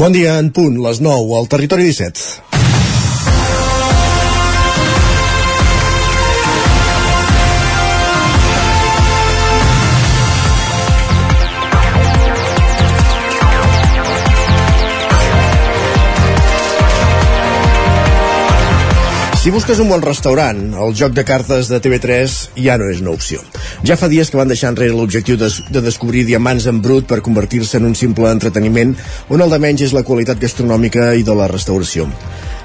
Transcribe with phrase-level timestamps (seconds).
[0.00, 2.51] Bon dia, en punt, les 9, al Territori 17.
[19.42, 23.10] Si busques un bon restaurant, el joc de cartes de TV3 ja no és una
[23.10, 23.40] opció.
[23.82, 27.18] Ja fa dies que van deixar enrere l'objectiu de, de descobrir diamants en brut per
[27.26, 28.94] convertir-se en un simple entreteniment
[29.34, 32.06] on el de menys és la qualitat gastronòmica i de la restauració.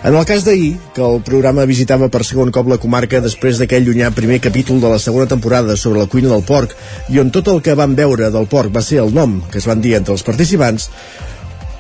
[0.06, 3.90] En el cas d'ahir, que el programa visitava per segon cop la comarca després d'aquell
[3.90, 6.78] llunyà primer capítol de la segona temporada sobre la cuina del porc
[7.10, 9.66] i on tot el que van veure del porc va ser el nom que es
[9.66, 10.92] van dir entre els participants,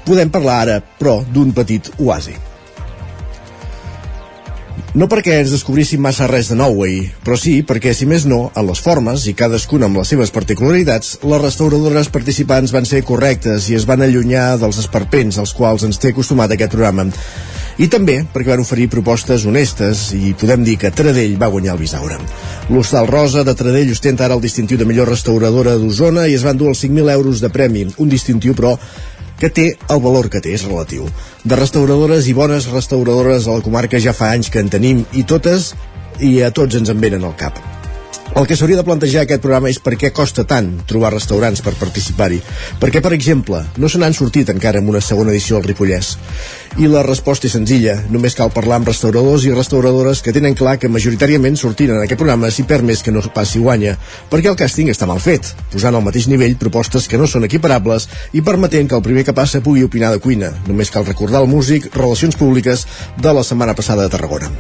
[0.09, 2.40] podem parlar ara, però, d'un petit oasi.
[4.98, 8.48] No perquè ens descobríssim massa res de nou ahir, però sí perquè, si més no,
[8.58, 13.70] en les formes, i cadascuna amb les seves particularitats, les restauradores participants van ser correctes
[13.70, 17.09] i es van allunyar dels esperpents als quals ens té acostumat aquest programa.
[17.77, 21.84] I també perquè van oferir propostes honestes i podem dir que Tradell va guanyar el
[21.84, 22.17] Bisaure.
[22.73, 26.58] L'Hostal Rosa de Tradell ostenta ara el distintiu de millor restauradora d'Osona i es van
[26.58, 28.73] dur els 5.000 euros de premi, un distintiu però
[29.40, 31.08] que té el valor que té, és relatiu.
[31.46, 35.24] De restauradores i bones restauradores a la comarca ja fa anys que en tenim i
[35.24, 35.74] totes
[36.20, 37.60] i a tots ens en venen al cap.
[38.38, 41.74] El que s'hauria de plantejar aquest programa és per què costa tant trobar restaurants per
[41.80, 42.42] participar-hi.
[42.82, 46.12] Perquè, per exemple, no se n'han sortit encara en una segona edició al Ripollès.
[46.78, 47.95] I la resposta és senzilla.
[48.14, 52.19] Només cal parlar amb restauradors i restauradores que tenen clar que majoritàriament sortint en aquest
[52.22, 53.95] programa si perd més que no passi guanya.
[54.30, 58.06] Perquè el càsting està mal fet, posant al mateix nivell propostes que no són equiparables
[58.38, 60.52] i permetent que el primer que passa pugui opinar de cuina.
[60.67, 62.86] Només cal recordar el músic Relacions Públiques
[63.17, 64.52] de la setmana passada de Tarragona.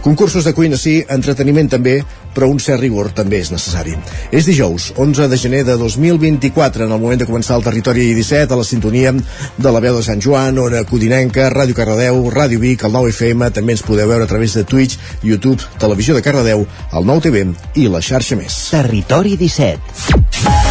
[0.00, 1.98] Concursos de cuina sí, entreteniment també,
[2.36, 3.94] però un cert rigor també és necessari.
[4.32, 8.52] És dijous, 11 de gener de 2024, en el moment de començar el territori 17,
[8.52, 12.84] a la sintonia de la veu de Sant Joan, Ona Codinenca, Ràdio Cardedeu, Ràdio Vic,
[12.86, 16.66] el 9 FM, també ens podeu veure a través de Twitch, YouTube, Televisió de Cardedeu,
[16.92, 18.66] el 9 TV i la xarxa més.
[18.70, 20.65] Territori 17.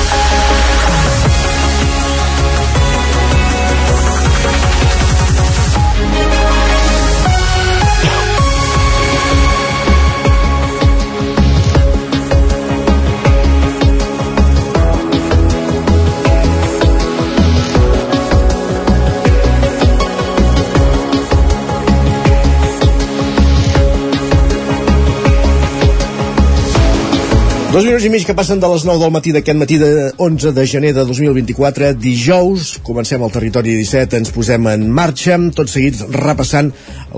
[27.76, 29.90] Dos minuts i mig que passen de les 9 del matí d'aquest matí de
[30.24, 35.68] 11 de gener de 2024, dijous, comencem el territori 17, ens posem en marxa, tot
[35.68, 36.70] seguit repassant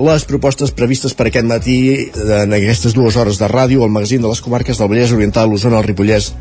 [0.07, 1.78] les propostes previstes per aquest matí
[2.40, 5.78] en aquestes dues hores de ràdio, al magazín de les comarques del Vallès Oriental, l'Osona,
[5.78, 6.31] el Ripollès,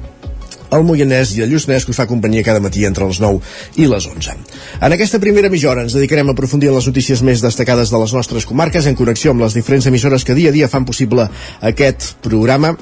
[0.73, 3.45] el Moianès i el Lluçanès que us fa companyia cada matí entre les 9
[3.77, 4.41] i les 11.
[4.81, 8.17] En aquesta primera mitja hora ens dedicarem a aprofundir les notícies més destacades de les
[8.17, 11.29] nostres comarques en connexió amb les diferents emissores que dia a dia fan possible
[11.61, 12.79] aquest programa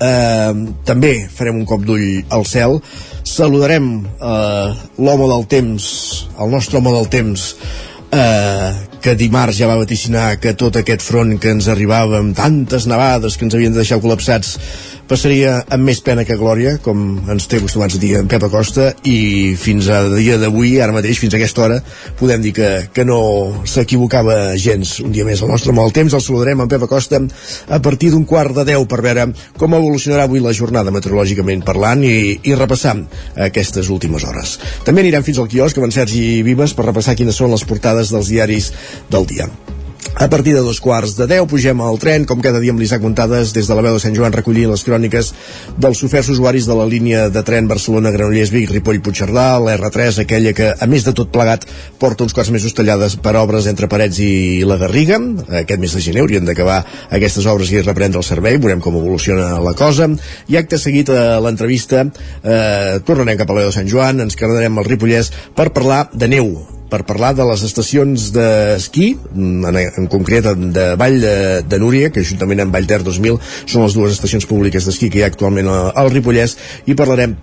[0.00, 0.52] eh,
[0.86, 2.80] també farem un cop d'ull al cel.
[3.24, 4.68] Saludarem eh,
[4.98, 5.84] l'home del temps
[6.40, 7.52] el nostre home del temps
[8.14, 8.72] eh,
[9.04, 13.36] que dimarts ja va vaticinar que tot aquest front que ens arribava amb tantes nevades
[13.36, 14.56] que ens havien de deixar col·lapsats
[15.08, 17.00] passaria amb més pena que glòria, com
[17.30, 21.20] ens té acostumats a dir en Pep Acosta, i fins a dia d'avui, ara mateix,
[21.22, 21.80] fins a aquesta hora,
[22.20, 23.18] podem dir que, que no
[23.68, 24.96] s'equivocava gens.
[25.04, 27.20] Un dia més el nostre mal temps, el saludarem en Pep Acosta
[27.68, 29.28] a partir d'un quart de deu per veure
[29.58, 32.96] com evolucionarà avui la jornada meteorològicament parlant i, i repassar
[33.48, 34.58] aquestes últimes hores.
[34.86, 38.12] També anirem fins al quiosc amb en Sergi Vives per repassar quines són les portades
[38.14, 38.72] dels diaris
[39.12, 39.48] del dia.
[40.14, 43.02] A partir de dos quarts de deu pugem al tren, com cada dia amb l'Isaac
[43.02, 45.32] Montades, des de la veu de Sant Joan recollint les cròniques
[45.80, 50.86] dels oferts usuaris de la línia de tren Barcelona-Granollers-Vic, Ripoll-Puigcerdà, la R3, aquella que, a
[50.90, 51.66] més de tot plegat,
[51.98, 55.18] porta uns quants mesos tallades per obres entre Parets i la Garriga.
[55.64, 59.58] Aquest mes de gener haurien d'acabar aquestes obres i reprendre el servei, veurem com evoluciona
[59.64, 60.06] la cosa.
[60.48, 62.06] I acte seguit a l'entrevista,
[62.44, 66.06] eh, tornarem cap a la veu de Sant Joan, ens quedarem al Ripollès per parlar
[66.14, 66.54] de neu,
[66.90, 71.36] per parlar de les estacions d'esquí, en, en concret de Vall de,
[71.66, 75.20] de Núria, que juntament amb Vall Ter 2000 són les dues estacions públiques d'esquí que
[75.20, 77.36] hi ha actualment al Ripollès, i parlarem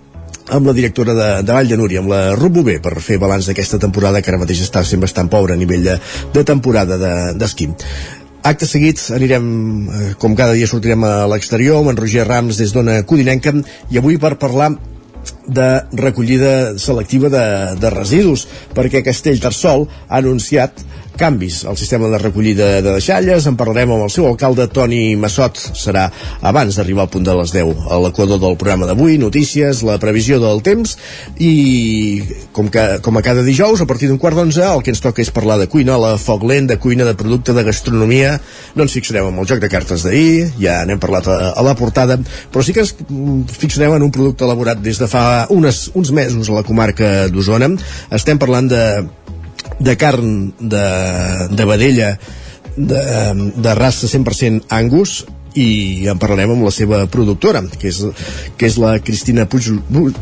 [0.52, 3.50] amb la directora de, de Vall de Núria, amb la Ruth Bové, per fer balanç
[3.50, 6.00] d'aquesta temporada que ara mateix està sent bastant pobra a nivell de,
[6.34, 6.98] de temporada
[7.38, 7.70] d'esquí.
[7.70, 7.92] De,
[8.42, 9.44] Acte seguit anirem,
[9.86, 13.52] eh, com cada dia sortirem a l'exterior amb en Roger Rams des d'Ona Codinenca
[13.90, 14.72] i avui per parlar
[15.46, 17.44] de recollida selectiva de,
[17.80, 20.82] de residus, perquè Castellterçol ha anunciat
[21.22, 23.46] canvis al sistema de recollida de deixalles.
[23.46, 25.60] En parlarem amb el seu alcalde, Toni Massot.
[25.78, 26.08] Serà
[26.42, 30.40] abans d'arribar al punt de les 10 a l'equador del programa d'avui, notícies, la previsió
[30.42, 30.96] del temps
[31.38, 32.24] i
[32.56, 35.22] com, que, com a cada dijous, a partir d'un quart d'onze, el que ens toca
[35.22, 38.34] és parlar de cuina, la foc lent, de cuina, de producte, de gastronomia.
[38.74, 41.76] No ens fixarem en el joc de cartes d'ahir, ja n'hem parlat a, a la
[41.78, 42.18] portada,
[42.50, 46.50] però sí que ens fixarem en un producte elaborat des de fa unes, uns mesos
[46.50, 47.70] a la comarca d'Osona.
[48.10, 48.82] Estem parlant de
[49.78, 50.86] de carn de,
[51.50, 52.18] de vedella
[52.76, 53.02] de,
[53.56, 55.26] de raça 100% Angus
[55.58, 58.00] i en parlarem amb la seva productora, que és,
[58.58, 59.68] que és la Cristina Puig,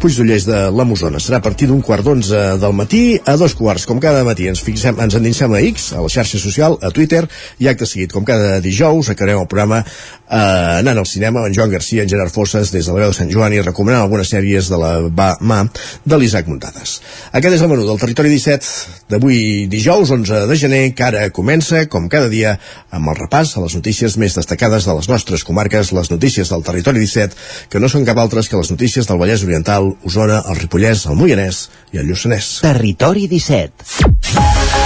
[0.03, 1.21] Puigdollers de la Mosona.
[1.23, 4.49] Serà a partir d'un quart d'onze del matí a dos quarts, com cada matí.
[4.51, 7.23] Ens, fixem, ens endinsem a X, a la xarxa social, a Twitter,
[7.63, 11.57] i acte seguit, com cada dijous, acabarem el programa eh, anant al cinema amb en
[11.57, 14.31] Joan Garcia, en Gerard Fosses, des de la veu de Sant Joan i recomanant algunes
[14.31, 14.93] sèries de la
[15.41, 15.61] mà
[16.05, 16.99] de l'Isaac Muntades.
[17.31, 21.85] Aquest és el menú del Territori 17 d'avui dijous, 11 de gener, que ara comença,
[21.91, 22.57] com cada dia,
[22.91, 26.65] amb el repàs a les notícies més destacades de les nostres comarques, les notícies del
[26.67, 27.37] Territori 17,
[27.71, 31.19] que no són cap altres que les notícies del Vallès Oriental, Osona, el Ripollès, el
[31.21, 32.61] Moianès i el Lluçanès.
[32.65, 34.80] Territori 17.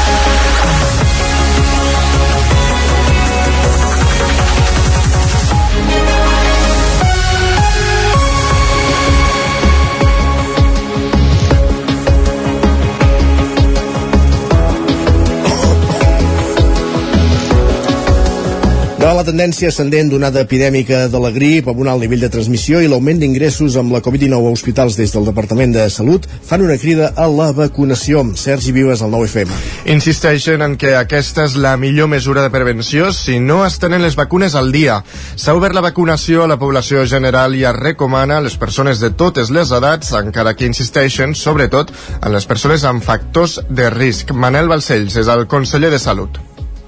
[19.25, 22.91] La tendència ascendent d'onada epidèmica de la grip amb un alt nivell de transmissió i
[22.93, 27.09] l'augment d'ingressos amb la Covid-19 a hospitals des del Departament de Salut fan una crida
[27.17, 28.21] a la vacunació.
[28.37, 29.57] Sergi Vives, al 9FM.
[29.95, 34.19] Insisteixen en que aquesta és la millor mesura de prevenció si no es tenen les
[34.21, 35.01] vacunes al dia.
[35.41, 39.15] S'ha obert la vacunació a la població general i es recomana a les persones de
[39.15, 44.37] totes les edats, encara que insisteixen, sobretot, en les persones amb factors de risc.
[44.37, 46.45] Manel Balcells és el conseller de Salut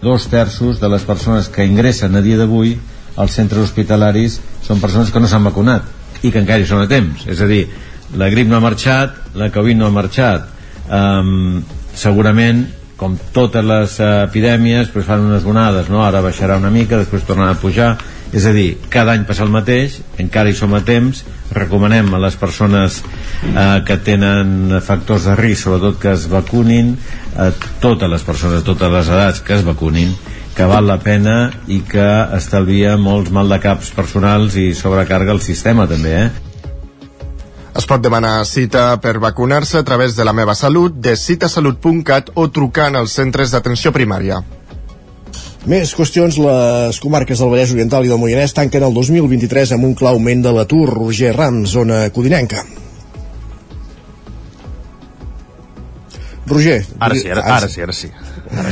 [0.07, 2.77] dos terços de les persones que ingressen a dia d'avui
[3.17, 6.89] als centres hospitalaris són persones que no s'han vacunat i que encara hi són a
[6.91, 7.27] temps.
[7.27, 7.65] És a dir,
[8.17, 10.49] la grip no ha marxat la Covid no ha marxat.
[10.87, 11.63] Um,
[11.97, 12.65] segurament
[12.97, 16.03] com totes les uh, epidèmies pues fan unes onades, no?
[16.07, 17.91] ara baixarà una mica després tornarà a pujar
[18.37, 21.23] és a dir, cada any passa el mateix encara hi som a temps
[21.57, 26.95] recomanem a les persones eh, que tenen factors de risc sobretot que es vacunin
[27.37, 27.49] a
[27.81, 30.13] totes les persones totes les edats que es vacunin
[30.57, 31.37] que val la pena
[31.69, 36.29] i que estalvia molts mal de caps personals i sobrecarga el sistema també eh?
[37.77, 42.47] Es pot demanar cita per vacunar-se a través de la meva salut, de citasalut.cat o
[42.49, 44.41] trucant als centres d'atenció primària.
[45.67, 49.97] Més qüestions, les comarques del Vallès Oriental i del Moianès tanquen el 2023 amb un
[49.99, 50.85] clar augment de l'atur.
[50.93, 52.63] Roger Ram, zona codinenca.
[56.47, 56.79] Roger.
[57.03, 58.13] Ara sí, ara, ara sí, ara sí.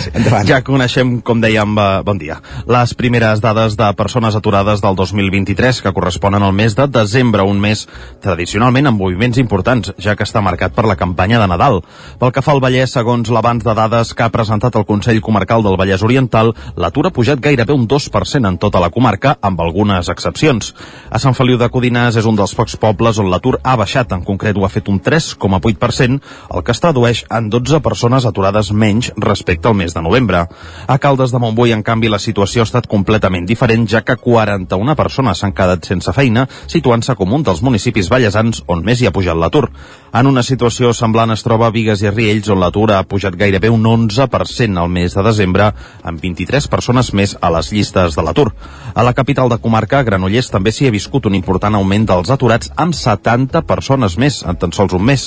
[0.04, 0.10] Sí.
[0.46, 1.74] Ja coneixem, com dèiem,
[2.06, 2.36] bon dia,
[2.70, 7.60] les primeres dades de persones aturades del 2023 que corresponen al mes de desembre, un
[7.60, 7.86] mes
[8.22, 11.80] tradicionalment amb moviments importants, ja que està marcat per la campanya de Nadal.
[12.20, 15.64] Pel que fa al Vallès, segons l'abans de dades que ha presentat el Consell Comarcal
[15.64, 20.10] del Vallès Oriental, l'atur ha pujat gairebé un 2% en tota la comarca, amb algunes
[20.12, 20.74] excepcions.
[21.10, 24.24] A Sant Feliu de Codinàs és un dels pocs pobles on l'atur ha baixat, en
[24.26, 26.20] concret ho ha fet un 3,8%,
[26.54, 30.46] el que es tradueix en 12 persones aturades menys respecte al mes de novembre.
[30.86, 34.96] A Caldes de Montbui, en canvi, la situació ha estat completament diferent, ja que 41
[34.98, 39.14] persones s'han quedat sense feina, situant-se com un dels municipis ballesans on més hi ha
[39.14, 39.68] pujat l'atur.
[40.14, 43.84] En una situació semblant es troba Vigues i Riells, on l'atur ha pujat gairebé un
[43.84, 45.70] 11% al mes de desembre,
[46.02, 48.52] amb 23 persones més a les llistes de l'atur.
[48.94, 52.70] A la capital de comarca, Granollers, també s'hi ha viscut un important augment dels aturats
[52.76, 55.26] amb 70 persones més en tan sols un mes.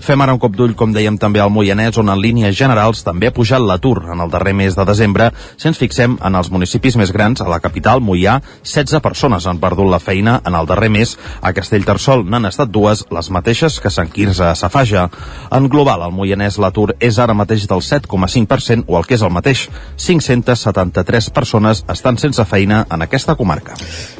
[0.00, 3.28] Fem ara un cop d'ull, com dèiem també al Moianès, on en línies generals també
[3.28, 5.30] ha pujat l'atur en el darrer mes de desembre.
[5.56, 9.60] Si ens fixem en els municipis més grans, a la capital, Moià, 16 persones han
[9.62, 11.16] perdut la feina en el darrer mes.
[11.42, 15.08] A Castellterçol n'han estat dues, les mateixes que Sant Quirze a Safaja.
[15.54, 19.34] En global, al Moianès l'atur és ara mateix del 7,5% o el que és el
[19.34, 23.76] mateix, 573 persones estan sense feina en aquesta comarca.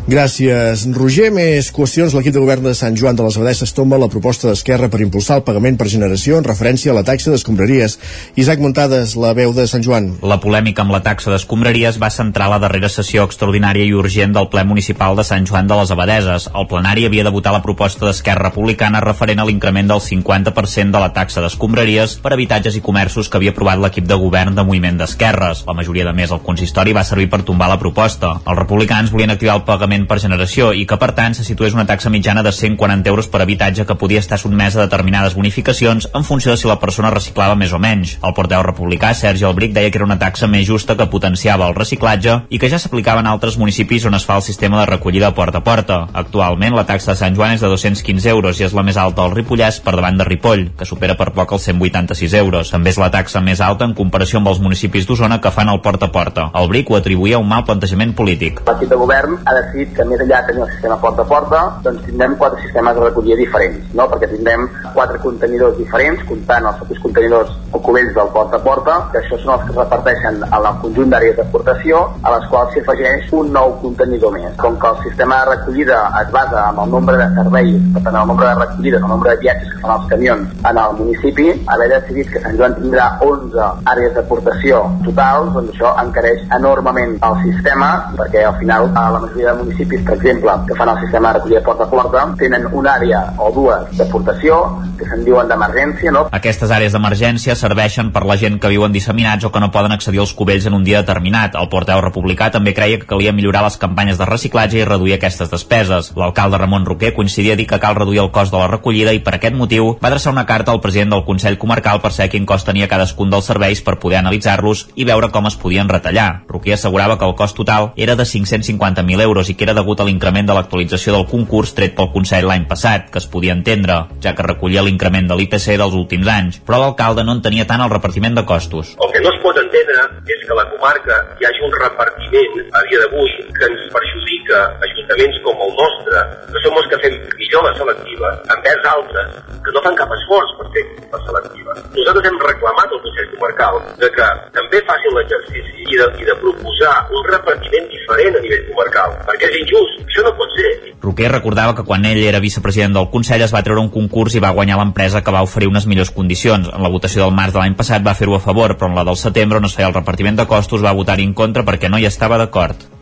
[0.08, 1.30] Gràcies, Roger.
[1.38, 2.14] Més qüestions.
[2.16, 5.38] L'equip de govern de Sant Joan de les Abadesses tomba la proposta d'Esquerra per impulsar
[5.38, 7.98] el pagament per generació en referència a la taxa d'escombraries.
[8.40, 10.10] Isaac Montades, la veu de Sant Joan.
[10.26, 14.48] La polèmica amb la taxa d'escombraries va centrar la darrera sessió extraordinària i urgent del
[14.50, 16.48] ple municipal de Sant Joan de les Abadeses.
[16.58, 21.02] El plenari havia de votar la proposta d'Esquerra Republicana referent a l'increment del 50% de
[21.02, 24.98] la taxa d'escombraries per habitatges i comerços que havia aprovat l'equip de govern de Moviment
[24.98, 25.64] d'Esquerres.
[25.68, 28.34] La majoria de més, el consistori va servir per tombar la proposta.
[28.44, 31.86] Els republicans volien activar el pagament per generació i que, per tant, se situés una
[31.86, 36.26] taxa mitjana de 140 euros per habitatge que podia estar sotmesa a determinades bonificacions en
[36.26, 38.18] funció de si la persona reciclava més o menys.
[38.24, 42.38] El porteu republicà, Albric, deia que era una taxa més justa que potenciava el reciclatge
[42.48, 45.60] i que ja s'aplicava en altres municipis on es fa el sistema de recollida porta
[45.60, 45.98] a porta.
[46.12, 49.26] Actualment, la taxa de Sant Joan és de 215 euros i és la més alta
[49.26, 52.72] al Ripollès per davant de Ripoll, que supera per poc els 186 euros.
[52.72, 55.82] També és la taxa més alta en comparació amb els municipis d'Osona que fan el
[55.84, 56.48] porta a porta.
[56.58, 58.62] El Bric ho atribuïa a un mal plantejament polític.
[58.68, 61.62] L'equip de govern ha decidit que més enllà de tenir el sistema porta a porta,
[61.84, 64.08] doncs tindrem quatre sistemes de recollida diferents, no?
[64.10, 68.98] perquè tindrem quatre contenidors diferents, comptant els propis contenidors o cubells del porta a porta,
[69.12, 72.82] que això són els que reparteixen en el conjunt d'àrees d'exportació, a les quals s'hi
[72.84, 74.54] afegeix un nou contenidor més.
[74.60, 78.20] Com que el sistema de recollida es basa en el nombre de serveis, per tant,
[78.22, 81.48] el nombre de recollides, el nombre de viatges que fan els camions en el municipi,
[81.74, 87.38] haver decidit que Sant Joan tindrà 11 àrees d'aportació totals, doncs això encareix enormement el
[87.44, 91.32] sistema, perquè al final a la majoria de municipis, per exemple, que fan el sistema
[91.32, 94.60] de recollida porta a porta, tenen una àrea o dues d'aportació
[94.98, 96.26] que se'n diuen d'emergència, no?
[96.34, 100.20] Aquestes àrees d'emergència serveixen per la gent que viuen disseminats o que no poden accedir
[100.20, 101.56] als cubells en un dia determinat.
[101.56, 105.50] El porteu republicà també creia que calia millorar les campanyes de reciclatge i reduir aquestes
[105.50, 106.12] despeses.
[106.18, 109.22] L'alcalde Ramon Roquer coincidia a dir que cal reduir el cost de la recollida i
[109.24, 112.46] per aquest motiu va adreçar una carta al president del Consell Comarcal per saber quin
[112.46, 116.42] cost tenia cadascun dels serveis per poder analitzar-los i veure com es podien retallar.
[116.48, 120.08] Roquer assegurava que el cost total era de 550.000 euros i que era degut a
[120.08, 124.34] l'increment de l'actualització del concurs tret pel Consell l'any passat, que es podia entendre, ja
[124.34, 127.92] que recollia l'increment de l'IPC dels últims anys, però l'alcalde no en tenia tant el
[127.92, 128.87] repartiment de costos.
[128.96, 130.04] El que no es pot entendre
[130.34, 135.40] és que la comarca hi hagi un repartiment a dia d'avui que ens perjudica ajuntaments
[135.44, 139.84] com el nostre, que som els que fem millor la selectiva, envers altres que no
[139.84, 141.76] fan cap esforç per fer la selectiva.
[141.98, 146.36] Nosaltres hem reclamat al Consell Comarcal de que també facin l'exercici i, de, i de
[146.40, 150.72] proposar un repartiment diferent a nivell comarcal, perquè és injust, això no pot ser.
[151.04, 154.42] Roquer recordava que quan ell era vicepresident del Consell es va treure un concurs i
[154.44, 156.70] va guanyar l'empresa que va oferir unes millors condicions.
[156.72, 159.06] En la votació del març de l'any passat va fer-ho a favor, però en la
[159.08, 161.98] del setembre on es feia el repartiment de costos va votar en contra perquè no
[161.98, 162.97] hi estava d'acord.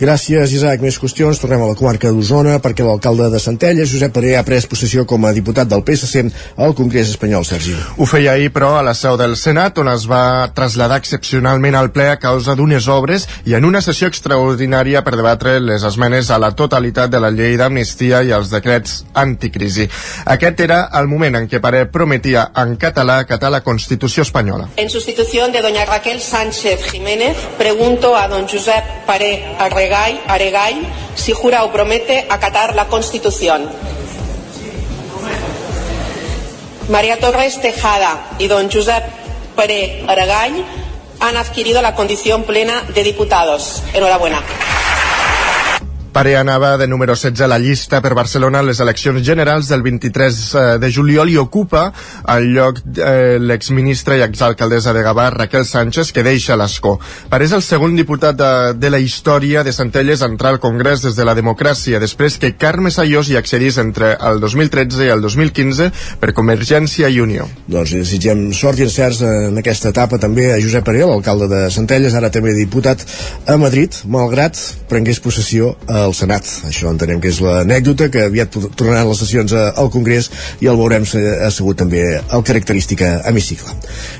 [0.00, 0.80] Gràcies, Isaac.
[0.80, 1.36] Més qüestions.
[1.36, 5.26] Tornem a la comarca d'Osona perquè l'alcalde de Centelles, Josep Paré, ha pres possessió com
[5.28, 6.22] a diputat del PSC
[6.56, 7.74] al Congrés espanyol, Sergi.
[8.00, 11.90] Ho feia ahir, però, a la seu del Senat, on es va traslladar excepcionalment al
[11.92, 16.40] ple a causa d'unes obres i en una sessió extraordinària per debatre les esmenes a
[16.40, 19.84] la totalitat de la llei d'amnistia i els decrets anticrisi.
[20.24, 24.70] Aquest era el moment en què Paré prometia en català acatar la Constitució espanyola.
[24.80, 29.89] En sustitución de doña Raquel Sánchez Jiménez, pregunto a don Josep Paré Arregay,
[31.14, 33.68] Si jura o promete acatar la Constitución.
[36.88, 39.04] María Torres Tejada y don Josep
[39.54, 40.64] Paré Aragay
[41.20, 43.82] han adquirido la condición plena de diputados.
[43.92, 44.42] Enhorabuena.
[46.12, 49.82] Pare anava de número 16 a la llista per Barcelona a les eleccions generals del
[49.82, 50.38] 23
[50.82, 51.84] de juliol i ocupa
[52.34, 56.96] el lloc eh, l'exministra i exalcaldessa de Gavà, Raquel Sánchez, que deixa l'escó.
[57.30, 61.04] Pare és el segon diputat de, de la història de Centelles a entrar al Congrés
[61.06, 65.22] des de la democràcia, després que Carme Sayós hi accedís entre el 2013 i el
[65.22, 67.46] 2015 per Convergència i Unió.
[67.70, 72.18] Doncs desitgem sort i encerts en aquesta etapa també a Josep Paré, l'alcalde de Centelles,
[72.18, 73.06] ara també diputat
[73.46, 74.58] a Madrid, malgrat
[74.90, 76.46] prengués possessió a al Senat.
[76.68, 80.30] Això entenem que és l'anècdota, que aviat tornaran les sessions al Congrés
[80.60, 81.06] i el veurem
[81.46, 83.74] assegut també al característica hemicicle.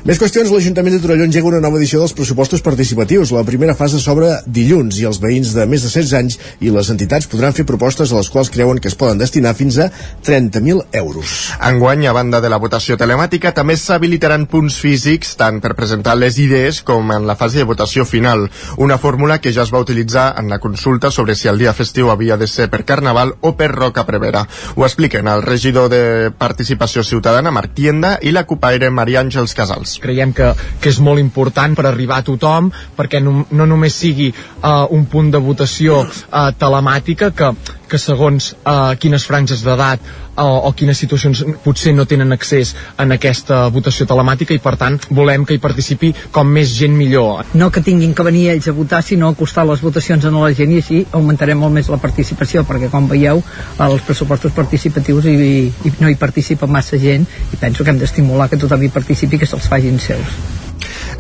[0.09, 3.33] Més qüestions, l'Ajuntament de Torelló engega una nova edició dels pressupostos participatius.
[3.37, 6.91] La primera fase s'obre dilluns i els veïns de més de 16 anys i les
[6.93, 9.91] entitats podran fer propostes a les quals creuen que es poden destinar fins a
[10.27, 11.37] 30.000 euros.
[11.71, 16.39] Enguany, a banda de la votació telemàtica, també s'habilitaran punts físics tant per presentar les
[16.43, 20.35] idees com en la fase de votació final, una fórmula que ja es va utilitzar
[20.41, 23.71] en la consulta sobre si el dia festiu havia de ser per Carnaval o per
[23.73, 24.45] Roca Prevera.
[24.77, 29.99] Ho expliquen el regidor de Participació Ciutadana, Marc Tienda, i la copaire Maria Àngels Casals.
[30.03, 34.31] Creiem que, que és molt important per arribar a tothom, perquè no, no només sigui
[34.33, 37.55] uh, un punt de votació uh, telemàtica, que
[37.91, 40.05] que segons uh, quines franges d'edat
[40.41, 44.99] uh, o quines situacions potser no tenen accés en aquesta votació telemàtica i per tant
[45.11, 47.45] volem que hi participi com més gent millor.
[47.55, 50.73] No que tinguin que venir ells a votar, sinó acostar les votacions a la gent
[50.73, 53.43] i així augmentarem molt més la participació, perquè com veieu,
[53.87, 55.37] els pressupostos participatius i,
[55.69, 59.37] i no hi participa massa gent i penso que hem d'estimular que tothom hi participi
[59.37, 60.60] i que se'ls facin seus.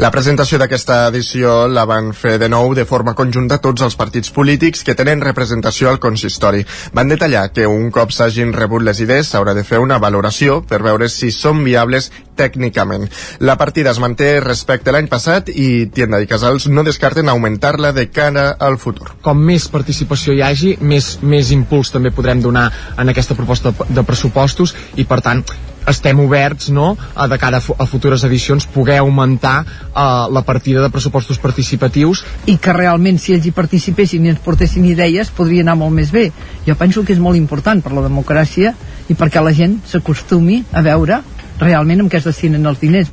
[0.00, 4.30] La presentació d'aquesta edició la van fer de nou de forma conjunta tots els partits
[4.32, 6.62] polítics que tenen representació al consistori.
[6.96, 10.80] Van detallar que un cop s'hagin rebut les idees s'haurà de fer una valoració per
[10.88, 12.08] veure si són viables
[12.40, 13.10] tècnicament.
[13.44, 18.08] La partida es manté respecte l'any passat i Tienda i Casals no descarten augmentar-la de
[18.08, 19.10] cara al futur.
[19.20, 24.06] Com més participació hi hagi, més, més impuls també podrem donar en aquesta proposta de
[24.08, 25.44] pressupostos i per tant
[25.88, 30.82] estem oberts no, a, de cara a, a futures edicions poder augmentar uh, la partida
[30.82, 32.24] de pressupostos participatius.
[32.46, 36.12] I que realment si ells hi participessin i ens portessin idees podria anar molt més
[36.14, 36.30] bé.
[36.66, 38.74] Jo penso que és molt important per la democràcia
[39.08, 41.22] i perquè la gent s'acostumi a veure
[41.60, 43.10] realment amb què es destinen els diners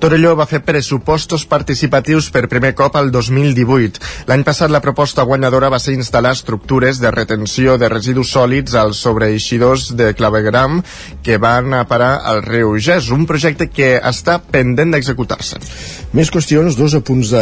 [0.00, 4.00] Torelló va fer pressupostos participatius per primer cop al 2018.
[4.30, 9.02] L'any passat la proposta guanyadora va ser instal·lar estructures de retenció de residus sòlids als
[9.04, 10.78] sobreeixidors de clavegram
[11.22, 15.60] que van a parar al riu Ges, un projecte que està pendent d'executar-se.
[16.16, 17.34] Més qüestions, dos apunts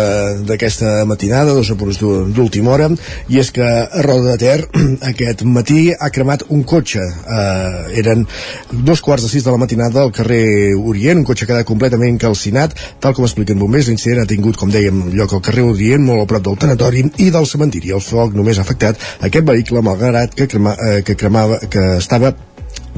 [0.50, 2.90] d'aquesta matinada, dos apunts d'última hora,
[3.30, 4.58] i és que a Roda de Ter
[5.12, 7.06] aquest matí ha cremat un cotxe.
[7.06, 8.26] Eh, eren
[8.74, 12.18] dos quarts de sis de la matinada al carrer Orient, un cotxe que ha completament
[12.18, 12.74] calcinat assassinat.
[13.00, 16.26] Tal com expliquen bombers, l'incident ha tingut, com dèiem, lloc al carrer Odient, molt a
[16.26, 17.92] prop del tanatori i del cementiri.
[17.92, 22.34] El foc només ha afectat aquest vehicle malgrat que, crema, eh, que cremava que estava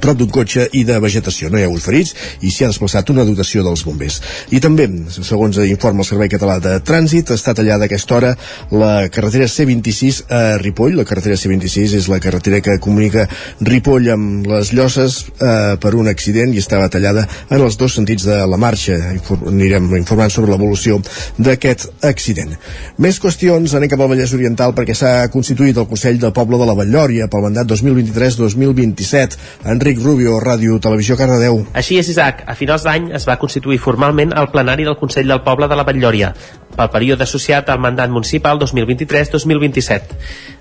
[0.03, 1.51] prop d'un cotxe i de vegetació.
[1.51, 4.21] No hi ha hagut ferits i s'hi ha desplaçat una dotació dels bombers.
[4.51, 8.35] I també, segons informa el Servei Català de Trànsit, està tallada aquesta hora
[8.71, 10.97] la carretera C26 a Ripoll.
[10.99, 13.27] La carretera C26 és la carretera que comunica
[13.61, 18.27] Ripoll amb les Llosses eh, per un accident i estava tallada en els dos sentits
[18.29, 18.97] de la marxa.
[19.15, 20.99] Inform anirem informant sobre l'evolució
[21.39, 22.55] d'aquest accident.
[23.03, 26.69] Més qüestions, anem cap al Vallès Oriental perquè s'ha constituït el Consell de Poble de
[26.69, 29.39] la Vallòria pel mandat 2023-2027.
[29.73, 31.65] Enric Rubio, Ràdio Televisió Cardedeu.
[31.75, 32.45] Així és, Isaac.
[32.47, 35.85] A finals d'any es va constituir formalment el plenari del Consell del Poble de la
[35.89, 36.31] Batllòria
[36.77, 40.19] pel període associat al mandat municipal 2023-2027.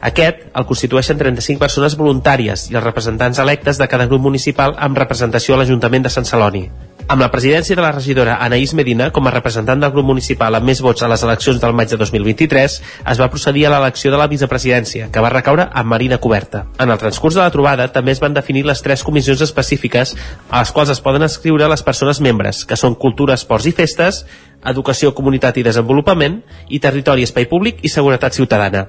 [0.10, 4.98] Aquest el constitueixen 35 persones voluntàries i els representants electes de cada grup municipal amb
[4.98, 6.68] representació a l'Ajuntament de Sant Celoni.
[7.10, 10.68] Amb la presidència de la regidora Anaïs Medina com a representant del grup municipal amb
[10.70, 12.76] més vots a les eleccions del maig de 2023,
[13.14, 16.68] es va procedir a l'elecció de la vicepresidència, que va recaure amb Marina Coberta.
[16.78, 20.14] En el transcurs de la trobada també es van definir les tres comissions específiques
[20.52, 24.22] a les quals es poden escriure les persones membres, que són Cultura, Esports i Festes,
[24.70, 28.86] Educació, Comunitat i Desenvolupament i Territori, Espai Públic i Seguretat Ciutadana.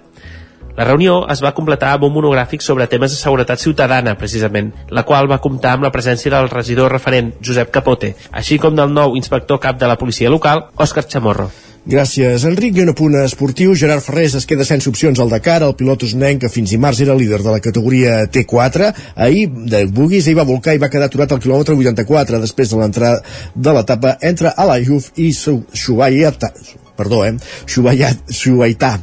[0.80, 5.02] La reunió es va completar amb un monogràfic sobre temes de seguretat ciutadana, precisament, la
[5.04, 9.12] qual va comptar amb la presència del regidor referent Josep Capote, així com del nou
[9.20, 11.50] inspector cap de la policia local, Òscar Chamorro.
[11.84, 12.78] Gràcies, Enric.
[12.78, 13.74] I un apunt esportiu.
[13.76, 15.58] Gerard Ferrés es queda sense opcions al Dakar.
[15.66, 18.90] El pilot usnenc, que fins i març era líder de la categoria T4,
[19.28, 22.80] ahir de Bugis hi va volcar i va quedar aturat al quilòmetre 84 després de
[22.80, 23.20] l'entrada
[23.54, 26.48] de l'etapa entre Alayuf i Shubayat,
[26.96, 27.36] perdó, eh?
[27.68, 28.94] Shubayat, Shubaità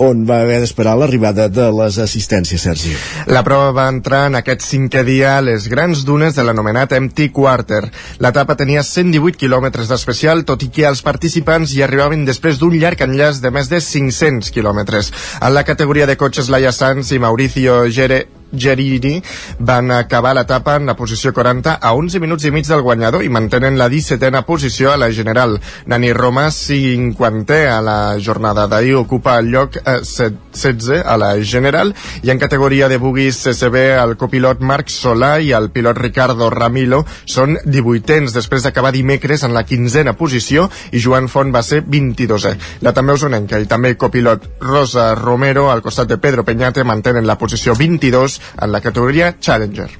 [0.00, 2.94] on va haver d'esperar l'arribada de les assistències, Sergi.
[3.28, 7.28] La prova va entrar en aquest cinquè dia a les grans dunes de l'anomenat Empty
[7.36, 7.82] Quarter.
[8.24, 13.04] L'etapa tenia 118 quilòmetres d'especial, tot i que els participants hi arribaven després d'un llarg
[13.04, 15.12] enllaç de més de 500 quilòmetres.
[15.40, 19.22] En la categoria de cotxes, Laia Sanz i Mauricio Gere Gerini
[19.58, 23.30] van acabar l'etapa en la posició 40 a 11 minuts i mig del guanyador i
[23.32, 25.58] mantenen la 17a posició a la general.
[25.86, 30.00] Nani Roma, 50è a la jornada d'ahir, ocupa el lloc eh,
[30.52, 35.52] 16 a la general i en categoria de buguis CCB el copilot Marc Solà i
[35.56, 41.28] el pilot Ricardo Ramilo són 18ens després d'acabar dimecres en la 15a posició i Joan
[41.28, 42.54] Font va ser 22è.
[42.86, 47.38] La també usonenca i també copilot Rosa Romero al costat de Pedro Peñate mantenen la
[47.38, 49.90] posició 22 en la categoria Challenger.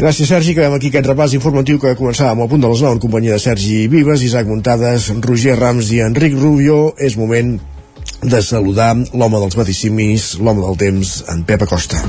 [0.00, 0.54] Gràcies, Sergi.
[0.54, 3.36] Acabem aquí aquest repàs informatiu que començava amb el punt de les 9 en companyia
[3.36, 6.94] de Sergi Vives, Isaac Muntades, Roger Rams i Enric Rubio.
[6.96, 7.58] És moment
[8.22, 12.02] de saludar l'home dels vaticimis, l'home del temps, en Pep Acosta.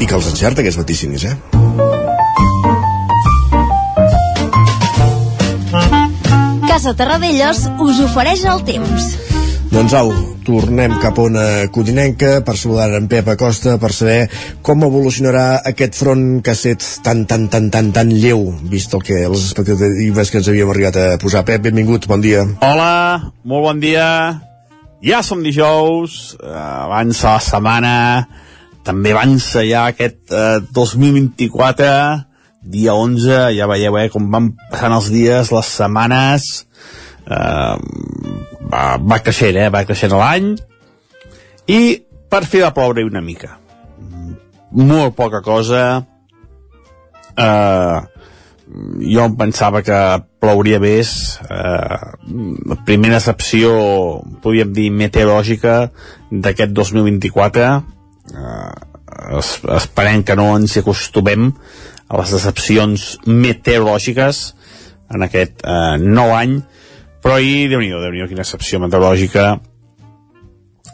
[0.00, 1.36] I que els encerta, aquests vaticimis, eh?
[6.68, 9.29] Casa Terradellos us ofereix el temps.
[9.70, 10.08] Doncs au,
[10.42, 14.24] tornem cap a una codinenca per saludar en Pep Acosta per saber
[14.66, 19.04] com evolucionarà aquest front que ha set tan, tan, tan, tan, tan lleu, vist el
[19.06, 21.44] que les expectatives que ens havíem arribat a posar.
[21.46, 22.42] Pep, benvingut, bon dia.
[22.66, 24.06] Hola, molt bon dia.
[25.06, 27.94] Ja som dijous, eh, avança la setmana,
[28.82, 31.92] també avança ja aquest eh, 2024,
[32.74, 36.50] dia 11, ja veieu eh, com van passant els dies, les setmanes,
[37.26, 37.74] eh,
[38.72, 40.52] va, va creixent, eh, va creixent l'any,
[41.70, 41.80] i
[42.30, 43.56] per fi va ploure una mica.
[44.70, 45.82] Molt poca cosa,
[47.36, 47.98] eh,
[49.02, 49.98] jo em pensava que
[50.42, 51.12] plouria més.
[51.50, 53.72] Eh, primera excepció
[54.42, 55.80] podríem dir meteorològica
[56.30, 58.90] d'aquest 2024 eh,
[59.38, 61.50] es, esperem que no ens acostumem
[62.10, 64.42] a les decepcions meteorològiques
[65.14, 66.60] en aquest eh, nou any
[67.22, 69.58] però ahir, déu nhi déu nhi quina excepció meteorològica.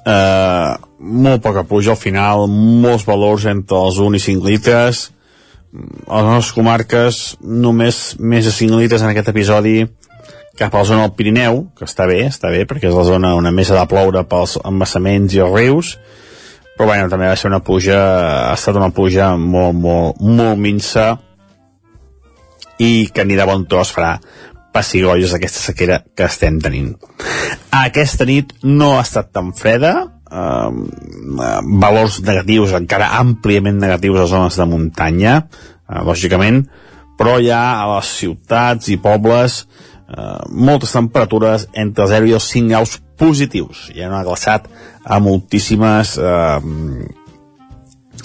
[0.06, 5.10] Eh, molt poca puja al final molts valors entre els 1 i 5 litres.
[6.06, 9.80] A les nostres comarques només més de 5 litres en aquest episodi
[10.56, 13.34] cap a la zona del Pirineu, que està bé, està bé, perquè és la zona
[13.36, 15.90] on més ha de ploure pels embassaments i els rius,
[16.76, 17.98] però bueno, també va ser una pluja,
[18.48, 21.10] ha estat una pluja molt, molt, molt minsa
[22.80, 24.16] i que ni de bon tros farà
[24.76, 26.92] pessigolles aquesta sequera que estem tenint.
[27.72, 29.94] Aquesta nit no ha estat tan freda,
[30.28, 30.70] eh,
[31.80, 35.36] valors negatius, encara àmpliament negatius a zones de muntanya,
[35.88, 36.66] eh, lògicament,
[37.16, 39.62] però ja a les ciutats i pobles
[40.08, 43.88] eh, moltes temperatures entre 0 i els 5 graus positius.
[43.96, 44.68] No ha glaçat
[45.04, 46.60] a moltíssimes eh,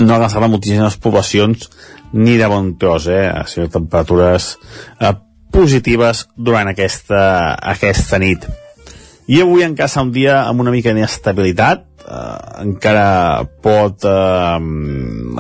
[0.02, 1.70] no ha glaçat a moltíssimes poblacions
[2.14, 3.30] ni de bon tros, eh?
[3.48, 4.58] Sigut temperatures
[5.00, 5.14] eh,
[5.52, 8.48] positives durant aquesta, aquesta nit.
[9.32, 14.58] I avui encara serà un dia amb una mica d'inestabilitat, eh, encara pot eh,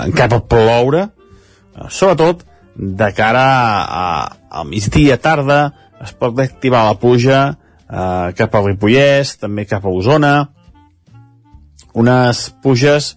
[0.05, 2.45] encara pot ploure eh, sobretot
[2.75, 3.45] de cara
[3.83, 4.05] a,
[4.49, 5.61] a migdia tarda
[6.01, 10.35] es pot activar la pluja eh, cap a Ripollès, també cap a Osona
[11.97, 13.15] unes pluges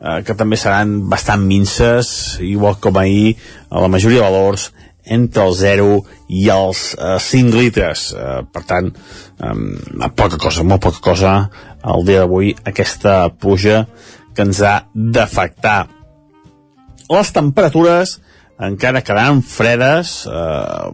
[0.00, 3.36] eh, que també seran bastant minces igual com ahir
[3.70, 4.70] a la majoria de valors
[5.06, 5.88] entre el 0
[6.28, 8.10] i els eh, 5 litres.
[8.12, 11.34] Eh, per tant, eh, poca cosa, molt poca cosa
[11.86, 13.84] el dia d'avui aquesta pluja
[14.34, 15.86] que ens ha d'afectar.
[17.12, 18.18] Les temperatures
[18.58, 20.86] encara quedaran fredes, eh,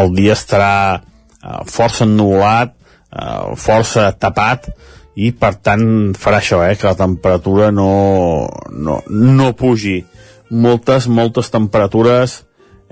[0.00, 2.74] el dia estarà eh, força ennubulat,
[3.10, 4.68] eh, força tapat,
[5.14, 5.86] i per tant
[6.18, 10.02] farà això, eh, que la temperatura no, no, no pugi.
[10.50, 12.42] Moltes, moltes temperatures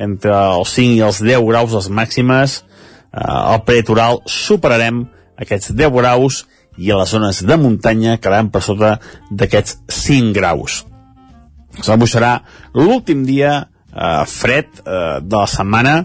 [0.02, 2.62] entre els 5 i els 10 graus les màximes.
[3.12, 5.04] Eh, al peritoral superarem
[5.42, 6.44] aquests 10 graus
[6.78, 8.96] i a les zones de muntanya quedaran per sota
[9.30, 10.82] d'aquests 5 graus.
[11.88, 12.38] Avui serà
[12.76, 15.96] l'últim dia eh, fred eh, de la setmana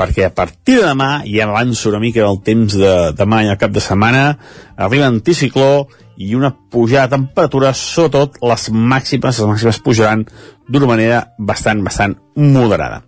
[0.00, 3.58] perquè a partir de demà, ja avanço una mica del temps de demà i al
[3.60, 4.38] cap de setmana,
[4.80, 10.24] arriba anticicló i una pujada de temperatura, sobretot les màximes, les màximes pujaran
[10.68, 13.02] d'una manera bastant, bastant moderada.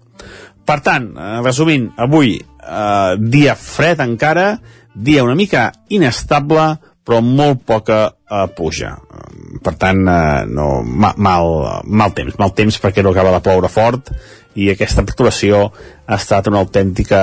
[0.65, 4.57] Per tant, eh, resumint, avui eh, dia fred encara,
[4.95, 8.95] dia una mica inestable, però molt poca eh, puja.
[9.63, 13.71] Per tant, eh, no, ma, mal, mal temps, mal temps perquè no acaba de ploure
[13.73, 14.13] fort
[14.55, 15.65] i aquesta perturbació
[16.07, 17.23] ha estat una autèntica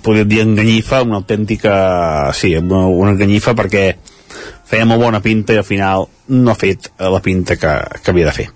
[0.00, 3.84] podríem dir enganyifa, una autèntica sí, una, una enganyifa perquè
[4.70, 7.72] feia molt bona pinta i al final no ha fet la pinta que,
[8.04, 8.46] que havia de fer.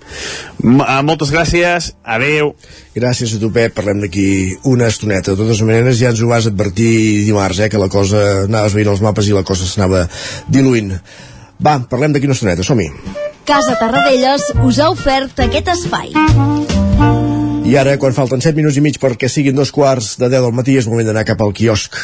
[0.62, 2.54] M eh, moltes gràcies, adeu.
[2.94, 4.26] Gràcies a tu, Pep, parlem d'aquí
[4.70, 5.34] una estoneta.
[5.34, 8.94] De totes maneres, ja ens ho vas advertir dimarts, eh, que la cosa, anaves veient
[8.94, 10.06] els mapes i la cosa s'anava
[10.46, 10.94] diluint.
[11.64, 12.90] Va, parlem d'aquí una estoneta, som-hi.
[13.44, 16.14] Casa Tarradellas us ha ofert aquest espai.
[17.64, 20.56] I ara, quan falten 7 minuts i mig perquè siguin dos quarts de 10 del
[20.56, 21.96] matí, és moment d'anar cap al quiosc.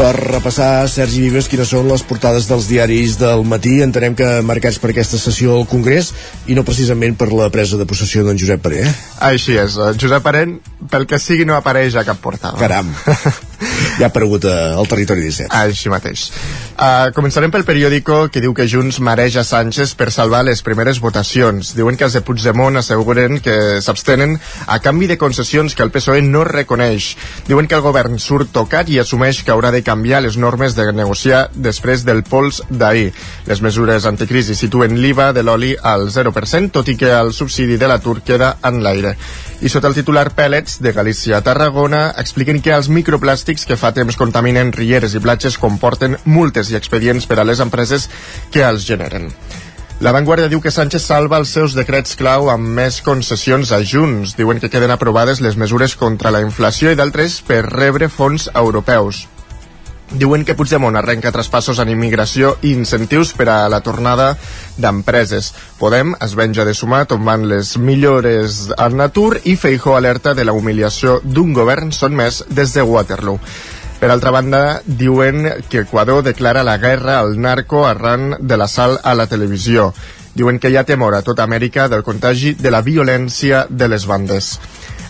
[0.00, 3.74] Per repassar, Sergi Vives, quines són les portades dels diaris del matí.
[3.84, 6.08] Entenem que marcats per aquesta sessió al Congrés
[6.48, 8.80] i no precisament per la presa de possessió d'en Josep Paré.
[8.88, 8.94] Eh?
[9.28, 9.76] Així és.
[10.00, 10.56] Josep Parent,
[10.88, 12.56] pel que sigui, no apareix a cap portada.
[12.64, 12.88] Caram.
[13.60, 15.50] ja ha aparegut eh, al territori 17.
[15.52, 16.28] Així mateix.
[16.80, 21.74] Uh, començarem pel periòdico que diu que Junts mareja Sánchez per salvar les primeres votacions.
[21.76, 26.22] Diuen que els de Puigdemont asseguren que s'abstenen a canvi de concessions que el PSOE
[26.24, 27.10] no reconeix.
[27.48, 30.88] Diuen que el govern surt tocat i assumeix que haurà de canviar les normes de
[30.96, 33.10] negociar després del pols d'ahir.
[33.50, 37.92] Les mesures anticrisi situen l'IVA de l'oli al 0%, tot i que el subsidi de
[37.92, 39.16] l'atur queda en l'aire.
[39.60, 43.90] I sota el titular Pellets de Galícia a Tarragona expliquen que els microplàstics que fa
[43.96, 48.06] temps contaminen rieres i platges comporten multes i expedients per a les empreses
[48.54, 49.26] que els generen.
[50.00, 54.32] La Vanguardia diu que Sánchez salva els seus decrets clau amb més concessions a Junts.
[54.38, 59.26] Diuen que queden aprovades les mesures contra la inflació i d'altres per rebre fons europeus.
[60.10, 64.32] Diuen que Puigdemont arrenca traspassos en immigració i incentius per a la tornada
[64.74, 65.52] d'empreses.
[65.78, 70.56] Podem es venja de sumar tombant les millores en atur i Feijó alerta de la
[70.56, 73.38] humiliació d'un govern més des de Waterloo.
[74.00, 79.14] Per altra banda, diuen que Equador declara la guerra al narco arran de l'assalt a
[79.14, 79.92] la televisió.
[80.34, 84.06] Diuen que hi ha temor a tota Amèrica del contagi de la violència de les
[84.06, 84.58] bandes.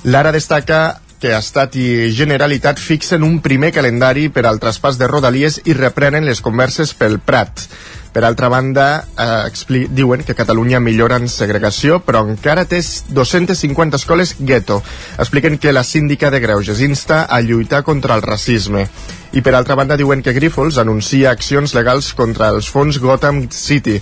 [0.05, 5.61] Lara destaca que Estat i Generalitat fixen un primer calendari per al traspàs de Rodalies
[5.68, 7.68] i reprenen les converses pel Prat.
[8.11, 14.35] Per altra banda, eh, diuen que Catalunya millora en segregació, però encara té 250 escoles
[14.40, 14.83] gueto.
[15.18, 18.88] Expliquen que la síndica de Greuges insta a lluitar contra el racisme.
[19.33, 24.01] I per altra banda diuen que Grifols anuncia accions legals contra els fons Gotham City.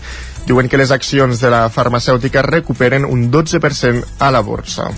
[0.49, 4.88] Diuen que les accions de la farmacèutica recuperen un 12% a la borsa.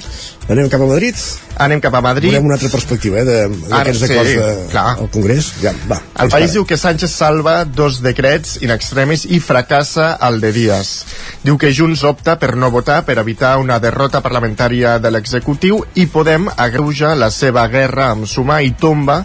[0.51, 1.19] Anem cap a Madrid?
[1.59, 2.31] Anem cap a Madrid.
[2.31, 4.87] Volem una altra perspectiva eh, d'aquests sí, acords de, clar.
[5.03, 5.51] al Congrés.
[5.62, 10.38] Ja, va, el país diu que Sánchez salva dos decrets in extremis i fracassa el
[10.43, 10.95] de Díaz.
[11.43, 16.07] Diu que Junts opta per no votar per evitar una derrota parlamentària de l'executiu i
[16.11, 19.25] Podem agreuja la seva guerra amb Sumar i tomba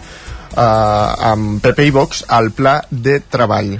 [0.56, 3.76] eh, amb PP i Vox al pla de treball.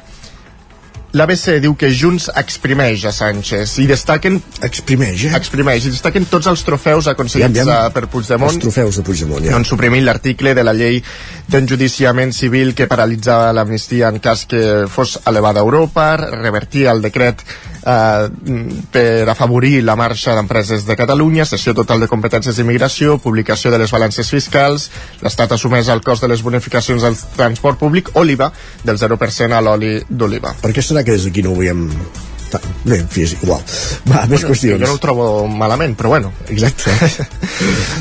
[1.17, 4.37] L'ABC diu que Junts exprimeix a Sánchez i destaquen...
[4.67, 5.31] Exprimeix, eh?
[5.39, 7.95] Exprimeix, i destaquen tots els trofeus aconseguits Aviam, aviam.
[7.95, 8.53] per Puigdemont.
[8.53, 9.55] Els trofeus de Puigdemont, ja.
[9.55, 11.01] Doncs suprimint l'article de la llei
[11.49, 14.61] d'enjudiciament civil que paralitzava l'amnistia en cas que
[14.93, 17.47] fos elevada a Europa, revertir el decret
[17.87, 18.29] eh,
[18.93, 23.95] per afavorir la marxa d'empreses de Catalunya, cessió total de competències d'immigració, publicació de les
[23.95, 24.91] balances fiscals,
[25.23, 28.53] l'Estat assumeix el cost de les bonificacions del transport públic o l'IVA
[28.85, 30.57] del 0% a l'oli d'oliva.
[30.63, 31.87] Per què serà que des d'aquí no ho veiem
[32.85, 33.63] Bé, en fi, és igual.
[34.07, 34.81] Va, més bueno, qüestions.
[34.81, 36.33] Jo no ho trobo malament, però bueno.
[36.49, 36.93] Exacte.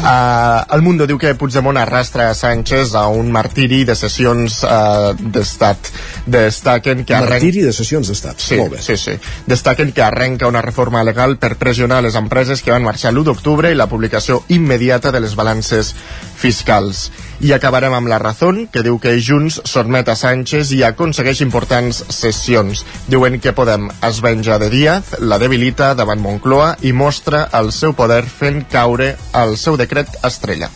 [0.01, 5.13] uh, el Mundo diu que Puigdemont arrastra a Sánchez a un martiri de sessions uh,
[5.17, 5.91] d'estat.
[6.25, 7.35] Destaquen que arrenca...
[7.37, 8.41] Martiri de sessions d'estat.
[8.41, 8.83] Sí, Molt bé.
[8.85, 9.17] sí, sí.
[9.49, 13.71] Destaquen que arrenca una reforma legal per pressionar les empreses que van marxar l'1 d'octubre
[13.71, 15.95] i la publicació immediata de les balances
[16.37, 17.09] fiscals.
[17.43, 22.03] I acabarem amb la Razón, que diu que Junts sotmet a Sánchez i aconsegueix importants
[22.07, 22.85] sessions.
[23.11, 27.93] Diuen que Podem es venja de Díaz, la debilita davant Moncloa i mostra el seu
[27.93, 30.71] poder fent caure el seu decret estrella.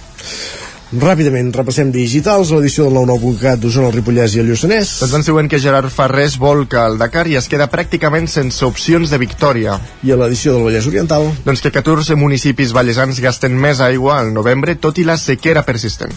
[0.89, 4.95] Ràpidament, repassem digitals, l'edició del 99.cat d'Osona, el Ripollès i el Lluçanès.
[5.03, 9.13] Doncs ens diuen que Gerard Ferrés volca el Dakar i es queda pràcticament sense opcions
[9.13, 9.77] de victòria.
[10.01, 11.29] I a l'edició del Vallès Oriental?
[11.45, 16.15] Doncs que 14 municipis vallesans gasten més aigua al novembre, tot i la sequera persistent.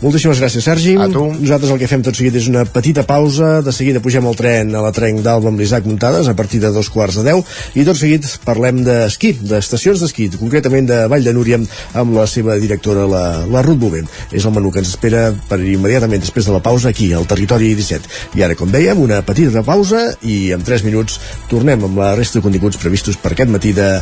[0.00, 0.94] Moltíssimes gràcies, Sergi.
[0.96, 1.26] A tu.
[1.28, 3.58] Nosaltres el que fem tot seguit és una petita pausa.
[3.64, 6.70] De seguida pugem al tren a la trenc d'Alba amb l'Isaac Muntades a partir de
[6.72, 7.42] dos quarts de deu.
[7.76, 11.60] I tot seguit parlem d'esquí, d'estacions d'esquí, concretament de Vall de Núria
[12.00, 14.08] amb la seva directora, la, la Ruth Bovent.
[14.32, 17.74] És el menú que ens espera per immediatament després de la pausa aquí, al Territori
[17.74, 18.38] 17.
[18.38, 21.20] I ara, com dèiem, una petita pausa i en 3 minuts
[21.50, 23.92] tornem amb la resta de continguts previstos per aquest matí de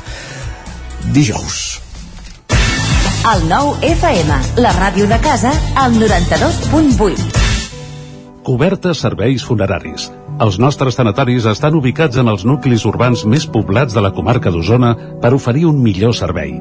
[1.14, 1.80] dijous.
[3.28, 7.44] El nou FM, la ràdio de casa, al 92.8.
[8.46, 10.06] Cobertes serveis funeraris.
[10.40, 14.94] Els nostres tanatoris estan ubicats en els nuclis urbans més poblats de la comarca d'Osona
[15.20, 16.54] per oferir un millor servei.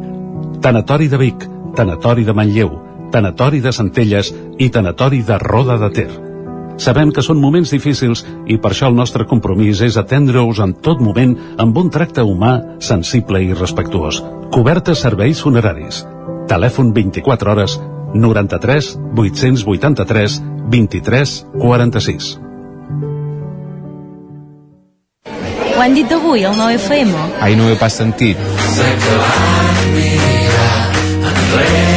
[0.66, 1.46] Tanatori de Vic,
[1.78, 2.74] Tanatori de Manlleu,
[3.12, 6.10] Tanatori de Centelles i Tanatori de Roda de Ter.
[6.78, 11.02] Sabem que són moments difícils i per això el nostre compromís és atendre-us en tot
[11.02, 14.22] moment amb un tracte humà, sensible i respectuós.
[14.54, 16.04] Cobertes serveis funeraris.
[16.48, 17.80] Telèfon 24 hores
[18.14, 22.38] 93 883 23 46.
[25.78, 27.14] Ho han dit avui, al 9FM?
[27.42, 28.38] Ai, no ho he pas sentit.
[31.58, 31.97] Tot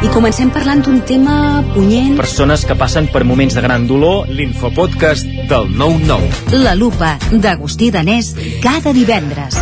[0.00, 2.16] I comencem parlant d'un tema punyent.
[2.18, 6.56] Persones que passen per moments de gran dolor, l'infopodcast del 9-9.
[6.64, 9.58] La lupa d'Agustí Danés cada divendres.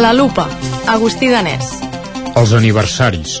[0.00, 0.48] La lupa,
[0.88, 1.74] Agustí Danés.
[2.36, 3.40] Els aniversaris,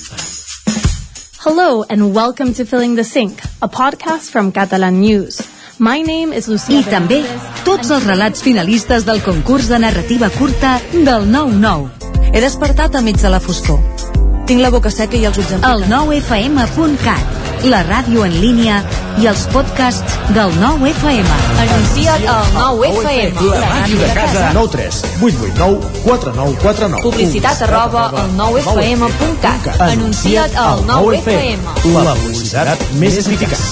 [1.43, 5.41] Hello and welcome to Filling the Sink, a podcast from Catalan News.
[5.79, 7.17] My name is Lucia I també
[7.65, 12.29] tots els relats finalistes del concurs de narrativa curta del 9-9.
[12.29, 14.00] He despertat a mig de la foscor.
[14.47, 17.39] Tinc la boca seca i els ulls El 9fm.cat,
[17.71, 18.79] la ràdio en línia
[19.21, 21.35] i els podcasts del 9FM.
[21.63, 23.45] Anuncia't al 9FM.
[23.51, 24.49] La màquina de casa.
[24.57, 27.03] 9 3 8 8 9 4 9 4 9.
[27.05, 29.71] Publicitat arroba al 9FM.cat.
[29.91, 31.71] Anuncia't al 9FM.
[32.01, 33.65] La publicitat més eficaç.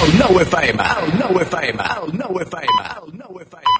[0.00, 3.79] El 9 FM, el 9 FM, el 9 FM, el 9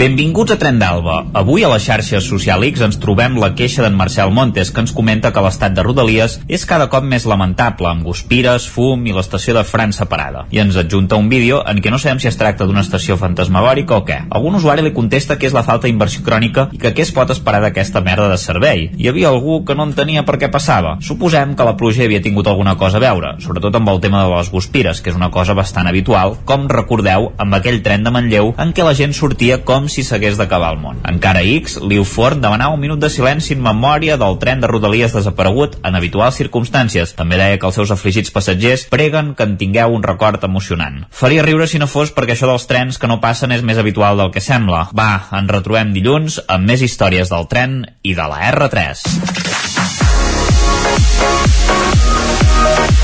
[0.00, 1.26] Benvinguts a Tren d'Alba.
[1.36, 4.94] Avui a la xarxa Social X ens trobem la queixa d'en Marcel Montes, que ens
[4.96, 9.52] comenta que l'estat de Rodalies és cada cop més lamentable, amb guspires, fum i l'estació
[9.58, 10.46] de Fran separada.
[10.56, 13.98] I ens adjunta un vídeo en què no sabem si es tracta d'una estació fantasmagòrica
[13.98, 14.16] o què.
[14.38, 17.34] Algun usuari li contesta que és la falta d'inversió crònica i que què es pot
[17.36, 18.86] esperar d'aquesta merda de servei.
[18.96, 20.94] Hi havia algú que no entenia per què passava.
[21.04, 24.32] Suposem que la pluja havia tingut alguna cosa a veure, sobretot amb el tema de
[24.32, 28.54] les guspires, que és una cosa bastant habitual, com recordeu amb aquell tren de Manlleu
[28.56, 31.00] en què la gent sortia com si s'hagués d'acabar el món.
[31.08, 35.14] Encara X, Liu Forn demanava un minut de silenci en memòria del tren de Rodalies
[35.16, 37.14] desaparegut en habituals circumstàncies.
[37.18, 41.04] També deia que els seus afligits passatgers preguen que en tingueu un record emocionant.
[41.10, 44.20] Faria riure si no fos perquè això dels trens que no passen és més habitual
[44.20, 44.88] del que sembla.
[44.96, 49.04] Va, ens retrobem dilluns amb més històries del tren i de la R3.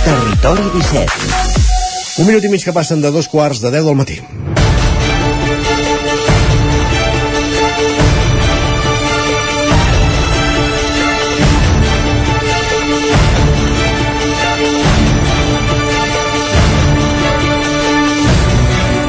[0.07, 1.57] Territori 17.
[2.23, 4.21] Un minut i mig que passen de dos quarts de 10 del matí.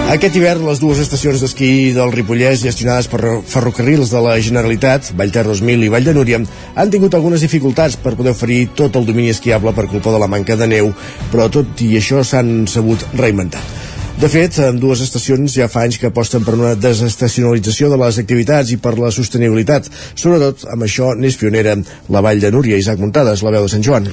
[0.07, 5.43] Aquest hivern, les dues estacions d'esquí del Ripollès gestionades per ferrocarrils de la Generalitat, Vallter
[5.49, 6.39] 2000 i Vall de Núria,
[6.79, 10.29] han tingut algunes dificultats per poder oferir tot el domini esquiable per culpa de la
[10.31, 10.93] manca de neu,
[11.33, 13.65] però tot i això s'han sabut reinventar.
[14.17, 18.23] De fet, en dues estacions ja fa anys que aposten per una desestacionalització de les
[18.23, 19.91] activitats i per la sostenibilitat.
[20.15, 21.75] Sobretot, amb això n'és pionera
[22.07, 24.07] la Vall de Núria, Isaac Muntades, la veu de Sant Joan.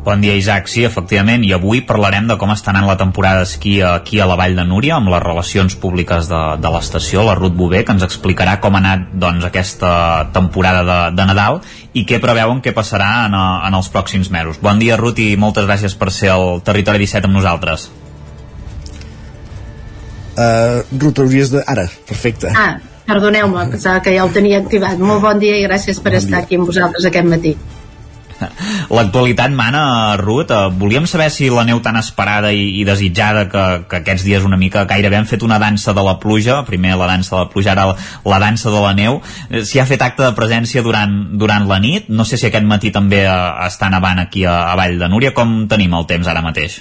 [0.00, 0.64] Bon dia, Isaac.
[0.72, 4.36] Sí, efectivament, i avui parlarem de com està anant la temporada d'esquí aquí a la
[4.38, 8.06] Vall de Núria, amb les relacions públiques de, de l'estació, la Ruth Bové, que ens
[8.06, 9.90] explicarà com ha anat doncs, aquesta
[10.32, 11.60] temporada de, de Nadal
[11.92, 14.56] i què preveuen que passarà en, en els pròxims mesos.
[14.64, 17.90] Bon dia, Ruth, i moltes gràcies per ser al Territori 17 amb nosaltres.
[20.30, 21.60] Uh, Ruth, hauries de...
[21.68, 22.54] Ara, perfecte.
[22.56, 24.96] Ah, perdoneu-me, pensava que ja el tenia activat.
[24.96, 26.46] Molt bon dia i gràcies per bon estar dia.
[26.46, 27.54] aquí amb vosaltres aquest matí.
[28.96, 30.50] L'actualitat mana, Ruth.
[30.50, 34.46] Uh, volíem saber si la neu tan esperada i, i desitjada que, que aquests dies
[34.46, 37.50] una mica gairebé han fet una dansa de la pluja, primer la dansa de la
[37.52, 41.16] pluja, ara la, dansa de la neu, eh, si ha fet acte de presència durant,
[41.38, 42.08] durant la nit.
[42.08, 45.34] No sé si aquest matí també uh, està nevant aquí a, a Vall de Núria.
[45.36, 46.80] Com tenim el temps ara mateix?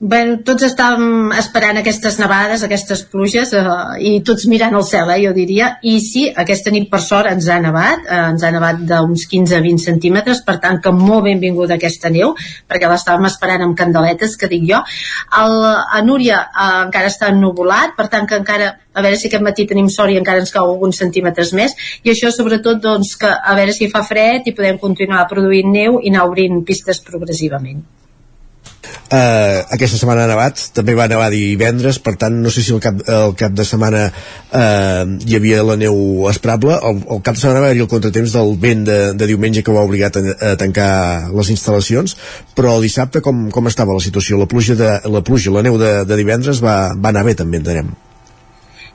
[0.00, 5.18] Bé, tots estàvem esperant aquestes nevades, aquestes pluges, eh, i tots mirant el cel, eh,
[5.26, 5.66] jo diria.
[5.82, 9.84] I sí, aquesta nit per sort ens ha nevat, eh, ens ha nevat d'uns 15-20
[9.84, 12.32] centímetres, per tant que molt benvinguda aquesta neu,
[12.66, 14.80] perquè l'estàvem esperant amb candeletes, que dic jo.
[15.42, 19.44] El, a Núria eh, encara està ennuvolat, per tant que encara a veure si aquest
[19.44, 23.28] matí tenim sort i encara ens cau alguns centímetres més i això sobretot doncs que
[23.28, 27.84] a veure si fa fred i podem continuar produint neu i anar obrint pistes progressivament
[29.10, 32.82] eh, aquesta setmana ha nevat, també va nevar divendres, per tant no sé si el
[32.82, 37.42] cap, el cap de setmana eh, hi havia la neu esperable, el, el cap de
[37.42, 40.52] setmana va haver el contratemps del vent de, de diumenge que va obligat a, a
[40.60, 40.90] tancar
[41.34, 42.16] les instal·lacions,
[42.54, 44.38] però el dissabte com, com estava la situació?
[44.40, 47.60] La pluja, de, la, pluja, la neu de, de divendres va, va anar bé també,
[47.62, 47.90] entenem.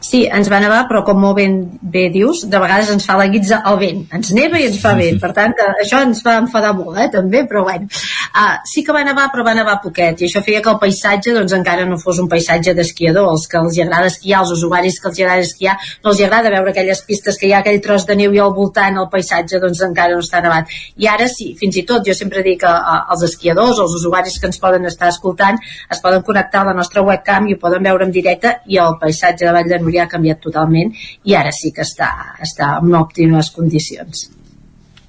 [0.05, 3.25] Sí, ens va nevar, però com molt ben bé dius, de vegades ens fa la
[3.31, 4.03] guitza al vent.
[4.13, 5.17] Ens neva i ens fa vent.
[5.21, 7.89] Per tant, això ens va enfadar molt, eh, també, però bueno.
[8.35, 11.33] Uh, sí que va nevar, però va nevar poquet, i això feia que el paisatge
[11.33, 13.31] doncs, encara no fos un paisatge d'esquiador.
[13.31, 16.73] Els que els agrada esquiar, els usuaris que els agrada esquiar, no els agrada veure
[16.75, 19.81] aquelles pistes que hi ha aquell tros de neu i al voltant el paisatge doncs
[19.87, 20.69] encara no està nevat.
[21.01, 24.37] I ara sí, fins i tot, jo sempre dic que uh, els esquiadors, els usuaris
[24.37, 25.57] que ens poden estar escoltant,
[25.89, 28.99] es poden connectar a la nostra webcam i ho poden veure en directe i el
[29.01, 30.93] paisatge de Vall Núria ja ha canviat totalment
[31.25, 32.11] i ara sí que està,
[32.43, 34.27] està en òptimes condicions.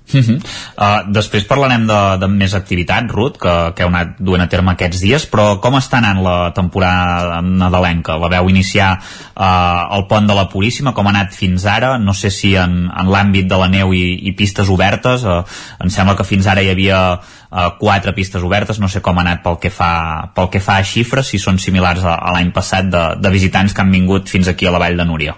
[0.07, 0.39] Uh -huh.
[0.79, 4.71] uh, després parlarem de, de més activitat, Ruth, que, que heu anat duent a terme
[4.73, 8.17] aquests dies, però com està anant la temporada nadalenca?
[8.17, 11.99] La veu iniciar uh, el pont de la Puríssima, com ha anat fins ara?
[11.99, 15.43] No sé si en, en l'àmbit de la neu i, i pistes obertes, uh,
[15.83, 19.23] em sembla que fins ara hi havia uh, quatre pistes obertes, no sé com ha
[19.23, 22.53] anat pel que fa, pel que fa a xifres, si són similars a, a l'any
[22.53, 25.35] passat de, de visitants que han vingut fins aquí a la Vall de Núria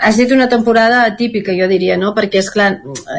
[0.00, 2.12] has dit una temporada atípica, jo diria, no?
[2.16, 2.68] Perquè, és clar,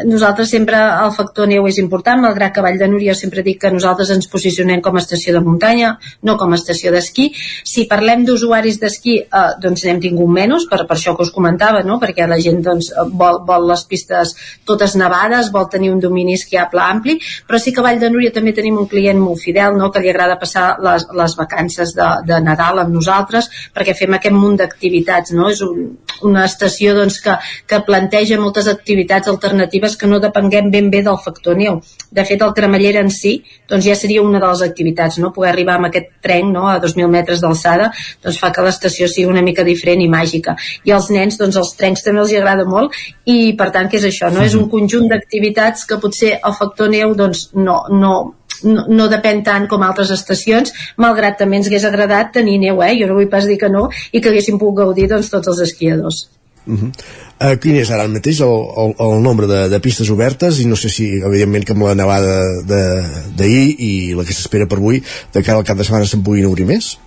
[0.06, 3.72] nosaltres sempre el factor neu és important, malgrat que Vall de Núria sempre dic que
[3.74, 7.30] nosaltres ens posicionem com a estació de muntanya, no com a estació d'esquí.
[7.66, 11.82] Si parlem d'usuaris d'esquí, eh, doncs n'hem tingut menys, per, per això que us comentava,
[11.88, 11.98] no?
[12.02, 14.36] Perquè la gent doncs, vol, vol les pistes
[14.66, 18.34] totes nevades, vol tenir un domini esquiable ampli, però sí que a Vall de Núria
[18.36, 19.90] també tenim un client molt fidel, no?
[19.92, 24.38] Que li agrada passar les, les vacances de, de Nadal amb nosaltres, perquè fem aquest
[24.38, 25.50] munt d'activitats, no?
[25.50, 27.36] És un, una estació doncs, que,
[27.70, 31.80] que planteja moltes activitats alternatives que no depenguem ben bé del factor neu.
[32.14, 33.36] De fet, el cremallera en si
[33.70, 35.34] doncs, ja seria una de les activitats, no?
[35.36, 36.68] poder arribar amb aquest tren no?
[36.70, 37.90] a 2.000 metres d'alçada
[38.24, 40.58] doncs, fa que l'estació sigui una mica diferent i màgica.
[40.86, 44.08] I als nens doncs, els trens també els agrada molt i per tant, què és
[44.10, 44.32] això?
[44.34, 44.44] No?
[44.46, 48.14] És un conjunt d'activitats que potser el factor neu doncs, no, no,
[48.64, 52.94] no, no depèn tant com altres estacions, malgrat també ens hagués agradat tenir neu, eh?
[53.00, 55.62] jo no vull pas dir que no, i que haguéssim pogut gaudir doncs, tots els
[55.68, 56.26] esquiadors.
[56.66, 56.92] Uh -huh.
[57.44, 60.76] uh, quin és ara mateix el, el, el nombre de, de pistes obertes i no
[60.76, 62.42] sé si, evidentment, que amb la nevada
[63.36, 65.04] d'ahir i la que s'espera per avui,
[65.34, 66.98] de cara al cap de setmana se'n puguin obrir més?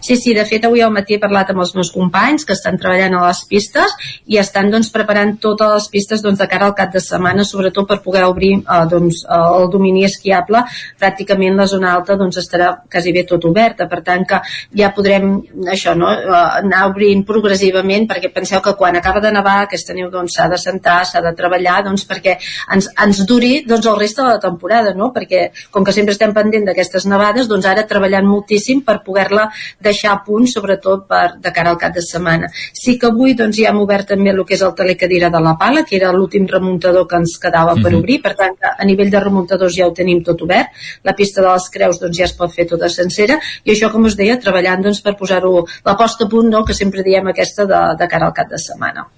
[0.00, 2.78] Sí, sí, de fet avui al matí he parlat amb els meus companys que estan
[2.80, 3.92] treballant a les pistes
[4.32, 7.88] i estan doncs, preparant totes les pistes doncs, de cara al cap de setmana, sobretot
[7.88, 10.62] per poder obrir eh, doncs, el domini esquiable.
[11.00, 14.40] Pràcticament la zona alta doncs, estarà quasi bé tot oberta, per tant que
[14.80, 15.36] ja podrem
[15.74, 16.10] això, no?
[16.16, 20.48] Eh, anar obrint progressivament perquè penseu que quan acaba de nevar aquesta neu doncs, s'ha
[20.48, 22.38] doncs, de sentar, s'ha de treballar doncs, perquè
[22.74, 25.10] ens, ens duri doncs, el reste de la temporada, no?
[25.12, 29.48] perquè com que sempre estem pendent d'aquestes nevades, doncs ara treballant moltíssim per poder-la
[29.90, 32.50] deixar a punt, sobretot per, de cara al cap de setmana.
[32.54, 35.56] Sí que avui doncs, ja hem obert també el que és el telecadira de la
[35.60, 38.00] Pala, que era l'últim remuntador que ens quedava per mhm.
[38.00, 40.74] obrir, per tant, a nivell de remuntadors ja ho tenim tot obert.
[41.04, 44.06] La pista de les Creus doncs, ja es pot fer tota sencera, i això, com
[44.08, 47.66] us deia, treballant doncs, per posar-ho la posta a punt, no?, que sempre diem aquesta
[47.68, 49.08] de, de cara al cap de setmana.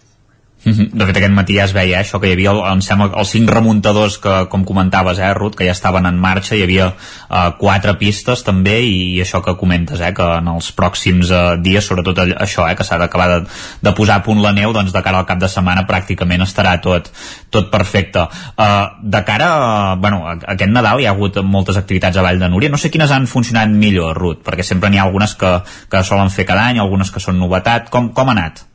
[0.65, 0.91] Mhm.
[0.95, 3.33] De fet, aquest matí ja es veia eh, això, que hi havia, em sembla, els
[3.35, 7.49] cinc remuntadors que, com comentaves, eh, Ruth, que ja estaven en marxa, hi havia eh,
[7.59, 12.23] quatre pistes també, i, això que comentes, eh, que en els pròxims eh, dies, sobretot
[12.23, 13.41] això, eh, que s'ha d'acabar de,
[13.83, 16.79] de posar a punt la neu, doncs de cara al cap de setmana pràcticament estarà
[16.81, 17.11] tot,
[17.51, 18.29] tot perfecte.
[18.55, 22.39] Eh, de cara a, bueno, a aquest Nadal hi ha hagut moltes activitats a Vall
[22.39, 25.57] de Núria, no sé quines han funcionat millor, Ruth, perquè sempre n'hi ha algunes que,
[25.91, 28.69] que solen fer cada any, algunes que són novetat, com, com ha anat?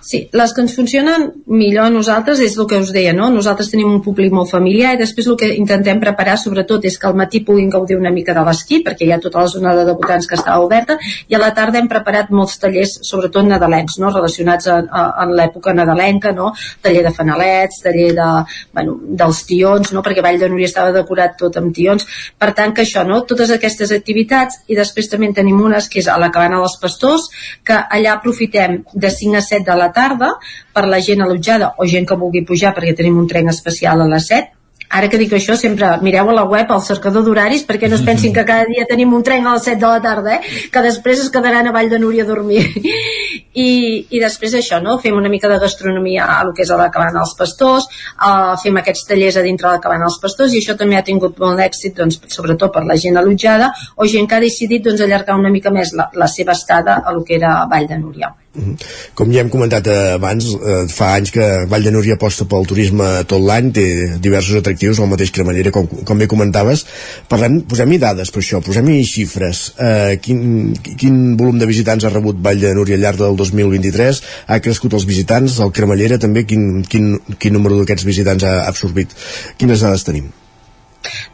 [0.00, 3.26] Sí, les que ens funcionen millor a nosaltres és el que us deia, no?
[3.32, 7.06] Nosaltres tenim un públic molt familiar i després el que intentem preparar sobretot és que
[7.06, 9.84] al matí puguin gaudir una mica de l'esquí perquè hi ha tota la zona de
[9.90, 10.96] debutants que estava oberta
[11.28, 14.08] i a la tarda hem preparat molts tallers sobretot nadalencs, no?
[14.14, 16.54] Relacionats a, a, en l'època nadalenca, no?
[16.80, 18.30] Taller de fanalets, taller de,
[18.72, 20.04] bueno, dels tions, no?
[20.06, 22.08] Perquè Vall de Núria estava decorat tot amb tions.
[22.40, 23.20] Per tant que això, no?
[23.28, 26.80] Totes aquestes activitats i després també en tenim unes que és a la cabana dels
[26.80, 27.28] pastors
[27.68, 30.32] que allà aprofitem de 5 a 7 de la tarda
[30.72, 34.08] per la gent allotjada o gent que vulgui pujar perquè tenim un tren especial a
[34.10, 34.60] les 7
[34.90, 38.02] ara que dic això, sempre mireu a la web el cercador d'horaris perquè no es
[38.06, 40.40] pensin que cada dia tenim un tren a les 7 de la tarda, eh?
[40.72, 42.64] que després es quedaran a Vall de Núria a dormir.
[43.66, 43.70] I,
[44.10, 44.98] i després això, no?
[45.02, 47.86] fem una mica de gastronomia a lo que és a la cabana dels pastors,
[48.18, 51.06] uh, fem aquests tallers a dintre de la cabana dels pastors i això també ha
[51.06, 55.06] tingut molt d'èxit, doncs, sobretot per la gent allotjada o gent que ha decidit doncs,
[55.06, 58.34] allargar una mica més la, la seva estada a lo que era Vall de Núria.
[59.14, 59.86] Com ja hem comentat
[60.16, 63.84] abans, eh, fa anys que Vall de Núria aposta pel turisme tot l'any, té
[64.18, 66.82] diversos atractius, el mateix Cremallera, com, com bé comentaves.
[67.30, 69.62] Parlem, posem-hi dades per això, posem-hi xifres.
[69.78, 74.22] Eh, quin, quin volum de visitants ha rebut Vall de Núria al llarg del 2023?
[74.50, 75.60] Ha crescut els visitants?
[75.62, 79.14] El Cremallera també, quin, quin, quin número d'aquests visitants ha absorbit?
[79.62, 80.32] Quines dades tenim?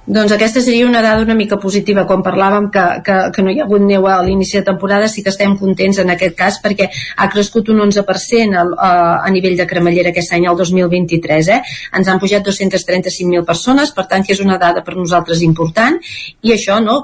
[0.07, 2.05] Doncs aquesta seria una dada una mica positiva.
[2.07, 5.25] Quan parlàvem que, que, que no hi ha hagut neu a l'inici de temporada, sí
[5.25, 6.87] que estem contents en aquest cas perquè
[7.17, 8.91] ha crescut un 11% a, a,
[9.27, 11.51] a nivell de cremallera aquest any, el 2023.
[11.57, 11.59] Eh?
[11.99, 15.99] Ens han pujat 235.000 persones, per tant que és una dada per nosaltres important
[16.47, 17.01] i això, no?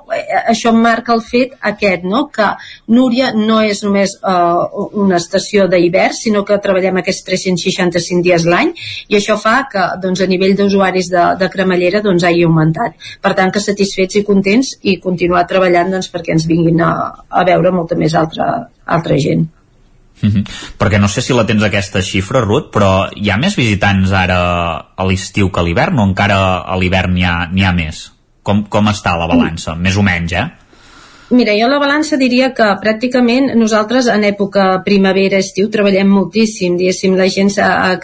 [0.47, 2.29] això marca el fet aquest, no?
[2.31, 2.53] que
[2.93, 8.73] Núria no és només uh, una estació d'hivern, sinó que treballem aquests 365 dies l'any
[9.11, 13.01] i això fa que doncs, a nivell d'usuaris de, de cremallera doncs, hagi augmentat.
[13.25, 16.93] Per tant, que satisfets i contents i continuar treballant doncs, perquè ens vinguin a,
[17.29, 18.53] a veure molta més altra,
[18.85, 19.49] altra gent.
[20.23, 20.45] Mm -hmm.
[20.79, 24.95] Perquè no sé si la tens aquesta xifra, Ruth, però hi ha més visitants ara
[24.97, 28.13] a l'estiu que a l'hivern o encara a l'hivern n'hi ha, ha més?
[28.43, 29.75] Com, com està la balança?
[29.75, 29.81] Mm.
[29.81, 30.47] Més o menys, eh?
[31.33, 37.25] Mira, jo la balança diria que pràcticament nosaltres en època primavera-estiu treballem moltíssim, diguéssim, la
[37.33, 37.49] gent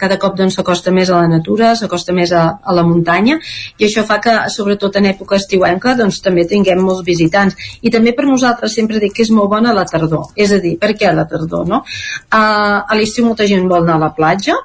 [0.01, 0.57] cada cop doncs,
[0.91, 3.37] més a la natura, s'acosta més a, a la muntanya
[3.77, 7.53] i això fa que, sobretot en època estiuenca, doncs també tinguem molts visitants.
[7.85, 10.79] I també per nosaltres sempre dic que és molt bona la tardor, és a dir,
[10.81, 11.83] per què la tardor, no?
[12.33, 14.57] Uh, a l'estiu molta gent vol anar a la platja,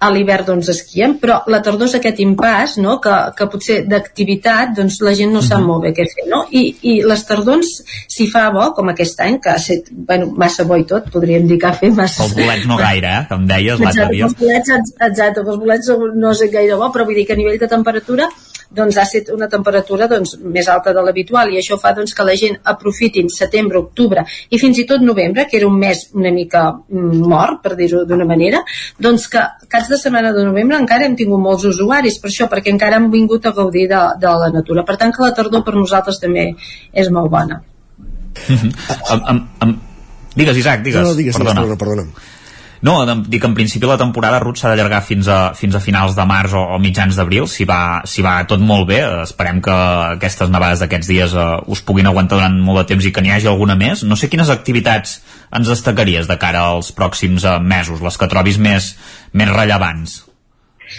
[0.00, 2.96] a l'hivern doncs esquiem, però la tardor és aquest impàs, no?
[3.04, 6.42] que, que potser d'activitat doncs la gent no sap molt bé què fer, no?
[6.56, 7.72] I, i les tardons,
[8.08, 11.48] si fa bo, com aquest any, que ha estat bueno, massa bo i tot, podríem
[11.50, 12.24] dir que ha fet massa...
[12.24, 13.26] Els bolets no gaire, eh?
[13.28, 14.30] com deies l'altre dia.
[14.30, 14.72] Els bolets,
[15.10, 18.30] exacte, els bolets no és gaire bo, però vull dir que a nivell de temperatura
[18.70, 22.26] doncs ha estat una temperatura doncs, més alta de l'habitual i això fa doncs, que
[22.26, 26.32] la gent aprofitin setembre, octubre i fins i tot novembre, que era un mes una
[26.34, 28.62] mica mm, mort, per dir-ho d'una manera,
[28.98, 32.72] doncs que caps de setmana de novembre encara hem tingut molts usuaris per això, perquè
[32.74, 34.86] encara hem vingut a gaudir de, de la natura.
[34.86, 36.50] Per tant que la tardor per nosaltres també
[36.92, 37.62] és molt bona.
[38.48, 38.72] Mm -hmm.
[39.12, 39.78] um, um, um,
[40.34, 41.02] digues, Isaac, digues.
[41.02, 41.62] No, no, digues, perdona.
[41.62, 42.04] Digues, perdona.
[42.80, 42.94] No,
[43.28, 46.54] dic en principi la temporada Ruth s'ha d'allargar fins, a, fins a finals de març
[46.56, 49.02] o, o mitjans d'abril, si, va, si va tot molt bé.
[49.26, 49.74] Esperem que
[50.16, 53.34] aquestes nevades d'aquests dies uh, us puguin aguantar durant molt de temps i que n'hi
[53.36, 54.06] hagi alguna més.
[54.08, 55.18] No sé quines activitats
[55.52, 58.94] ens destacaries de cara als pròxims uh, mesos, les que trobis més,
[59.36, 60.22] més rellevants?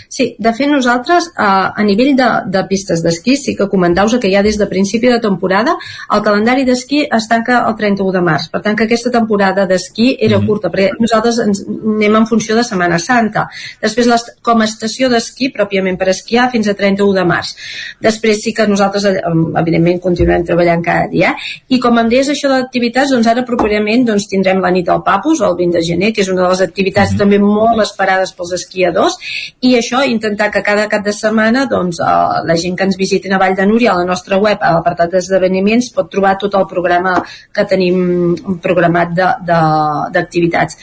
[0.10, 4.16] Sí, de fet nosaltres a, eh, a nivell de, de pistes d'esquí sí que comentaus
[4.22, 5.78] que ja des de principi de temporada
[6.12, 10.18] el calendari d'esquí es tanca el 31 de març, per tant que aquesta temporada d'esquí
[10.20, 10.48] era mm -hmm.
[10.48, 13.48] curta, perquè nosaltres ens anem en funció de Setmana Santa.
[13.82, 17.56] Després les, com a estació d'esquí pròpiament per esquiar fins a 31 de març.
[18.02, 19.22] Després sí que nosaltres eh,
[19.62, 21.36] evidentment continuem treballant cada dia
[21.68, 25.42] i com em deies això d'activitats, doncs ara properament doncs, tindrem la nit del Papus
[25.42, 27.20] el 20 de gener, que és una de les activitats mm -hmm.
[27.20, 29.18] també molt esperades pels esquiadors
[29.62, 33.34] i això, intentar que cada cap de setmana doncs, eh, la gent que ens visitin
[33.34, 36.68] a Vall de Núria a la nostra web, a l'apartat d'esdeveniments, pot trobar tot el
[36.70, 37.18] programa
[37.54, 40.78] que tenim programat d'activitats.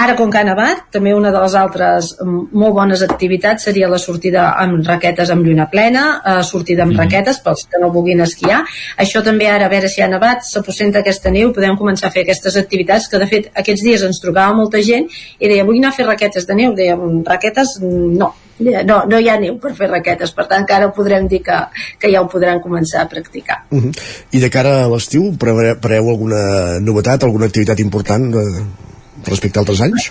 [0.00, 3.98] Ara, com que ha nevat, també una de les altres molt bones activitats seria la
[4.00, 7.02] sortida amb raquetes amb lluna plena, eh, sortida amb mm.
[7.02, 8.62] raquetes pels que no vulguin esquiar.
[9.04, 12.24] Això també ara, a veure si ha nevat, s'aposenta aquesta neu, podem començar a fer
[12.24, 15.04] aquestes activitats que, de fet, aquests dies ens trobava molta gent
[15.36, 16.72] i deia, vull anar a fer raquetes de neu.
[16.80, 16.96] Deia,
[17.28, 18.32] raquetes, no,
[18.64, 21.62] no, no hi ha neu per fer raquetes, per tant que ara podrem dir que,
[22.00, 23.66] que ja ho podran començar a practicar.
[23.68, 24.04] Uh -huh.
[24.32, 28.32] I de cara a l'estiu, preveu alguna novetat, alguna activitat important?
[28.32, 28.88] De
[29.28, 30.10] respecte a altres anys?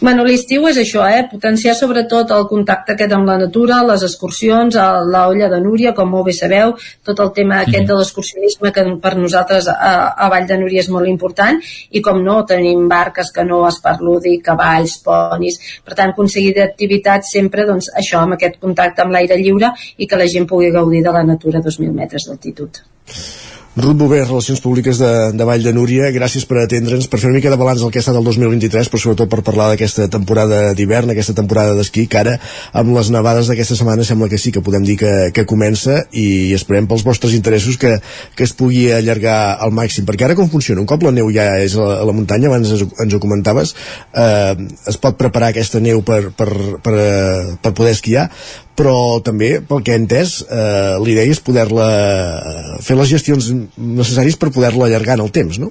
[0.00, 1.26] Bueno, l'estiu és això, eh?
[1.28, 4.78] potenciar sobretot el contacte aquest amb la natura, les excursions,
[5.12, 6.72] la olla de Núria, com molt bé sabeu,
[7.04, 10.88] tot el tema aquest de l'excursionisme que per nosaltres a, a Vall de Núria és
[10.88, 11.60] molt important
[11.92, 17.68] i com no, tenim barques, no es parludi, cavalls, ponis, per tant aconseguir d'activitats sempre
[17.68, 21.12] doncs, això, amb aquest contacte amb l'aire lliure i que la gent pugui gaudir de
[21.12, 22.84] la natura a 2.000 metres d'altitud.
[23.76, 27.36] Ruth Bové, Relacions Públiques de, de Vall de Núria, gràcies per atendre'ns, per fer una
[27.36, 30.72] mica de balanç del que ha estat el 2023, però sobretot per parlar d'aquesta temporada
[30.74, 32.32] d'hivern, aquesta temporada d'esquí, que ara,
[32.74, 36.50] amb les nevades d'aquesta setmana, sembla que sí, que podem dir que, que comença i
[36.56, 37.92] esperem pels vostres interessos que,
[38.34, 40.82] que es pugui allargar al màxim, perquè ara com funciona?
[40.82, 43.76] Un cop la neu ja és a, a la muntanya, abans ens, ens ho comentaves,
[44.18, 46.50] eh, es pot preparar aquesta neu per, per,
[46.82, 46.96] per,
[47.62, 48.26] per poder esquiar,
[48.80, 51.90] però també, pel que he entès, eh, l'idea és poder-la
[52.84, 55.68] fer les gestions necessàries per poder-la allargar en el temps, no?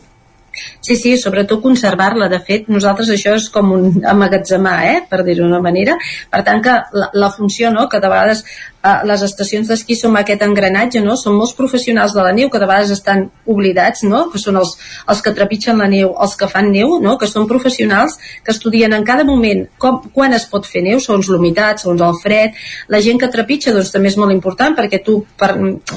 [0.82, 2.28] Sí, sí, sobretot conservar-la.
[2.32, 4.98] De fet, nosaltres això és com un amagatzemar, eh?
[5.10, 5.96] per dir-ho d'una manera.
[6.32, 7.88] Per tant, que la, la funció, no?
[7.90, 8.44] que de vegades
[8.84, 11.16] eh, les estacions d'esquí som aquest engranatge, no?
[11.20, 14.26] Són molts professionals de la neu que de vegades estan oblidats, no?
[14.32, 14.76] Que són els,
[15.10, 17.18] els que trepitgen la neu, els que fan neu, no?
[17.20, 21.30] Que són professionals que estudien en cada moment com, quan es pot fer neu, segons
[21.32, 22.58] l'humitat, segons el fred.
[22.92, 25.52] La gent que trepitja, doncs, també és molt important perquè tu, per,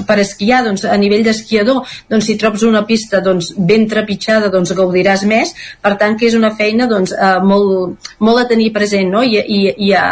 [0.07, 4.73] per esquiar, doncs, a nivell d'esquiador, doncs, si trobes una pista doncs, ben trepitjada, doncs,
[4.77, 5.53] gaudiràs més.
[5.83, 9.23] Per tant, que és una feina doncs, eh, molt, molt a tenir present, no?
[9.23, 10.03] I, i, i a,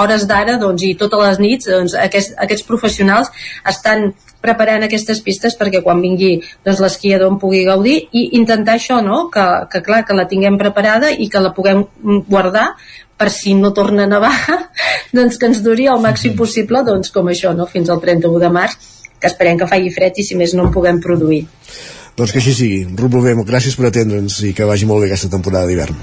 [0.00, 3.30] hores d'ara, doncs, i totes les nits, doncs, aquest, aquests professionals
[3.68, 4.10] estan
[4.40, 9.26] preparant aquestes pistes perquè quan vingui doncs, l'esquiador en pugui gaudir i intentar això, no?
[9.32, 11.84] Que, que clar, que la tinguem preparada i que la puguem
[12.28, 12.70] guardar
[13.20, 14.32] per si no torna a nevar
[15.16, 17.68] doncs que ens duri el màxim possible doncs com això, no?
[17.68, 18.78] fins al 31 de març
[19.20, 21.44] que esperem que faci fred i si més no en puguem produir
[22.16, 22.80] doncs que així sigui.
[22.96, 26.00] Ruth Bovem, gràcies per atendre'ns i que vagi molt bé aquesta temporada d'hivern.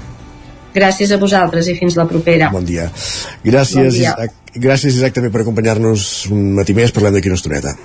[0.74, 2.86] gràcies a vosaltres i fins la propera Bon dia.
[3.44, 4.14] Gràcies, Bon dia.
[4.14, 7.76] Isaac, gràcies Isaac també per acompanyar-nos un matí més, parlem d'aquí una estoneta.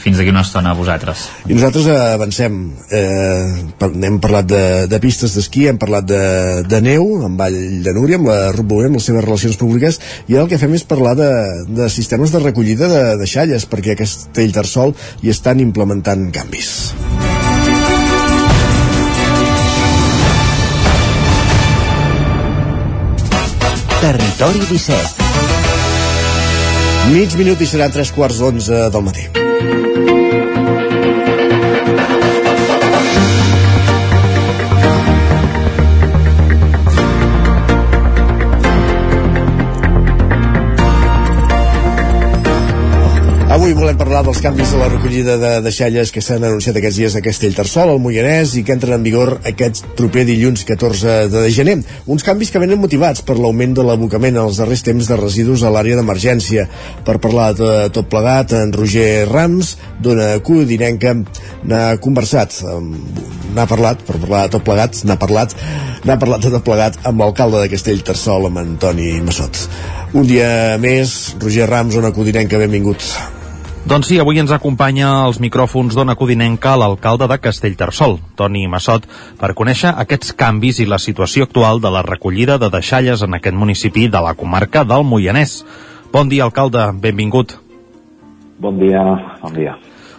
[0.00, 1.26] Fins d'aquí una estona a vosaltres.
[1.44, 2.54] I nosaltres avancem.
[2.88, 6.20] Eh, hem parlat de, de pistes d'esquí, hem parlat de,
[6.64, 10.00] de neu, amb Vall de Núria, amb la Ruth Bové, amb les seves relacions públiques,
[10.26, 11.30] i ara el que fem és parlar de,
[11.68, 16.94] de sistemes de recollida de, de xalles, perquè a Castellterçol hi estan implementant canvis.
[24.00, 25.29] Territori 17.
[27.08, 29.24] Mig minut i seran tres quarts d'onze del matí.
[43.70, 47.14] Avui volem parlar dels canvis de la recollida de deixalles que s'han anunciat aquests dies
[47.14, 51.76] a Castellterçol, al Moianès, i que entren en vigor aquest proper dilluns 14 de gener.
[52.10, 55.62] Uns canvis que venen motivats per l'augment de l'abocament en els darrers temps de residus
[55.62, 56.66] a l'àrea d'emergència.
[57.06, 61.14] Per parlar de tot plegat, en Roger Rams, d'Ona Codinenca,
[61.62, 62.64] n'ha conversat,
[63.54, 65.54] n'ha parlat, per parlar de tot plegat, n'ha parlat,
[66.02, 69.68] n'ha parlat de tot plegat amb l'alcalde de Castellterçol, amb Antoni Massot.
[70.10, 73.38] Un dia més, Roger Rams, Ona Codinenca, benvingut.
[73.80, 79.06] Doncs sí, avui ens acompanya als micròfons d'Ona Codinenca l'alcalde de Castellterçol, Toni Massot,
[79.40, 83.56] per conèixer aquests canvis i la situació actual de la recollida de deixalles en aquest
[83.56, 85.62] municipi de la comarca del Moianès.
[86.12, 87.56] Bon dia, alcalde, benvingut.
[88.60, 89.00] Bon dia,
[89.40, 89.78] bon dia.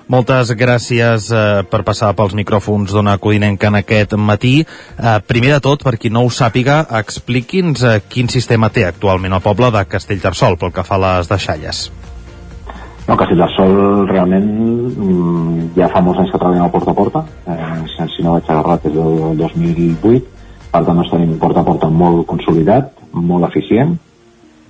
[0.10, 4.58] Moltes gràcies eh, per passar pels micròfons d'Ona Codinenca en aquest matí.
[4.66, 9.38] Eh, primer de tot, per qui no ho sàpiga, expliqui'ns eh, quin sistema té actualment
[9.38, 11.92] el poble de Castellterçol pel que fa a les deixalles.
[13.08, 14.46] No, Castellterçol realment
[14.96, 18.50] mm, ja fa molts anys que treballem a porta a porta, eh, si no vaig
[18.54, 20.22] errat des del 2008,
[20.72, 23.98] per tant doncs tenim porta a porta molt consolidat, molt eficient,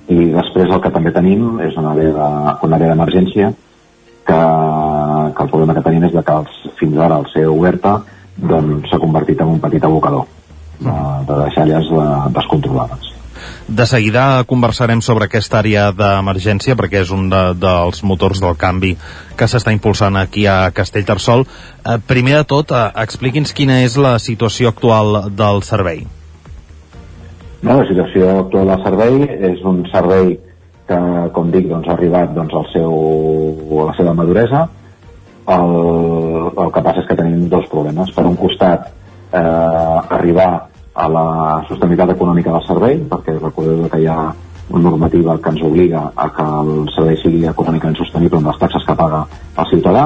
[0.10, 3.52] i després el que també tenim és una àrea de- una àrea d'emergència
[4.26, 4.40] que,
[5.36, 8.00] que el problema que tenim és de que els, fins ara al ser oberta
[8.38, 10.26] doncs s'ha convertit en un petit abocador
[10.80, 10.92] de,
[11.28, 13.11] de deixalles eh, descontrolades.
[13.68, 18.96] De seguida conversarem sobre aquesta àrea d'emergència perquè és un de, dels motors del canvi
[19.38, 21.46] que s'està impulsant aquí a Castellterçol.
[21.46, 26.06] Eh, primer de tot, eh, expliqui'ns quina és la situació actual del servei.
[27.62, 29.18] No, la situació actual del servei
[29.52, 30.34] és un servei
[30.90, 31.00] que,
[31.36, 32.96] com dic, doncs, ha arribat doncs, al seu,
[33.82, 34.66] a la seva maduresa.
[35.52, 35.78] El,
[36.52, 38.12] el que passa és que tenim dos problemes.
[38.16, 38.90] Per un costat,
[39.32, 41.26] eh, arribar a la
[41.68, 44.34] sostenibilitat econòmica del servei, perquè recordeu que hi ha
[44.72, 48.86] una normativa que ens obliga a que el servei sigui econòmicament sostenible amb les taxes
[48.88, 49.26] que paga
[49.58, 50.06] el ciutadà,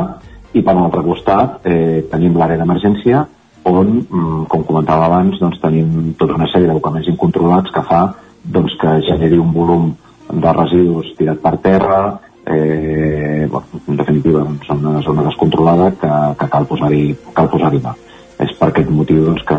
[0.55, 3.25] i per un altre costat eh, tenim l'àrea d'emergència
[3.65, 8.05] on, mm, com comentava abans, doncs, tenim tota una sèrie d'abocaments incontrolats que fa
[8.43, 9.89] doncs, que generi un volum
[10.29, 11.99] de residus tirat per terra,
[12.45, 17.95] eh, bueno, en definitiva, doncs, una zona descontrolada que, que cal posar-hi cal posar mà.
[18.43, 19.57] És per aquest motiu doncs, que,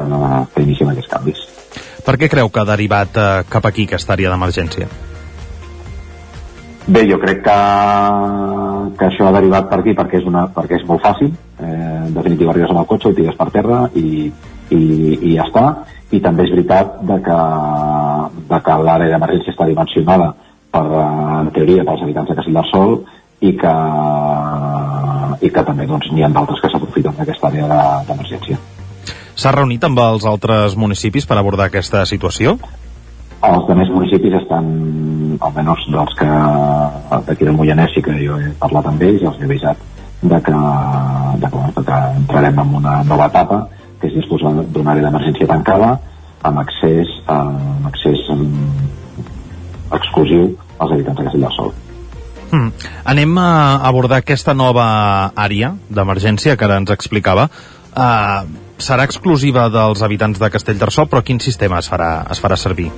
[0.54, 1.42] que iniciem aquests canvis.
[2.06, 4.88] Per què creu que ha derivat eh, cap aquí aquesta àrea d'emergència?
[6.86, 7.56] Bé, jo crec que,
[8.98, 11.32] que això ha derivat per aquí perquè és, una, perquè és molt fàcil.
[11.58, 14.30] Eh, en definitiva, arribes amb el cotxe, ho tires per terra i,
[14.70, 15.66] i, i ja està.
[16.14, 17.40] I també és veritat de que,
[18.52, 20.30] de que l'àrea d'emergència està dimensionada
[20.70, 20.84] per,
[21.40, 23.00] en teoria pels habitants de Castellterçol
[23.42, 23.74] i que,
[25.40, 28.58] i que també doncs, n'hi ha d'altres que s'aprofiten d'aquesta àrea de- d'emergència.
[29.36, 32.58] S'ha reunit amb els altres municipis per abordar aquesta situació?
[33.42, 34.64] Els altres municipis estan,
[35.40, 36.30] almenys dels que
[37.26, 39.76] d'aquí del Moianès sí que jo he parlat amb ells i els he avisat
[40.22, 40.52] de que,
[41.42, 43.68] de que, de que entrarem en una nova etapa
[44.00, 45.98] que és disposar d'una àrea d'emergència tancada
[46.42, 51.72] amb accés, eh, amb accés eh, exclusiu als habitants de Castellterçol.
[52.50, 52.70] Mm.
[53.04, 53.50] Anem a
[53.88, 54.86] abordar aquesta nova
[55.34, 57.48] àrea d'emergència que ara ens explicava.
[57.96, 58.46] Uh,
[58.78, 62.90] serà exclusiva dels habitants de Castellterçol, però quin sistema es farà, es farà servir?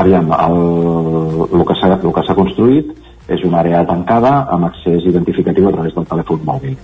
[0.00, 2.92] Aviam, el, el que s'ha construït
[3.30, 6.76] és una àrea tancada amb accés identificatiu a través del telèfon mòbil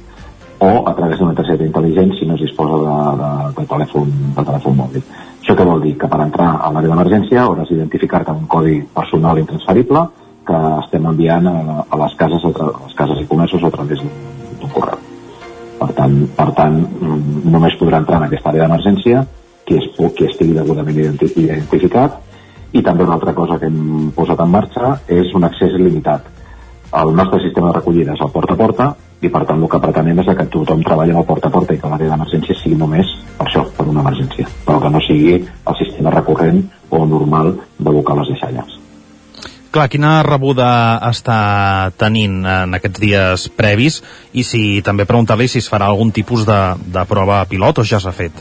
[0.58, 4.44] o a través d'una targeta intel·ligent si no es disposa de, de, de, telèfon, de
[4.44, 5.02] telèfon mòbil.
[5.42, 5.96] Això què vol dir?
[6.00, 10.06] Que per entrar a l'àrea d'emergència hauràs d'identificar-te un codi personal intransferible
[10.46, 11.56] que estem enviant a,
[11.90, 15.02] a les cases a, a les cases i comerços a través d'un correu.
[15.76, 19.26] Per tant, per tant, mm, només podrà entrar en aquesta àrea d'emergència
[19.66, 22.22] qui, es, qui estigui degudament identificat
[22.72, 26.32] i també una altra cosa que hem posat en marxa és un accés il·limitat
[27.02, 28.88] el nostre sistema de recollida és el porta a porta
[29.24, 31.74] i per tant el que pretenem és que tothom treballi en el porta a porta
[31.74, 35.36] i que l'àrea d'emergència sigui només per això, per una emergència però que no sigui
[35.36, 38.76] el sistema recurrent o normal d'abocar les deixalles
[39.74, 40.66] Clar, quina rebuda
[41.08, 44.00] està tenint en aquests dies previs
[44.32, 46.60] i si també preguntar-li si es farà algun tipus de,
[46.94, 48.38] de prova pilot o ja s'ha fet?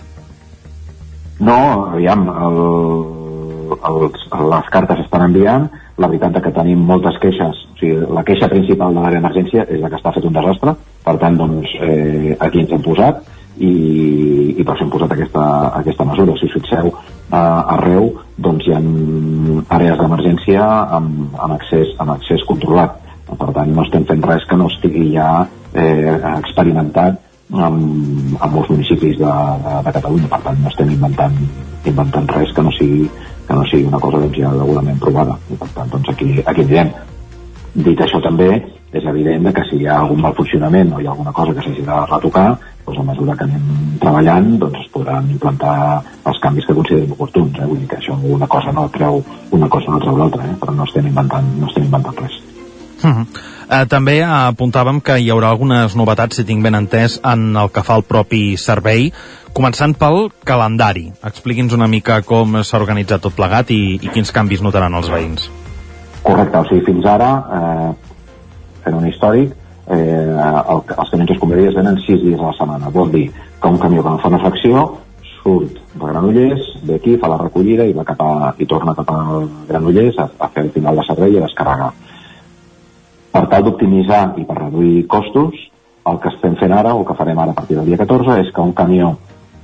[1.40, 1.58] No,
[1.92, 2.60] aviam, el,
[3.76, 5.68] els, les cartes estan enviant,
[6.00, 9.82] la veritat que tenim moltes queixes, o sigui, la queixa principal de l'àrea d'emergència és
[9.82, 13.24] la que està fet un desastre, per tant, doncs, eh, aquí ens hem posat
[13.58, 13.74] i,
[14.56, 15.44] i per això hem posat aquesta,
[15.82, 16.36] aquesta mesura.
[16.40, 18.82] Si us fixeu, eh, arreu doncs, hi ha
[19.78, 20.64] àrees d'emergència
[20.98, 22.98] amb, amb, accés, amb accés controlat.
[23.26, 25.30] Per tant, no estem fent res que no estigui ja
[25.74, 27.22] eh, experimentat
[27.54, 29.32] amb, amb molts municipis de,
[29.64, 30.30] de, de Catalunya.
[30.34, 31.40] Per tant, no estem inventant,
[31.86, 33.08] inventant res que no sigui
[33.46, 36.66] que no sigui una cosa doncs, ja degudament provada i per tant doncs, aquí, aquí
[36.66, 36.90] direm
[37.86, 38.50] dit això també
[38.96, 41.66] és evident que si hi ha algun mal funcionament o hi ha alguna cosa que
[41.66, 42.48] s'hagi de retocar
[42.86, 43.70] doncs a mesura que anem
[44.02, 45.76] treballant doncs es podran implantar
[46.26, 47.70] els canvis que considerem oportuns eh?
[47.70, 50.58] vull dir que això una cosa no treu una cosa no treu l'altra eh?
[50.62, 52.42] però no estem inventant, no estem inventant res
[53.06, 53.26] Uh -huh.
[53.82, 57.84] uh, també apuntàvem que hi haurà algunes novetats, si tinc ben entès, en el que
[57.84, 59.12] fa el propi servei,
[59.54, 61.12] començant pel calendari.
[61.24, 65.50] Expliqui'ns una mica com s'ha organitzat tot plegat i, i quins canvis notaran els veïns.
[66.24, 67.30] Correcte, o sigui, fins ara,
[67.60, 67.94] eh,
[68.84, 69.54] fent un històric,
[69.88, 72.94] eh, el, els camions escombraries venen 6 dies a la setmana.
[72.94, 74.86] Vol dir que un camió que no fa una fracció
[75.42, 79.12] surt de Granollers, ve aquí, fa la recollida i, va cap a, i torna cap
[79.14, 79.22] a
[79.70, 81.94] Granollers a, a fer el final de servei i a descarregar
[83.36, 85.58] per tal d'optimitzar i per reduir costos,
[86.08, 88.52] el que estem fent ara, o que farem ara a partir del dia 14, és
[88.54, 89.16] que un camió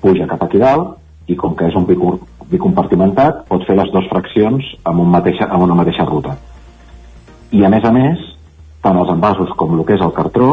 [0.03, 0.97] puja cap aquí dalt
[1.31, 5.63] i com que és un bicompartimentat, pot fer les dues fraccions amb, un mateixa, amb
[5.63, 6.35] una mateixa ruta.
[7.55, 8.25] I a més a més,
[8.81, 10.51] tant els envasos com el que és el cartró,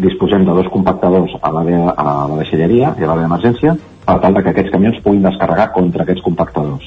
[0.00, 1.62] disposem de dos compactadors a la,
[1.92, 5.70] a la deixalleria i a l'àrea d'emergència per tal de que aquests camions puguin descarregar
[5.74, 6.86] contra aquests compactadors.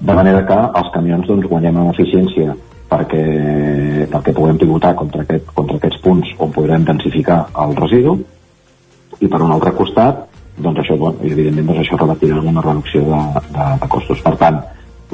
[0.00, 2.56] De manera que els camions doncs, guanyem en eficiència
[2.90, 3.22] perquè,
[4.10, 8.16] perquè puguem pivotar contra, aquest, contra aquests punts on podrem densificar el residu
[9.20, 10.26] i per un altre costat
[10.60, 13.20] doncs això, bueno, evidentment doncs això revertirà en una reducció de,
[13.54, 14.20] de, de costos.
[14.24, 14.58] Per tant,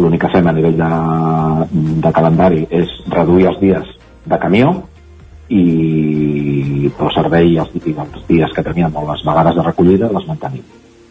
[0.01, 0.91] l'únic que fem a nivell de,
[2.03, 3.93] de calendari és reduir els dies
[4.27, 4.73] de camió
[5.49, 10.63] i el servei els, els dies que teníem o les vegades de recollida les mantenim.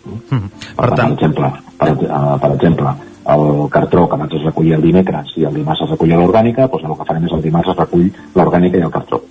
[0.05, 0.49] Mm -hmm.
[0.75, 2.89] Per, per tant, per exemple, per, uh, per exemple,
[3.25, 6.83] el cartró que abans es recollia el dimecres i el dimarts es recollia l'orgànica, doncs
[6.83, 9.21] el que farem és el dimarts es recull l'orgànica i el cartró.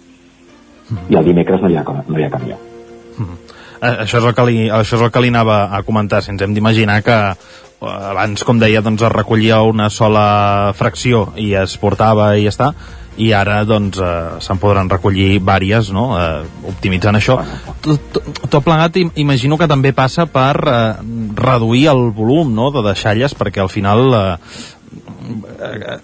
[0.88, 1.12] Mm -hmm.
[1.12, 2.56] I el dimecres no hi ha, no hi ha camió.
[3.18, 3.36] Mm -hmm.
[3.82, 6.30] eh, això, és el que li, això és el que li anava a comentar, si
[6.30, 11.54] ens hem d'imaginar que eh, abans, com deia, doncs es recollia una sola fracció i
[11.54, 12.74] es portava i ja està,
[13.16, 16.06] i ara doncs eh, se'n podran recollir vàries, no?
[16.18, 17.38] Eh, optimitzant això.
[17.84, 20.78] Tot, tot, plegat imagino que també passa per eh,
[21.38, 22.70] reduir el volum no?
[22.74, 24.36] de deixalles perquè al final eh,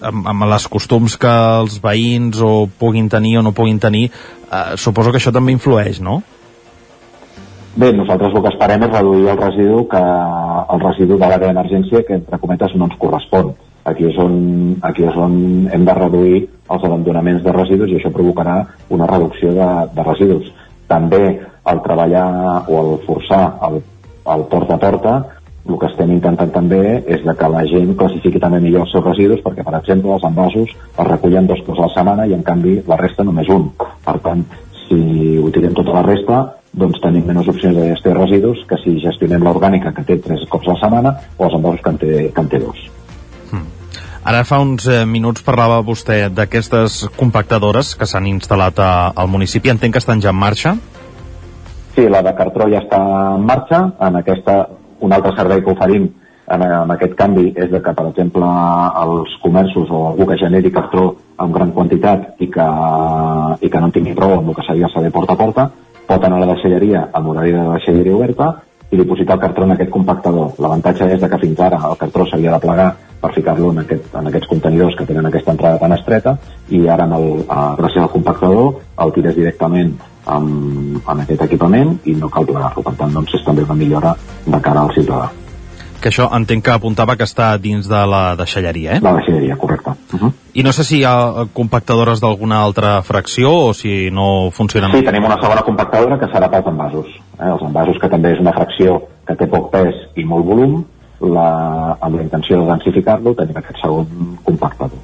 [0.06, 1.30] amb, amb les costums que
[1.62, 6.00] els veïns o puguin tenir o no puguin tenir eh, suposo que això també influeix,
[6.00, 6.20] no?
[7.70, 10.04] Bé, nosaltres el que esperem és reduir el residu que
[10.74, 13.52] el residu de l'àrea d'emergència que entre cometes no ens correspon
[13.84, 18.12] aquí és, on, aquí és on hem de reduir els abandonaments de residus i això
[18.14, 18.60] provocarà
[18.90, 20.50] una reducció de, de residus.
[20.90, 21.24] També
[21.70, 22.28] el treballar
[22.68, 23.80] o el forçar el,
[24.34, 25.14] el porta a porta
[25.68, 29.42] el que estem intentant també és que la gent classifiqui també millor els seus residus
[29.44, 32.78] perquè, per exemple, els envasos es recullen dos cops a la setmana i, en canvi,
[32.88, 33.68] la resta només un.
[33.78, 34.42] Per tant,
[34.86, 36.40] si ho tirem tota la resta,
[36.80, 40.46] doncs tenim menys opcions de gestió de residus que si gestionem l'orgànica que té tres
[40.48, 42.88] cops a la setmana o els envasos que en té, que en té dos.
[44.20, 49.72] Ara fa uns eh, minuts parlava vostè d'aquestes compactadores que s'han instal·lat a, al municipi.
[49.72, 50.74] Entenc que estan ja en marxa?
[51.94, 53.00] Sí, la de Cartró ja està
[53.38, 53.80] en marxa.
[53.96, 54.60] En aquesta,
[55.00, 56.10] un altre servei que oferim
[56.50, 58.46] en, en aquest canvi és de que, per exemple,
[59.02, 62.70] els comerços o algú que generi cartró en gran quantitat i que,
[63.60, 65.70] i que no en tingui prou amb el que seria saber porta a porta,
[66.10, 68.50] pot anar a la deixalleria amb horari de deixalleria oberta
[68.90, 70.52] i dipositar el cartró en aquest compactador.
[70.58, 72.88] L'avantatge és que fins ara el cartró s'havia de plegar
[73.20, 76.36] per ficar-lo en, aquest, en aquests contenidors que tenen aquesta entrada tan estreta
[76.70, 79.92] i ara amb el, a, gràcies al compactador el tires directament
[80.26, 82.82] amb, amb aquest equipament i no cal plegar-lo.
[82.82, 84.16] Per tant, doncs, és també una millora
[84.46, 85.30] de cara al ciutadà.
[86.00, 89.00] Que això entenc que apuntava que està dins de la deixalleria, eh?
[89.04, 89.92] La deixalleria, correcte.
[90.14, 90.32] Uh -huh.
[90.54, 94.90] I no sé si hi ha compactadores d'alguna altra fracció o si no funcionen...
[94.92, 97.06] Sí, tenim una segona compactadora que serà pels envasos.
[97.38, 97.50] Eh?
[97.52, 100.84] Els envasos, que també és una fracció que té poc pes i molt volum,
[101.20, 104.98] la, amb la intenció de densificar-lo, tenim aquest segon compactador.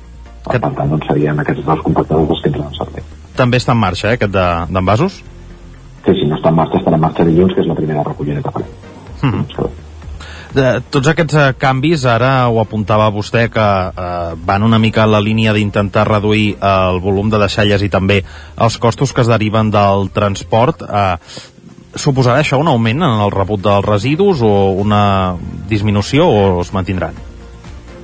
[0.51, 0.59] Que...
[0.59, 3.03] per tant, doncs serien aquests dos compactadors els que entren en servei.
[3.37, 5.23] També està en marxa, eh, aquest d'envasos?
[5.23, 8.03] De, sí, si no està en marxa, estarà en marxa dilluns, que és la primera
[8.03, 8.69] recollida que farem.
[9.23, 9.86] Mm -hmm
[10.57, 15.13] de, tots aquests eh, canvis, ara ho apuntava vostè, que eh, van una mica en
[15.13, 19.31] la línia d'intentar reduir eh, el volum de deixalles i també els costos que es
[19.31, 20.83] deriven del transport.
[20.83, 21.15] Eh,
[21.97, 24.53] suposarà això un augment en el rebut dels residus o
[24.83, 25.37] una
[25.69, 27.17] disminució o es mantindran?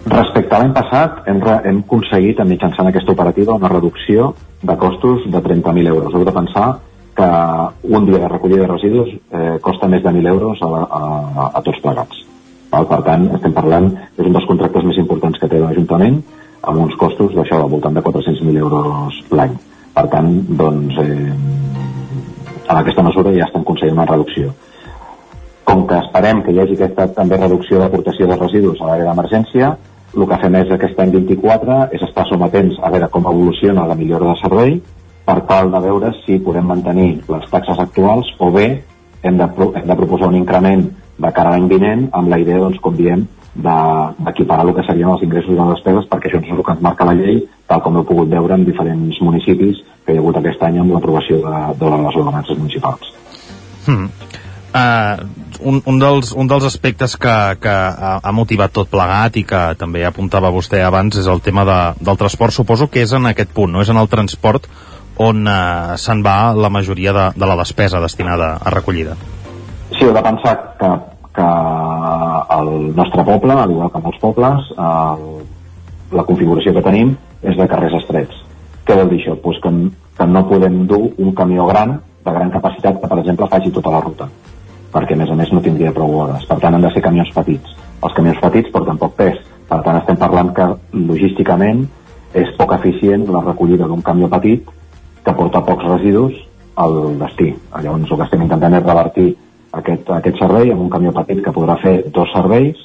[0.03, 1.39] Respecte a l'any passat, hem,
[1.69, 4.33] hem aconseguit, mitjançant aquesta operativa, una reducció
[4.63, 6.15] de costos de 30.000 euros.
[6.15, 6.73] Heu de pensar
[7.15, 7.29] que
[7.95, 11.63] un dia de recollida de residus eh, costa més de 1.000 euros a, a, a
[11.63, 12.32] tots plegats.
[12.73, 12.89] Val?
[12.89, 16.19] Per tant, estem parlant, és un dels contractes més importants que té l'Ajuntament,
[16.63, 19.55] amb uns costos d'això, al voltant de 400.000 euros l'any.
[19.93, 21.33] Per tant, doncs, eh,
[22.67, 24.55] amb aquesta mesura ja estem aconseguint una reducció.
[25.69, 29.77] Com que esperem que hi hagi aquesta també reducció d'aportació de residus a l'àrea d'emergència,
[30.17, 33.97] el que fem és aquest any 24 és estar sometents a veure com evoluciona la
[33.97, 34.75] millora de servei
[35.25, 38.67] per tal de veure si podem mantenir les taxes actuals o bé
[39.23, 40.85] hem de, hem de proposar un increment
[41.23, 45.11] de cara a l'any vinent amb la idea, doncs, com diem, d'equiparar el que serien
[45.13, 47.83] els ingressos i les despeses perquè això és el que ens marca la llei tal
[47.85, 51.41] com heu pogut veure en diferents municipis que hi ha hagut aquest any amb l'aprovació
[51.45, 53.13] de, de les ordenances municipals.
[53.87, 54.09] Hmm.
[54.73, 55.21] Uh,
[55.69, 57.75] un, un, dels, un dels aspectes que, que
[58.25, 62.19] ha motivat tot plegat i que també apuntava vostè abans és el tema de, del
[62.19, 62.57] transport.
[62.57, 64.67] Suposo que és en aquest punt, no és en el transport
[65.21, 69.19] on uh, se'n va la majoria de, de la despesa destinada a recollida.
[70.03, 70.89] Sí, heu de pensar que,
[71.33, 71.49] que
[72.59, 75.21] el nostre poble, al igual que molts pobles, el,
[76.19, 77.13] la configuració que tenim
[77.47, 78.41] és de carrers estrets.
[78.83, 79.37] Què vol dir això?
[79.45, 79.71] Pues que,
[80.19, 83.93] que no podem dur un camió gran, de gran capacitat, que per exemple faci tota
[83.95, 84.27] la ruta,
[84.97, 86.49] perquè a més a més no tindria prou hores.
[86.51, 87.79] Per tant, han de ser camions petits.
[88.03, 89.39] Els camions petits porten poc pes,
[89.71, 91.87] per tant estem parlant que logísticament
[92.43, 94.67] és poc eficient la recollida d'un camió petit
[95.23, 96.43] que porta pocs residus
[96.75, 97.53] al destí.
[97.79, 99.31] Llavors el que estem intentant és revertir
[99.81, 102.81] aquest, aquest servei amb un camió petit que podrà fer dos serveis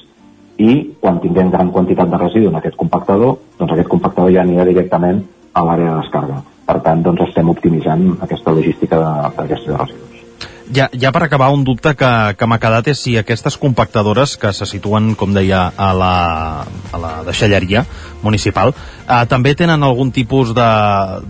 [0.58, 0.70] i
[1.00, 5.22] quan tinguem gran quantitat de residu en aquest compactador, doncs aquest compactador ja anirà directament
[5.52, 6.42] a l'àrea de descarga.
[6.68, 10.17] Per tant, doncs estem optimitzant aquesta logística de, de residus.
[10.68, 14.50] Ja, ja per acabar, un dubte que, que m'ha quedat és si aquestes compactadores que
[14.52, 16.12] se situen, com deia, a la,
[16.92, 17.86] a la deixalleria
[18.20, 20.68] municipal, eh, també tenen algun tipus de,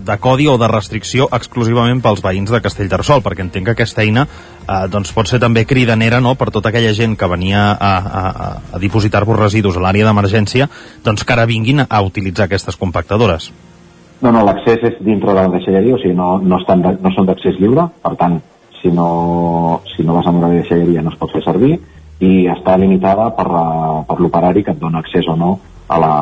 [0.03, 4.27] de codi o de restricció exclusivament pels veïns de Castellterçol, perquè entenc que aquesta eina
[4.27, 8.51] eh, doncs pot ser també cridanera no?, per tota aquella gent que venia a, a,
[8.75, 10.67] a dipositar-vos residus a l'àrea d'emergència,
[11.05, 13.53] doncs que ara vinguin a utilitzar aquestes compactadores.
[14.19, 17.15] No, no, l'accés és dintre de la deixalleria, o sigui, no, no, estan de, no
[17.15, 18.41] són d'accés lliure, per tant,
[18.81, 21.77] si no, si no vas a una deixalleria no es pot fer servir
[22.19, 23.47] i està limitada per,
[24.07, 25.53] per l'operari que et dona accés o no
[25.87, 26.13] a la,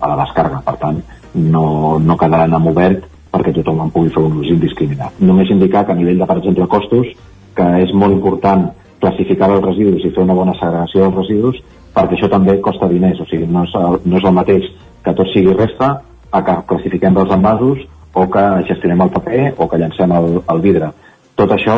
[0.00, 0.60] a la descarga.
[0.64, 0.98] Per tant,
[1.34, 5.16] no, no quedaran en obert perquè tothom en pugui fer un ús indiscriminat.
[5.20, 7.08] Només indicar que a nivell de, per exemple, costos,
[7.56, 8.68] que és molt important
[9.00, 11.62] classificar els residus i fer una bona segregació dels residus,
[11.96, 13.74] perquè això també costa diners, o sigui, no és,
[14.04, 14.68] no és el mateix
[15.04, 15.94] que tot sigui resta
[16.32, 17.84] a que classifiquem els envasos
[18.16, 20.92] o que gestionem el paper o que llancem el, el vidre
[21.36, 21.76] tot això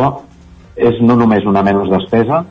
[0.79, 2.45] és no només una menys despesa,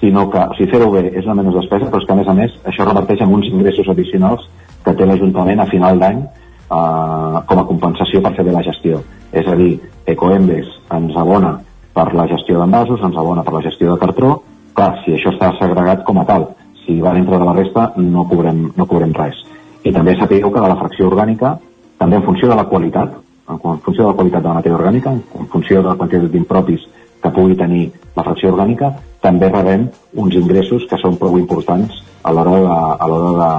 [0.00, 2.34] sinó que, sigui, fer-ho bé és una menys despesa, però és que, a més a
[2.36, 4.46] més, això reverteix en uns ingressos addicionals
[4.84, 9.02] que té l'Ajuntament a final d'any eh, com a compensació per fer bé la gestió.
[9.32, 9.74] És a dir,
[10.08, 11.58] Ecoembes ens abona
[11.92, 14.38] per la gestió d'envasos, ens abona per la gestió de cartró,
[14.78, 16.52] clar, si això està segregat com a tal,
[16.84, 19.42] si va dintre de la resta no cobrem, no cobrem res.
[19.84, 21.56] I també sapigueu que de la fracció orgànica,
[21.98, 23.18] també en funció de la qualitat,
[23.48, 26.86] en funció de la qualitat de la matèria orgànica, en funció de la quantitat d'impropis
[27.22, 27.84] que pugui tenir
[28.16, 33.08] la fracció orgànica, també rebem uns ingressos que són prou importants a l'hora de, a
[33.08, 33.52] l'hora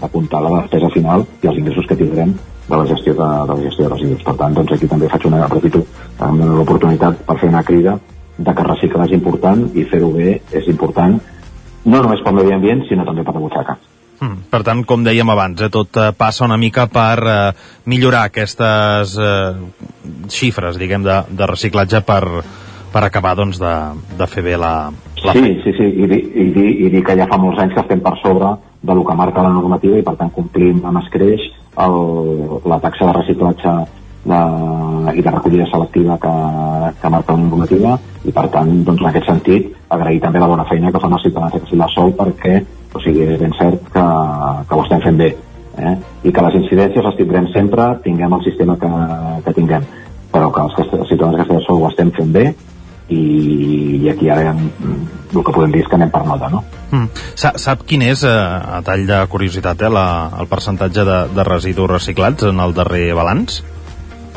[0.00, 2.34] d'apuntar la despesa final i els ingressos que tindrem
[2.68, 4.24] de la gestió de, de la gestió de residus.
[4.24, 5.82] Per tant, doncs aquí també faig una, repito,
[6.20, 7.98] una oportunitat per fer una crida
[8.38, 11.20] de que reciclar és important i fer-ho bé és important
[11.86, 13.76] no només pel medi ambient, sinó també per la butxaca.
[14.16, 17.40] Mm, per tant, com dèiem abans, eh, tot eh, passa una mica per eh,
[17.84, 19.56] millorar aquestes eh,
[20.32, 22.22] xifres, diguem, de, de reciclatge per,
[22.92, 23.74] per acabar doncs, de,
[24.16, 24.88] de fer bé la,
[25.24, 27.76] la Sí, sí, sí, i, di, i, di, i dir que ja fa molts anys
[27.76, 28.54] que estem per sobre
[28.86, 31.44] de lo que marca la normativa i per tant complim amb escreix
[31.84, 31.96] el,
[32.64, 33.74] la taxa de reciclatge
[34.26, 34.40] de,
[35.12, 36.32] i de recollida selectiva que,
[37.02, 40.66] que marca la normativa i per tant, doncs, en aquest sentit agrair també la bona
[40.70, 42.56] feina que fan els ciutadans de de Sol perquè
[42.96, 44.06] o sigui, ben cert que,
[44.68, 45.94] que ho estem fent bé eh?
[46.24, 48.90] i que les incidències les tindrem sempre tinguem el sistema que,
[49.44, 49.84] que tinguem
[50.32, 52.48] però que els, els ciutadans de Castell de Sol ho estem fent bé
[53.12, 53.22] i,
[54.02, 56.64] i aquí ara mm, el que podem dir és que anem per nota no?
[56.90, 57.06] Mm.
[57.38, 60.06] Sa sap quin és, eh, a tall de curiositat, eh, la,
[60.40, 63.62] el percentatge de, de residus reciclats en el darrer balanç?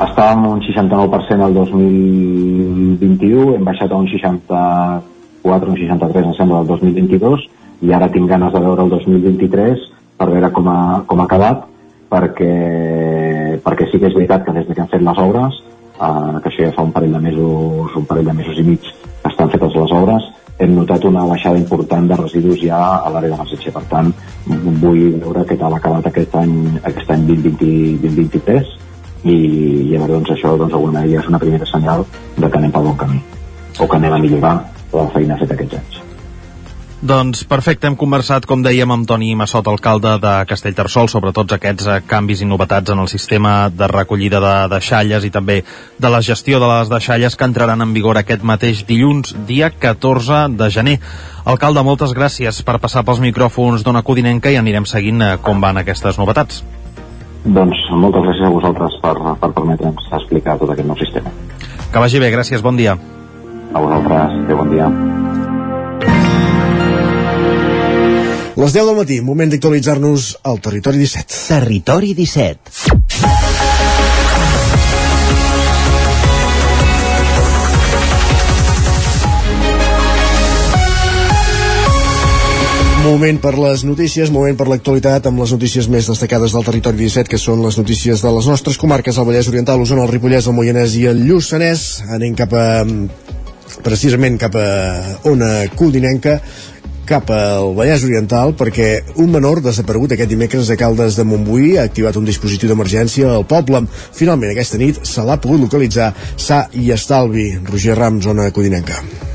[0.00, 6.70] estàvem un 69% el 2021 hem baixat a un 64 un 63 em sembla el
[6.70, 7.44] 2022
[7.80, 9.86] i ara tinc ganes de veure el 2023
[10.20, 11.64] per veure com ha, com ha acabat
[12.10, 12.54] perquè,
[13.64, 16.66] perquè sí que és veritat que des que han fet les obres eh, que això
[16.66, 19.76] ja fa un parell de mesos un parell de mesos i mig que estan fetes
[19.76, 20.28] les obres
[20.60, 23.72] hem notat una baixada important de residus ja a l'àrea de Massetxe.
[23.72, 24.10] Per tant,
[24.82, 26.52] vull veure què tal ha acabat aquest any,
[26.90, 28.76] aquest any 2020, 2023
[29.30, 29.38] i
[29.92, 32.04] llavors doncs, això doncs, alguna ja és una primera senyal
[32.36, 33.24] de que anem pel bon camí
[33.80, 34.54] o que anem a millorar
[34.92, 36.09] la feina feta aquests anys.
[37.00, 41.86] Doncs perfecte, hem conversat, com dèiem, amb Toni Massot, alcalde de Castellterçol, sobre tots aquests
[41.88, 45.62] eh, canvis i novetats en el sistema de recollida de deixalles i també
[45.96, 50.42] de la gestió de les deixalles que entraran en vigor aquest mateix dilluns, dia 14
[50.60, 50.98] de gener.
[51.48, 55.80] Alcalde, moltes gràcies per passar pels micròfons d'Ona Codinenca i anirem seguint eh, com van
[55.80, 56.60] aquestes novetats.
[57.46, 61.32] Doncs moltes gràcies a vosaltres per, per permetre'ns explicar tot aquest nou sistema.
[61.88, 62.98] Que vagi bé, gràcies, bon dia.
[63.72, 64.92] A vosaltres, que bon dia.
[68.60, 71.36] Les 10 del matí, moment d'actualitzar-nos al Territori 17.
[71.48, 72.58] Territori 17.
[83.00, 87.32] Moment per les notícies, moment per l'actualitat amb les notícies més destacades del territori 17,
[87.32, 90.58] que són les notícies de les nostres comarques, el Vallès Oriental, l'Osona, el Ripollès, el
[90.58, 92.02] Moianès i el Lluçanès.
[92.12, 92.84] Anem cap a,
[93.88, 94.68] precisament cap a
[95.32, 96.42] Ona Codinenca,
[97.08, 98.90] cap al Vallès Oriental perquè
[99.22, 103.48] un menor desaparegut aquest dimecres a Caldes de Montbui ha activat un dispositiu d'emergència al
[103.48, 103.84] poble.
[104.16, 107.50] Finalment aquesta nit se l'ha pogut localitzar sa i estalvi.
[107.70, 109.29] Roger Ram, zona Codinenca.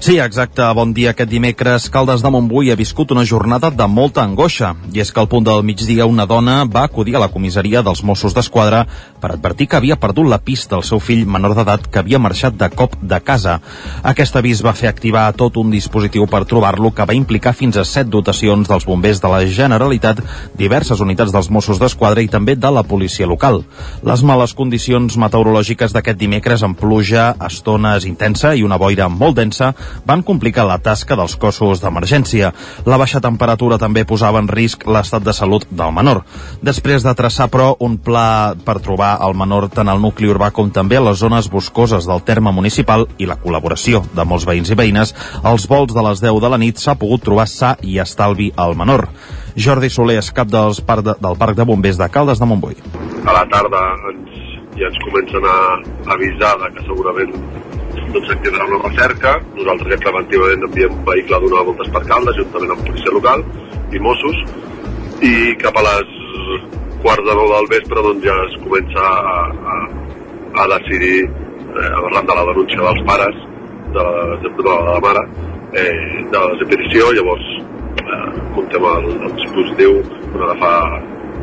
[0.00, 0.64] Sí, exacte.
[0.72, 1.10] Bon dia.
[1.12, 4.70] Aquest dimecres, Caldes de Montbui ha viscut una jornada de molta angoixa.
[4.96, 8.00] I és que al punt del migdia una dona va acudir a la comissaria dels
[8.00, 8.86] Mossos d'Esquadra
[9.20, 12.56] per advertir que havia perdut la pista del seu fill menor d'edat que havia marxat
[12.56, 13.58] de cop de casa.
[14.02, 17.84] Aquest avís va fer activar tot un dispositiu per trobar-lo que va implicar fins a
[17.84, 20.24] set dotacions dels bombers de la Generalitat,
[20.56, 23.66] diverses unitats dels Mossos d'Esquadra i també de la policia local.
[24.00, 29.74] Les males condicions meteorològiques d'aquest dimecres amb pluja, estones intensa i una boira molt densa
[30.06, 32.52] van complicar la tasca dels cossos d'emergència.
[32.86, 36.22] La baixa temperatura també posava en risc l'estat de salut del menor.
[36.62, 40.70] Després de traçar, però, un pla per trobar el menor tant al nucli urbà com
[40.70, 44.78] també a les zones boscoses del terme municipal i la col·laboració de molts veïns i
[44.78, 48.50] veïnes, als vols de les 10 de la nit s'ha pogut trobar sa i estalvi
[48.56, 49.08] al menor.
[49.56, 52.78] Jordi Soler és cap dels parc de, del Parc de Bombers de Caldes de Montbui.
[53.26, 53.82] A la tarda
[54.12, 54.38] ens,
[54.78, 55.58] ja ens comencen a
[56.14, 57.34] avisar que segurament
[58.14, 59.36] doncs s'activarà una recerca.
[59.56, 63.44] Nosaltres ja preventivament enviem un vehicle a donar voltes per Caldes, juntament amb policia local
[63.94, 64.40] i Mossos,
[65.26, 66.16] i cap a les
[67.04, 69.36] quarts de nou del vespre doncs ja es comença a,
[69.74, 69.76] a,
[70.62, 73.42] a decidir, eh, arran de la denúncia dels pares,
[73.94, 75.24] de la, de, de la mare,
[75.72, 77.48] eh, de la desaparició, llavors
[78.04, 80.00] eh, muntem el, el dispositiu
[80.34, 80.72] on agafa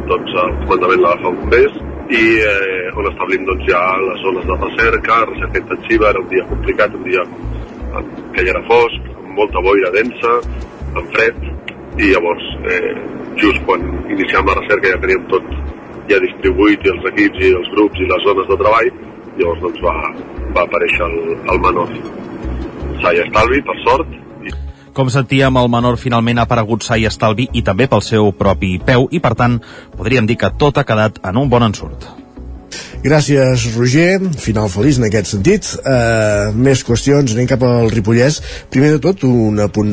[0.07, 1.79] doncs, el comandament l'agafa un bombers
[2.09, 6.45] i eh, on establim doncs, ja les zones de recerca, recerca intensiva, era un dia
[6.47, 7.23] complicat, un dia
[8.33, 10.37] que ja era fosc, amb molta boira densa,
[10.95, 11.41] amb fred,
[11.97, 12.93] i llavors eh,
[13.41, 13.83] just quan
[14.13, 15.51] iniciem la recerca ja teníem tot
[16.07, 18.91] ja distribuït i els equips i els grups i les zones de treball,
[19.39, 19.97] llavors doncs va,
[20.55, 21.91] va aparèixer el, el menor.
[23.03, 24.15] Sa i estalvi, per sort,
[24.97, 28.77] com sentíem, el menor finalment ha aparegut sa i estalvi i també pel seu propi
[28.81, 29.59] peu i, per tant,
[29.93, 32.26] podríem dir que tot ha quedat en un bon ensurt.
[33.03, 34.17] Gràcies, Roger.
[34.41, 35.67] Final feliç en aquest sentit.
[35.77, 38.39] Uh, més qüestions, anem cap al Ripollès.
[38.73, 39.91] Primer de tot, un apunt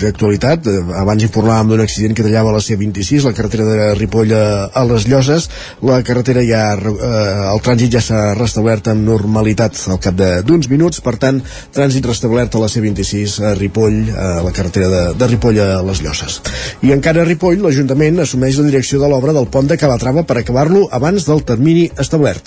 [0.00, 0.66] d'actualitat.
[0.98, 5.46] Abans informàvem d'un accident que tallava la C26, la carretera de Ripoll a les Lloses.
[5.86, 11.00] La carretera ja, uh, el trànsit ja s'ha restablert amb normalitat al cap d'uns minuts,
[11.06, 11.38] per tant,
[11.76, 16.02] trànsit restablert a la C26 a Ripoll, a la carretera de, de Ripoll a les
[16.02, 16.40] Lloses.
[16.82, 20.40] I encara a Ripoll, l'Ajuntament assumeix la direcció de l'obra del pont de Calatrava per
[20.42, 22.39] acabar-lo abans del termini establert.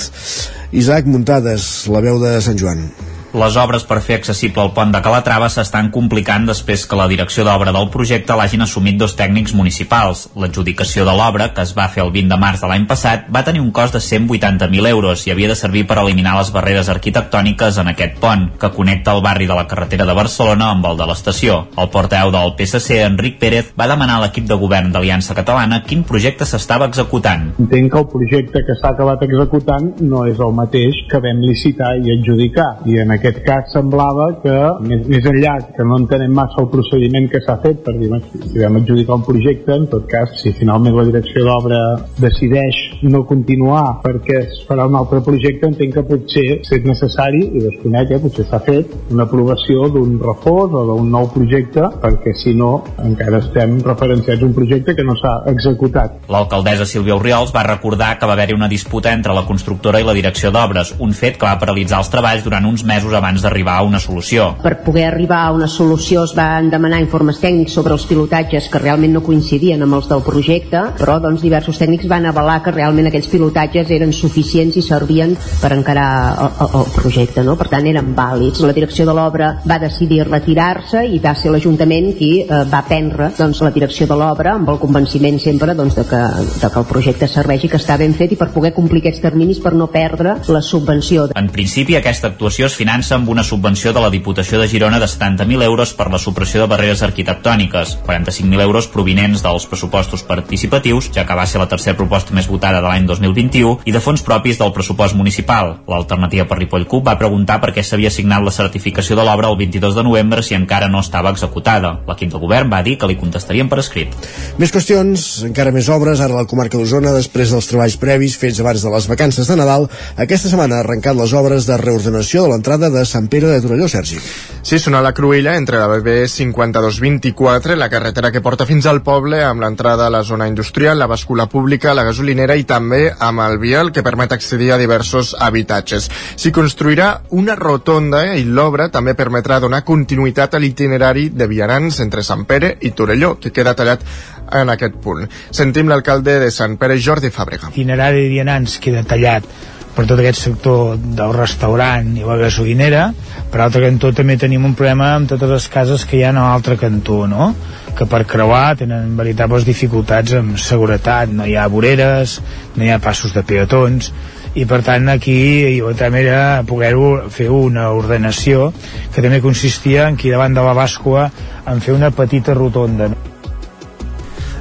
[0.74, 2.88] Isaac Muntades, la veu de Sant Joan
[3.34, 7.42] les obres per fer accessible el pont de Calatrava s'estan complicant després que la direcció
[7.48, 10.28] d'obra del projecte l'hagin assumit dos tècnics municipals.
[10.38, 13.44] L'adjudicació de l'obra, que es va fer el 20 de març de l'any passat, va
[13.48, 17.80] tenir un cost de 180.000 euros i havia de servir per eliminar les barreres arquitectòniques
[17.82, 21.10] en aquest pont, que connecta el barri de la carretera de Barcelona amb el de
[21.10, 21.58] l'estació.
[21.78, 26.06] El porteu del PSC, Enric Pérez, va demanar a l'equip de govern d'Aliança Catalana quin
[26.06, 27.50] projecte s'estava executant.
[27.58, 31.96] Entenc que el projecte que s'ha acabat executant no és el mateix que vam licitar
[31.98, 32.70] i adjudicar.
[32.86, 37.30] I en aquest cas semblava que, més, més enllà que no entenem massa el procediment
[37.32, 40.98] que s'ha fet per dir, si vam adjudicar un projecte, en tot cas, si finalment
[40.98, 41.80] la direcció d'obra
[42.20, 47.44] decideix no continuar perquè es farà un altre projecte, entenc que potser si és necessari,
[47.54, 52.36] i desconec, eh, potser s'ha fet una aprovació d'un reforç o d'un nou projecte, perquè
[52.38, 56.20] si no encara estem referenciats a un projecte que no s'ha executat.
[56.34, 60.16] L'alcaldessa Sílvia Oriols va recordar que va haver-hi una disputa entre la constructora i la
[60.18, 63.88] direcció d'obres, un fet que va paralitzar els treballs durant uns mesos abans d'arribar a
[63.88, 64.50] una solució.
[64.64, 68.82] Per poder arribar a una solució es van demanar informes tècnics sobre els pilotatges que
[68.82, 73.10] realment no coincidien amb els del projecte, però doncs, diversos tècnics van avalar que realment
[73.10, 77.58] aquells pilotatges eren suficients i servien per encarar el, el, el projecte, no?
[77.60, 78.64] per tant eren vàlids.
[78.64, 83.32] La direcció de l'obra va decidir retirar-se i va ser l'Ajuntament qui eh, va prendre
[83.38, 86.22] doncs, la direcció de l'obra amb el convenciment sempre doncs, de, que,
[86.62, 89.24] de que el projecte serveix i que està ben fet i per poder complir aquests
[89.24, 91.28] terminis per no perdre la subvenció.
[91.36, 95.08] En principi aquesta actuació es finança amb una subvenció de la Diputació de Girona de
[95.10, 101.26] 70.000 euros per la supressió de barreres arquitectòniques, 45.000 euros provinents dels pressupostos participatius, ja
[101.28, 104.62] que va ser la tercera proposta més votada de l'any 2021, i de fons propis
[104.62, 105.74] del pressupost municipal.
[105.90, 109.58] L'alternativa per Ripoll Cup va preguntar per què s'havia signat la certificació de l'obra el
[109.60, 111.96] 22 de novembre si encara no estava executada.
[112.08, 114.16] L'equip de govern va dir que li contestarien per escrit.
[114.62, 118.64] Més qüestions, encara més obres, ara a la comarca d'Osona, després dels treballs previs fets
[118.64, 122.54] abans de les vacances de Nadal, aquesta setmana ha arrencat les obres de reordenació de
[122.54, 124.20] l'entrada de Sant Pere de Torelló, Sergi.
[124.64, 129.02] Sí, són a la Cruïlla, entre la BB 5224, la carretera que porta fins al
[129.04, 133.44] poble, amb l'entrada a la zona industrial, la bàscula pública, la gasolinera i també amb
[133.44, 136.08] el vial que permet accedir a diversos habitatges.
[136.38, 142.00] S'hi construirà una rotonda eh, i l'obra també permetrà donar continuïtat a l'itinerari de vianants
[142.06, 144.08] entre Sant Pere i Torelló, que queda tallat
[144.54, 145.28] en aquest punt.
[145.52, 147.74] Sentim l'alcalde de Sant Pere, Jordi Fàbrega.
[147.74, 149.48] L'itinerari de vianants queda tallat
[149.94, 153.08] per tot aquest sector del restaurant i la gasolinera
[153.52, 156.38] per altre cantó també tenim un problema amb totes les cases que hi ha a
[156.38, 157.54] l'altre cantó no?
[157.98, 162.40] que per creuar tenen veritables dificultats amb seguretat no hi ha voreres,
[162.76, 164.10] no hi ha passos de peatons
[164.58, 165.38] i per tant aquí
[165.78, 166.94] jo també era poder
[167.34, 168.72] fer una ordenació
[169.14, 171.30] que també consistia en aquí davant de la bàscula
[171.70, 173.14] en fer una petita rotonda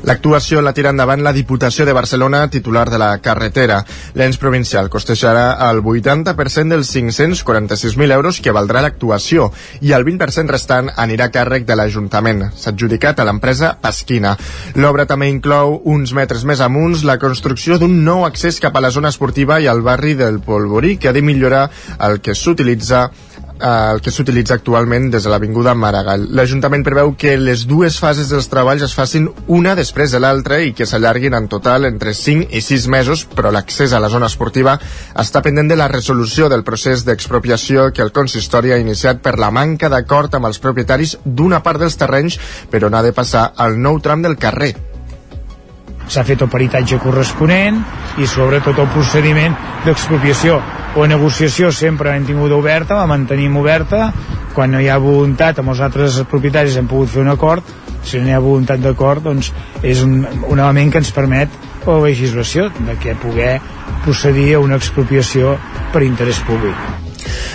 [0.02, 3.78] L'actuació la tira endavant la Diputació de Barcelona, titular de la carretera.
[4.18, 10.90] L'ens provincial costejarà el 80% dels 546.000 euros que valdrà l'actuació i el 20% restant
[10.96, 12.48] anirà a càrrec de l'Ajuntament.
[12.50, 14.34] S'ha adjudicat a l'empresa Pasquina.
[14.74, 18.90] L'obra també inclou uns metres més amunt la construcció d'un nou accés cap a la
[18.90, 21.68] zona esportiva i al barri del Polvorí, que ha de millorar
[22.02, 23.06] el que s'utilitza
[23.62, 26.26] el que s'utilitza actualment des de l'Avinguda Maragall.
[26.36, 30.74] L'Ajuntament preveu que les dues fases dels treballs es facin una després de l'altra i
[30.76, 34.78] que s'allarguin en total entre 5 i 6 mesos, però l'accés a la zona esportiva
[35.14, 39.52] està pendent de la resolució del procés d'expropiació que el consistori ha iniciat per la
[39.54, 42.40] manca d'acord amb els propietaris d'una part dels terrenys,
[42.70, 44.74] però n'ha de passar al nou tram del carrer
[46.08, 47.80] s'ha fet el peritatge corresponent
[48.20, 50.60] i sobretot el procediment d'expropiació
[50.96, 54.10] o negociació sempre hem tingut oberta, la mantenim oberta.
[54.52, 57.64] Quan no hi ha voluntat amb els altres propietaris hem pogut fer un acord.
[58.04, 61.54] Si no hi ha voluntat d'acord doncs és un, un element que ens permet
[61.86, 63.54] la legislació de que poder
[64.04, 65.56] procedir a una expropiació
[65.94, 67.01] per interès públic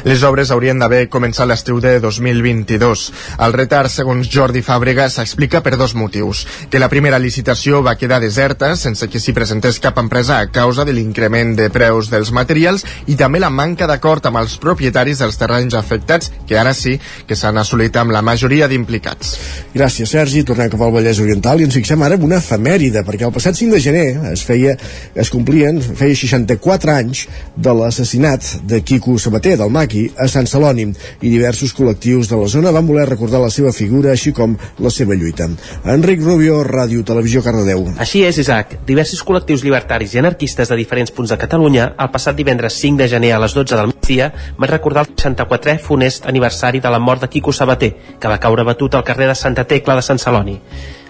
[0.07, 3.05] Les obres haurien d'haver començat l'estiu de 2022.
[3.43, 6.45] El retard, segons Jordi Fàbrega, s'explica per dos motius.
[6.71, 10.85] Que la primera licitació va quedar deserta, sense que s'hi presentés cap empresa a causa
[10.85, 15.37] de l'increment de preus dels materials i també la manca d'acord amb els propietaris dels
[15.39, 16.97] terrenys afectats, que ara sí
[17.27, 19.35] que s'han assolit amb la majoria d'implicats.
[19.73, 20.43] Gràcies, Sergi.
[20.47, 23.57] Tornem cap al Vallès Oriental i ens fixem ara en una efemèride, perquè el passat
[23.59, 24.77] 5 de gener es feia,
[25.15, 27.25] es complien, feia 64 anys
[27.55, 30.87] de l'assassinat de Quico Sabater, del Maqui, a Sant Celoni,
[31.21, 34.91] i diversos col·lectius de la zona van voler recordar la seva figura, així com la
[34.93, 35.49] seva lluita.
[35.93, 37.85] Enric Rubio, Ràdio Televisió Cardedeu.
[38.03, 38.77] Així és, Isaac.
[38.87, 43.09] Diversos col·lectius libertaris i anarquistes de diferents punts de Catalunya, el passat divendres 5 de
[43.11, 47.21] gener a les 12 del migdia, van recordar el 64è funest aniversari de la mort
[47.25, 50.59] de Quico Sabater, que va caure batut al carrer de Santa Tecla de Sant Celoni.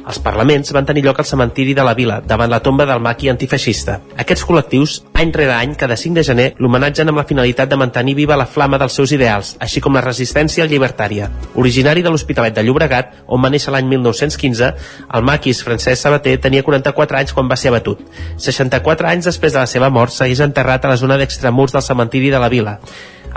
[0.08, 3.28] Els parlaments van tenir lloc al cementiri de la vila, davant la tomba del maqui
[3.28, 3.98] antifeixista.
[4.24, 8.16] Aquests col·lectius, any rere any, cada 5 de gener, l'homenatgen amb la finalitat de mantenir
[8.16, 11.28] viva la flama dels seus ideals, així com la resistència llibertària.
[11.60, 14.72] Originari de l'Hospitalet de Llobregat, on va néixer l'any 1915,
[15.20, 18.00] el maquis Francesc Sabater tenia 44 anys quan va ser abatut.
[18.48, 22.32] 64 anys després de la seva mort, segueix enterrat a la zona d'extramurs del cementiri
[22.32, 22.80] de la vila.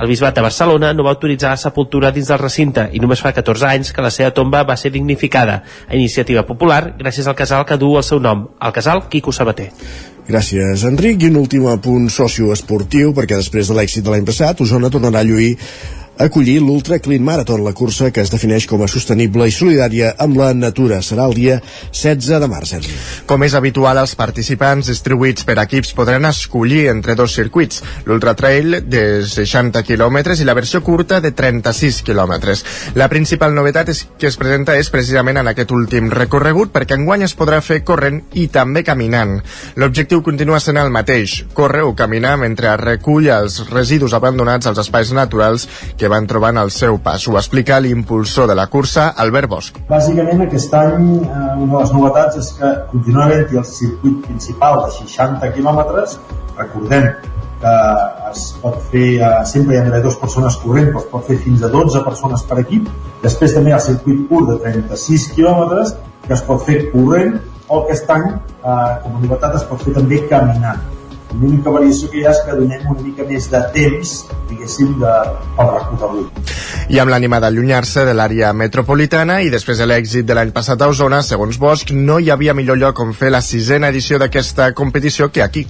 [0.01, 3.35] El bisbat de Barcelona no va autoritzar la sepultura dins del recinte i només fa
[3.37, 7.67] 14 anys que la seva tomba va ser dignificada a iniciativa popular gràcies al casal
[7.69, 9.69] que du el seu nom, el casal Quico Sabater.
[10.31, 11.21] Gràcies, Enric.
[11.21, 15.27] I un últim apunt socioesportiu, perquè després de l'èxit de l'any passat, Osona tornarà a
[15.27, 15.57] lluir
[16.21, 20.37] acollir l'Ultra Clean Marathon, la cursa que es defineix com a sostenible i solidària amb
[20.37, 21.01] la natura.
[21.01, 21.57] Serà el dia
[21.97, 22.97] 16 de març, Sergi.
[23.27, 28.83] Com és habitual, els participants distribuïts per equips podran escollir entre dos circuits, l'Ultra Trail
[28.85, 32.37] de 60 km i la versió curta de 36 km.
[33.01, 37.25] La principal novetat és que es presenta és precisament en aquest últim recorregut perquè enguany
[37.25, 39.39] es podrà fer corrent i també caminant.
[39.81, 45.15] L'objectiu continua sent el mateix, córrer o caminar mentre recull els residus abandonats als espais
[45.17, 45.67] naturals
[45.97, 47.23] que van trobant al seu pas.
[47.29, 49.81] Ho explica l'impulsor de la cursa, Albert Bosch.
[49.89, 54.83] Bàsicament aquest any eh, una de les novetats és que continua havent-hi el circuit principal
[54.85, 56.19] de 60 quilòmetres.
[56.59, 57.09] Recordem
[57.61, 57.75] que
[58.31, 61.41] es pot fer, eh, sempre hi ha d'haver dues persones corrent, però es pot fer
[61.47, 62.89] fins a 12 persones per equip.
[63.25, 65.97] Després també hi ha el circuit curt de 36 quilòmetres,
[66.27, 67.37] que es pot fer corrent,
[67.69, 70.89] o aquest any, eh, com a novetat, es pot fer també caminant
[71.39, 74.15] l'única variació que hi ha és que donem una mica més de temps,
[74.51, 75.13] diguéssim, de,
[75.57, 76.55] pel recorregut.
[76.91, 80.89] I amb l'ànima d'allunyar-se de l'àrea metropolitana i després de l'èxit de l'any passat a
[80.91, 85.31] Osona, segons Bosch, no hi havia millor lloc on fer la sisena edició d'aquesta competició
[85.31, 85.67] que aquí.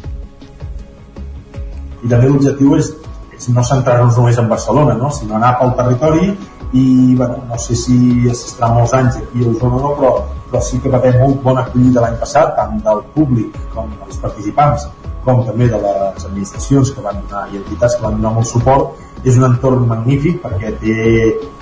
[2.00, 2.94] I també l'objectiu és,
[3.36, 5.12] és no centrar-nos només en Barcelona, no?
[5.12, 6.30] sinó anar pel territori
[6.72, 7.98] i bueno, no sé si
[8.30, 10.14] assistirà molts anys aquí a Osona o no, però,
[10.48, 14.22] però sí que va haver molt bona acollida l'any passat, tant del públic com dels
[14.22, 14.88] participants,
[15.24, 19.24] com també de les administracions que van donar i entitats que van donar molt suport
[19.24, 20.94] és un entorn magnífic perquè té,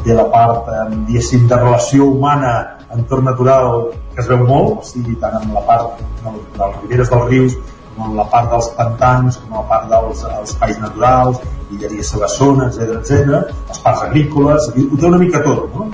[0.05, 0.69] té la part
[1.09, 2.53] diguéssim de relació humana
[2.95, 7.11] entorn natural que es veu molt o sigui, tant en la part de les riberes
[7.13, 7.59] dels rius
[7.95, 11.43] com en la part dels pantans com en la part dels espais naturals
[11.75, 15.91] illeria Sabassona, etc etc els parcs agrícoles, ho té una mica tot no?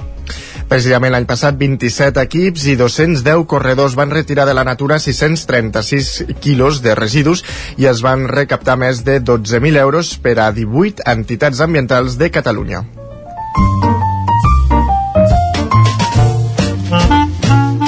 [0.74, 6.08] Precisament l'any passat 27 equips i 210 corredors van retirar de la natura 636
[6.42, 7.44] quilos de residus
[7.78, 12.82] i es van recaptar més de 12.000 euros per a 18 entitats ambientals de Catalunya.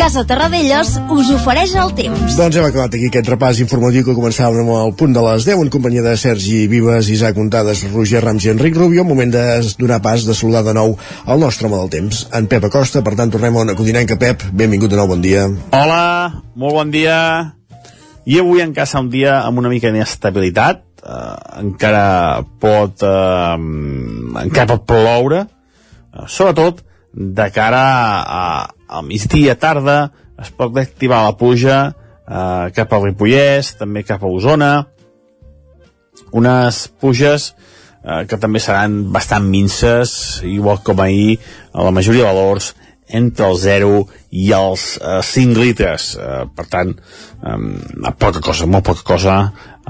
[0.06, 2.36] Casa Terradellos us ofereix el temps.
[2.38, 5.64] Doncs hem acabat aquí aquest repàs informatiu que començàvem amb el punt de les 10
[5.64, 9.02] en companyia de Sergi Vives, Isaac Montades, Roger Rams i Enric Rubio.
[9.02, 9.42] Moment de
[9.80, 10.94] donar pas de saludar de nou
[11.26, 13.02] el nostre home del temps, en Pep Acosta.
[13.02, 14.14] Per tant, tornem a una codinenca.
[14.14, 15.48] Pep, benvingut de nou, bon dia.
[15.74, 15.98] Hola,
[16.54, 17.18] molt bon dia.
[18.30, 20.84] I avui en casa un dia amb una mica d'inestabilitat.
[21.02, 21.34] Uh,
[21.66, 26.86] encara pot uh, encara pot ploure uh, sobretot
[27.16, 27.84] de cara
[28.20, 28.42] a,
[28.88, 34.28] al migdia tarda es pot activar la pluja eh, cap a Ripollès, també cap a
[34.30, 34.72] Osona,
[36.36, 37.54] unes pluges
[38.04, 41.38] eh, que també seran bastant minces, igual com ahir,
[41.72, 42.74] a la majoria de valors,
[43.08, 43.90] entre el 0
[44.34, 46.12] i els eh, 5 litres.
[46.20, 49.38] Eh, per tant, eh, poca cosa, molt poca cosa,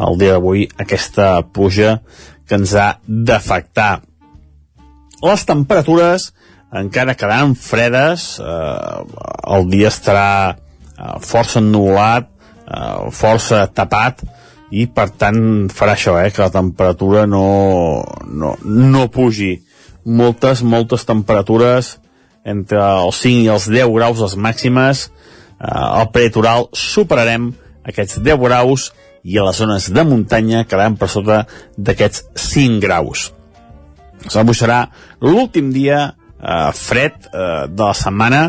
[0.06, 1.98] el dia d'avui, aquesta pluja
[2.46, 4.04] que ens ha d'afectar.
[5.24, 6.30] Les temperatures
[6.80, 9.02] encara quedaran fredes, eh,
[9.56, 12.28] el dia estarà eh, força ennubulat,
[12.66, 14.24] eh, força tapat,
[14.74, 19.54] i per tant farà això, eh, que la temperatura no, no, no pugi.
[20.06, 21.96] Moltes, moltes temperatures
[22.46, 25.06] entre els 5 i els 10 graus les màximes,
[25.58, 27.50] eh, al peritoral superarem
[27.86, 28.90] aquests 10 graus
[29.26, 31.40] i a les zones de muntanya quedaran per sota
[31.76, 33.32] d'aquests 5 graus.
[34.26, 34.88] s'abuixarà
[35.22, 36.16] l'últim dia
[36.46, 38.42] eh, fred eh, de la setmana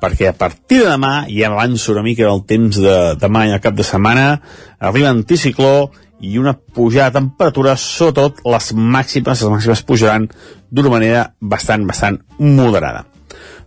[0.00, 3.60] perquè a partir de demà, ja avanço una mica el temps de demà i el
[3.60, 4.40] cap de setmana,
[4.80, 5.90] arriba anticicló
[6.24, 10.28] i una pujada de temperatura, sobretot les màximes, les màximes pujaran
[10.70, 13.04] d'una manera bastant, bastant moderada.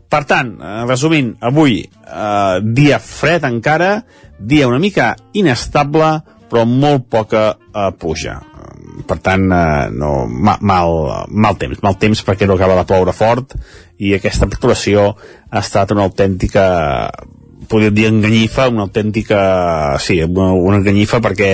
[0.10, 4.00] Per tant, eh, resumint, avui eh, dia fred encara,
[4.40, 6.16] dia una mica inestable,
[6.50, 8.40] però molt poca eh, puja
[9.08, 10.96] per tant, eh, no, mal, mal,
[11.30, 13.56] mal temps, mal temps perquè no acaba de ploure fort
[14.00, 16.66] i aquesta perturbació ha estat una autèntica
[17.70, 19.40] podríem dir enganyifa, una autèntica
[20.04, 21.54] sí, una, una enganyifa perquè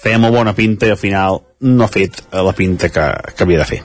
[0.00, 3.04] feia molt bona pinta i al final no ha fet la pinta que,
[3.36, 3.82] que havia de fer.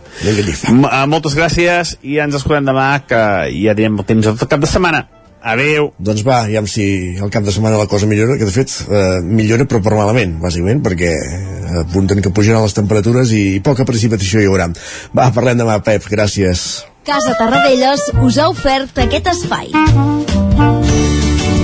[0.72, 3.22] M eh, moltes gràcies i ens escoltem demà que
[3.52, 5.04] ja tenim el temps del cap de setmana.
[5.46, 5.92] Adéu.
[6.02, 6.88] Doncs va, ja si
[7.22, 10.40] el cap de setmana la cosa millora, que de fet eh, millora però per malament,
[10.42, 11.14] bàsicament, perquè
[11.86, 14.72] apunten que pujaran les temperatures i poca precipitació hi haurà.
[15.14, 16.86] Va, parlem demà, Pep, gràcies.
[17.06, 19.70] Casa Tarradellas us ha ofert aquest espai.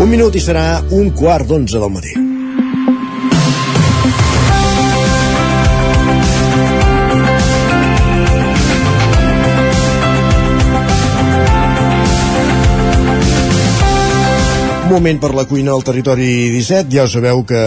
[0.00, 2.29] Un minut i serà un quart d'onze del matí.
[14.90, 16.90] Moment per la cuina al territori 17.
[16.90, 17.60] Ja sabeu que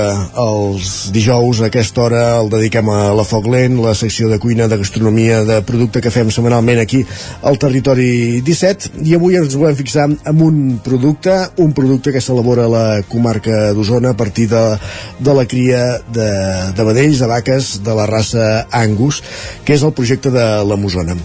[0.43, 4.67] els dijous a aquesta hora el dediquem a la Foc Lent, la secció de cuina,
[4.67, 7.03] de gastronomia, de producte que fem setmanalment aquí
[7.47, 8.91] al territori 17.
[9.07, 13.71] I avui ens volem fixar en un producte, un producte que s'elabora a la comarca
[13.71, 14.63] d'Osona a partir de,
[15.23, 16.29] de la cria de,
[16.75, 19.23] de vedells, de vaques, de la raça Angus,
[19.63, 21.15] que és el projecte de la Mosona.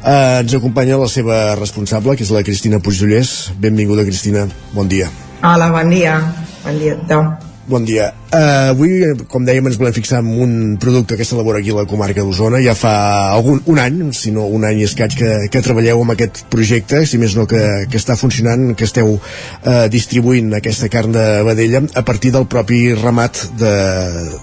[0.00, 3.52] Uh, ens acompanya la seva responsable, que és la Cristina Puigdollers.
[3.60, 4.46] Benvinguda, Cristina.
[4.72, 5.12] Bon dia.
[5.44, 6.18] Hola, bon dia.
[6.64, 7.49] Bon dia a tothom.
[7.70, 8.08] Bon dia.
[8.34, 8.96] Uh, avui,
[9.30, 10.52] com dèiem, ens volem fixar en un
[10.82, 12.58] producte que s'elabora aquí a la comarca d'Osona.
[12.64, 12.94] Ja fa
[13.30, 17.04] algun, un any, si no un any i escaig, que, que treballeu amb aquest projecte,
[17.06, 21.84] si més no que, que està funcionant, que esteu uh, distribuint aquesta carn de vedella
[21.94, 23.74] a partir del propi ramat de,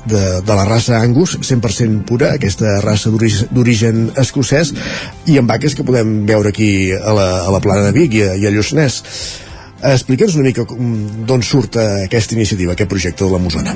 [0.08, 4.72] de, de la raça Angus, 100% pura, aquesta raça d'origen escocès,
[5.28, 8.24] i amb vaques que podem veure aquí a la, a la plana de Vic i
[8.30, 9.02] a, i a Lluçanès.
[9.78, 13.76] Explica'ns una mica d'on surt aquesta iniciativa, aquest projecte de la Mosona.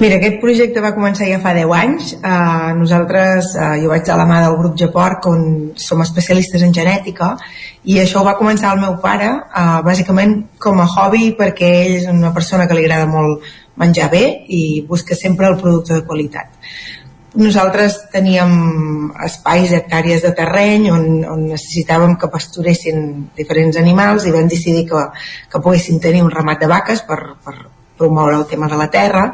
[0.00, 2.14] Mira, aquest projecte va començar ja fa 10 anys.
[2.18, 3.52] Uh, nosaltres,
[3.82, 5.44] jo vaig a la mà del grup Japort, on
[5.78, 7.36] som especialistes en genètica,
[7.84, 9.30] i això ho va començar el meu pare,
[9.86, 13.46] bàsicament com a hobby, perquè ell és una persona que li agrada molt
[13.78, 14.24] menjar bé
[14.54, 16.50] i busca sempre el producte de qualitat
[17.34, 24.48] nosaltres teníem espais, hectàrees de terreny on, on necessitàvem que pasturessin diferents animals i vam
[24.50, 25.06] decidir que,
[25.50, 27.56] que poguessin tenir un ramat de vaques per, per
[27.98, 29.28] promoure el tema de la terra.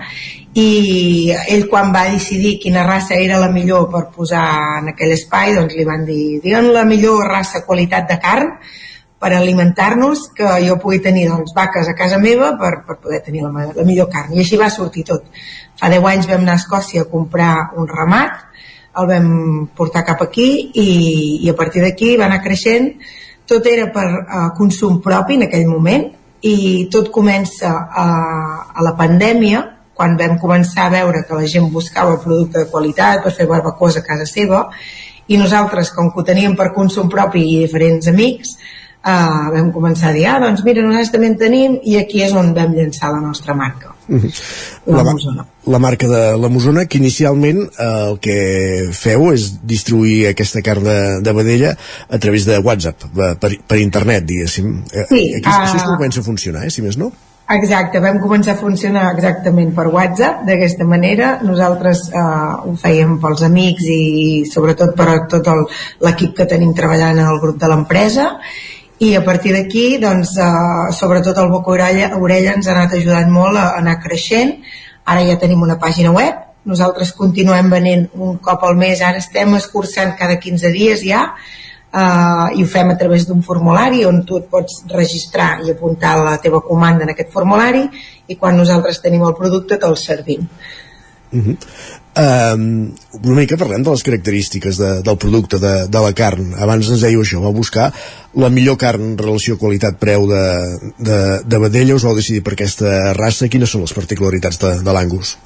[0.57, 5.55] I ell quan va decidir quina raça era la millor per posar en aquell espai
[5.55, 8.55] doncs li van dir digue'm la millor raça qualitat de carn
[9.21, 13.43] per alimentar-nos que jo pugui tenir doncs, vaques a casa meva per, per poder tenir
[13.45, 15.27] la, la millor carn i així va sortir tot
[15.81, 18.43] Fa 10 anys vam anar a Escòcia a comprar un ramat,
[19.01, 19.29] el vam
[19.77, 20.89] portar cap aquí i,
[21.41, 22.91] i a partir d'aquí va anar creixent.
[23.49, 26.05] Tot era per uh, consum propi en aquell moment
[26.45, 26.57] i
[26.93, 28.07] tot comença a,
[28.77, 29.63] a la pandèmia,
[29.97, 33.97] quan vam començar a veure que la gent buscava producte de qualitat per fer barbacoa
[33.97, 34.67] a casa seva
[35.33, 38.57] i nosaltres, com que ho teníem per consum propi i diferents amics,
[39.05, 42.35] uh, vam començar a dir, ah, doncs mira, nosaltres també en tenim i aquí és
[42.37, 43.95] on vam llançar la nostra marca.
[44.11, 44.31] Mhm.
[44.91, 48.37] La, la, la marca de la Mosona, que inicialment eh, el que
[48.97, 51.77] feu és distribuir aquesta carn de, de vedella
[52.09, 54.79] a través de WhatsApp, per, per internet, diguéssim.
[54.91, 55.59] Eh, sí, Aquí, uh...
[55.61, 57.13] Això és com comença a funcionar, eh, si més no?
[57.51, 61.33] Exacte, vam començar a funcionar exactament per WhatsApp, d'aquesta manera.
[61.43, 62.27] Nosaltres eh,
[62.67, 64.03] ho fèiem pels amics i
[64.51, 65.51] sobretot per a tot
[66.07, 68.29] l'equip que tenim treballant en el grup de l'empresa
[69.01, 73.31] i a partir d'aquí doncs, eh, sobretot el boca orella, orella ens ha anat ajudant
[73.33, 74.59] molt a, anar creixent.
[75.09, 76.45] Ara ja tenim una pàgina web.
[76.69, 79.01] Nosaltres continuem venent un cop al mes.
[79.01, 81.23] Ara estem escurçant cada 15 dies ja
[81.95, 86.17] eh, i ho fem a través d'un formulari on tu et pots registrar i apuntar
[86.21, 87.87] la teva comanda en aquest formulari
[88.29, 90.47] i quan nosaltres tenim el producte te'l servim.
[91.33, 91.57] Uh -huh.
[92.11, 92.91] Um,
[93.23, 96.57] una mica parlem de les característiques de, del producte de, de la carn.
[96.59, 97.93] Abans ens dèieu això, va buscar
[98.35, 100.47] la millor carn en relació qualitat-preu de,
[100.99, 101.95] de, de vedella.
[101.95, 103.47] Us vau decidir per aquesta raça.
[103.49, 105.37] Quines són les particularitats de, de l'angus?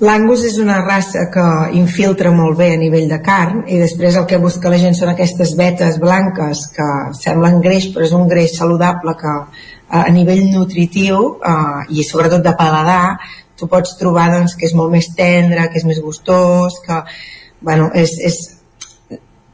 [0.00, 4.28] L'angus és una raça que infiltra molt bé a nivell de carn i després el
[4.30, 6.86] que busca la gent són aquestes vetes blanques que
[7.18, 9.34] semblen greix però és un greix saludable que
[9.98, 13.18] a nivell nutritiu eh, i sobretot de paladar
[13.58, 17.02] tu pots trobar doncs, que és molt més tendre, que és més gustós, que
[17.60, 18.38] bueno, és, és,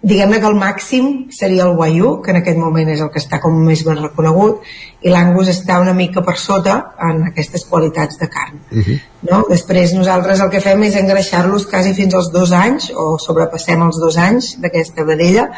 [0.05, 3.41] diguem-ne que el màxim seria el guaiú, que en aquest moment és el que està
[3.41, 4.67] com més ben reconegut,
[5.01, 6.77] i l'angus està una mica per sota
[7.09, 8.61] en aquestes qualitats de carn.
[8.71, 8.99] Uh -huh.
[9.31, 9.45] no?
[9.49, 13.97] Després nosaltres el que fem és engreixar-los quasi fins als dos anys, o sobrepassem els
[14.01, 15.51] dos anys d'aquesta vedella,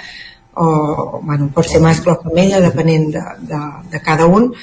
[0.55, 3.61] o bueno, pot ser mascle o femella, depenent de, de,
[3.91, 4.55] de cada un,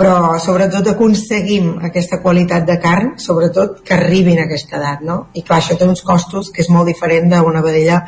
[0.00, 5.26] però sobretot aconseguim aquesta qualitat de carn, sobretot que arribin a aquesta edat, no?
[5.36, 8.00] I clar, això té uns costos que és molt diferent d'una vedella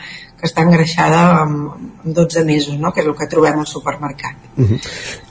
[0.43, 2.91] que està engreixada amb, amb 12 mesos, no?
[2.91, 4.49] que és el que trobem al supermercat.
[4.57, 4.79] Uh -huh.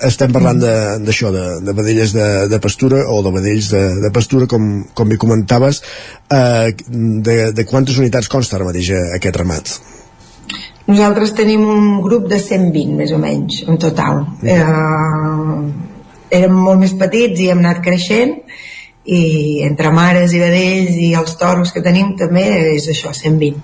[0.08, 4.12] Estem parlant d'això, de, de, de vedelles de, de pastura o de vedells de, de
[4.12, 5.82] pastura, com, com bé comentaves.
[6.32, 6.76] Eh,
[7.28, 9.82] de, de quantes unitats consta ara mateix eh, aquest ramat?
[10.88, 14.16] Nosaltres tenim un grup de 120, més o menys, en total.
[14.22, 14.48] Uh -huh.
[14.48, 15.91] eh,
[16.32, 18.38] érem molt més petits i hem anat creixent
[19.04, 19.22] i
[19.66, 22.46] entre mares i vedells i els toros que tenim també
[22.76, 23.62] és això, 120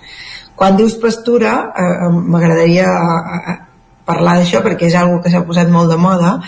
[0.57, 3.59] quan dius pastura eh, m'agradaria eh,
[4.07, 6.39] parlar d'això perquè és algo que s'ha posat molt de moda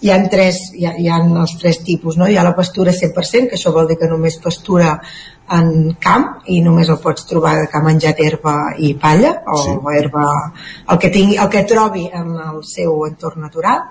[0.00, 2.28] hi ha, tres, hi ha, hi ha els tres tipus no?
[2.28, 4.94] hi ha la pastura 100% que això vol dir que només pastura
[5.52, 9.74] en camp i només el pots trobar que ha menjat herba i palla o sí.
[9.98, 10.24] herba,
[10.88, 13.90] el que, tingui, el que trobi en el seu entorn natural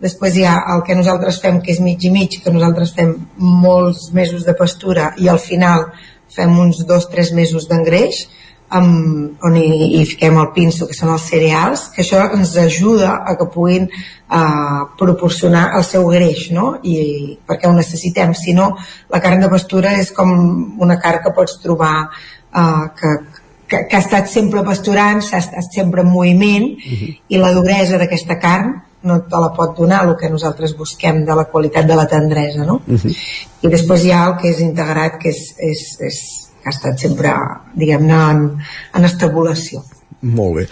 [0.00, 3.12] Després hi ha el que nosaltres fem, que és mig i mig, que nosaltres fem
[3.36, 5.90] molts mesos de pastura i al final
[6.30, 8.22] fem uns dos o tres mesos d'engreix,
[8.70, 9.66] amb, on hi,
[9.98, 13.88] hi fiquem el pinso, que són els cereals, que això ens ajuda a que puguin
[13.90, 16.76] uh, proporcionar el seu greix, no?
[16.86, 18.34] I, perquè ho necessitem.
[18.38, 18.70] Si no,
[19.10, 20.30] la carn de pastura és com
[20.80, 23.16] una carn que pots trobar uh, que,
[23.66, 27.16] que, que ha estat sempre pasturant, s'ha estat sempre en moviment, uh -huh.
[27.28, 31.36] i la duresa d'aquesta carn no te la pot donar el que nosaltres busquem de
[31.36, 32.80] la qualitat de la tendresa no?
[32.86, 33.16] Uh -huh.
[33.62, 36.16] i després hi ha el que és integrat que és, és, és
[36.62, 37.32] que ha estat sempre
[37.74, 38.58] diguem-ne en,
[38.94, 39.82] en estabulació
[40.20, 40.66] molt bé.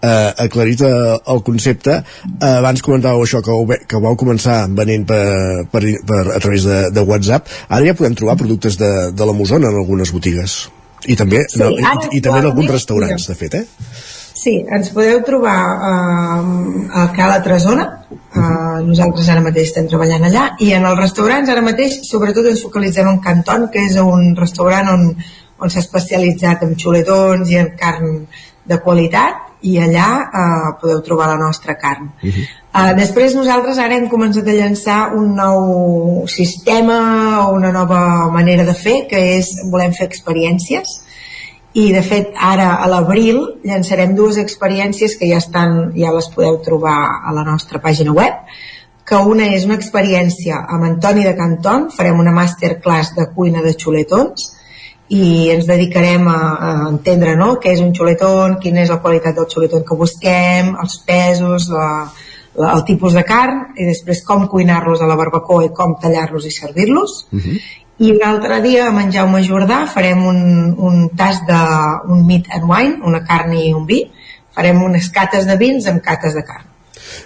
[0.00, 4.64] Uh, aclarit uh, el concepte, uh, abans comentàveu això, que ho, que ho vau començar
[4.72, 9.12] venent per, per, per, a través de, de WhatsApp, ara ja podem trobar productes de,
[9.12, 10.70] de la Musona en algunes botigues.
[11.04, 13.64] I també, sí, no, i, i, i també en alguns restaurants, de fet, eh?
[14.34, 15.58] Sí, ens podeu trobar
[15.88, 16.48] eh,
[17.00, 21.62] a Cala Tresona, eh, nosaltres ara mateix estem treballant allà, i en els restaurants ara
[21.62, 25.06] mateix sobretot ens focalitzem en Canton, que és un restaurant on,
[25.62, 28.24] on s'ha especialitzat en xuletons i en carn
[28.66, 32.10] de qualitat, i allà eh, podeu trobar la nostra carn.
[32.22, 32.44] Uh -huh.
[32.74, 38.64] uh, després nosaltres ara hem començat a llançar un nou sistema o una nova manera
[38.64, 41.03] de fer, que és volem fer experiències,
[41.74, 46.60] i de fet ara a l'abril llançarem dues experiències que ja estan ja les podeu
[46.62, 48.46] trobar a la nostra pàgina web
[49.04, 53.74] que una és una experiència amb Antoni de Canton farem una masterclass de cuina de
[53.74, 54.52] xuletons
[55.14, 57.56] i ens dedicarem a, a entendre no?
[57.60, 61.88] què és un xuletón, quina és la qualitat del xuletón que busquem, els pesos, la,
[62.54, 66.46] la, el tipus de carn i després com cuinar-los a la barbacoa i com tallar-los
[66.46, 70.38] i servir-los uh -huh i l'altre dia amb en Jaume Jordà farem un,
[70.74, 71.62] un tas de
[72.10, 74.02] un meat and wine, una carn i un vi.
[74.54, 76.73] Farem unes cates de vins amb cates de carn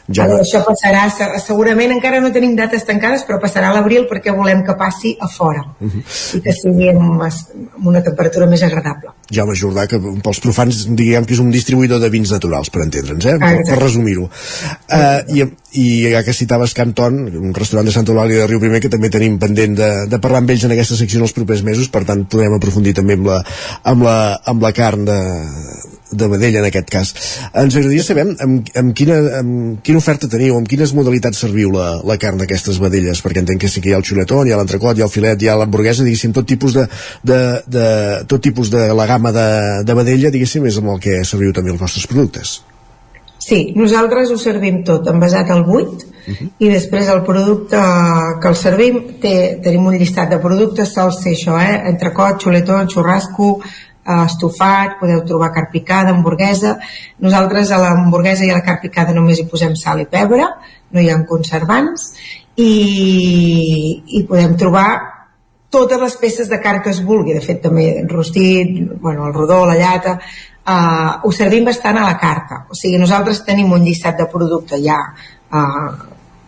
[0.08, 0.38] ja va.
[0.42, 1.06] això passarà,
[1.44, 5.28] segurament encara no tenim dates tancades, però passarà a l'abril perquè volem que passi a
[5.28, 5.90] fora uh mhm.
[5.98, 6.36] -huh.
[6.36, 9.12] i que sigui amb, amb una temperatura més agradable.
[9.30, 13.26] Jaume Jordà, que pels profans diguem que és un distribuïdor de vins naturals, per entendre'ns,
[13.26, 13.36] eh?
[13.38, 14.24] per, per resumir-ho.
[14.24, 18.80] Uh, i, I ja que citaves Canton, un restaurant de Santa Eulàlia de Riu Primer,
[18.80, 21.62] que també tenim pendent de, de parlar amb ells en aquesta secció en els propers
[21.62, 23.42] mesos, per tant podem aprofundir també amb la,
[23.84, 24.18] amb la,
[24.48, 25.20] amb la carn de,
[26.10, 27.12] de vedella en aquest cas.
[27.52, 31.88] Ens agradaria saber amb, amb, quina, amb quina oferta teniu, amb quines modalitats serviu la,
[32.06, 34.60] la carn d'aquestes vedelles, perquè entenc que sí que hi ha el xuletón, hi ha
[34.60, 36.88] l'entrecot, hi ha el filet, hi ha l'hamburguesa, diguéssim, tot tipus de,
[37.22, 37.86] de, de,
[38.30, 39.50] tot tipus de la gamma de,
[39.84, 42.58] de vedella, diguéssim, és amb el que serviu també els vostres productes.
[43.48, 46.48] Sí, nosaltres ho servim tot envasat al buit uh -huh.
[46.58, 47.78] i després el producte
[48.42, 51.88] que el servim té, tenim un llistat de productes sol ser això, eh?
[51.88, 53.60] entrecot, xuletón, xurrasco
[54.08, 56.78] estofat, podeu trobar carn picada, hamburguesa.
[57.24, 60.46] Nosaltres a l'hamburguesa i a la carn picada només hi posem sal i pebre,
[60.92, 62.12] no hi ha conservants,
[62.58, 62.72] i,
[64.18, 64.88] i podem trobar
[65.70, 69.64] totes les peces de carn que es vulgui, de fet també rostit, bueno, el rodó,
[69.68, 72.64] la llata, eh, ho servim bastant a la carta.
[72.70, 75.90] O sigui, nosaltres tenim un llistat de producte ja eh,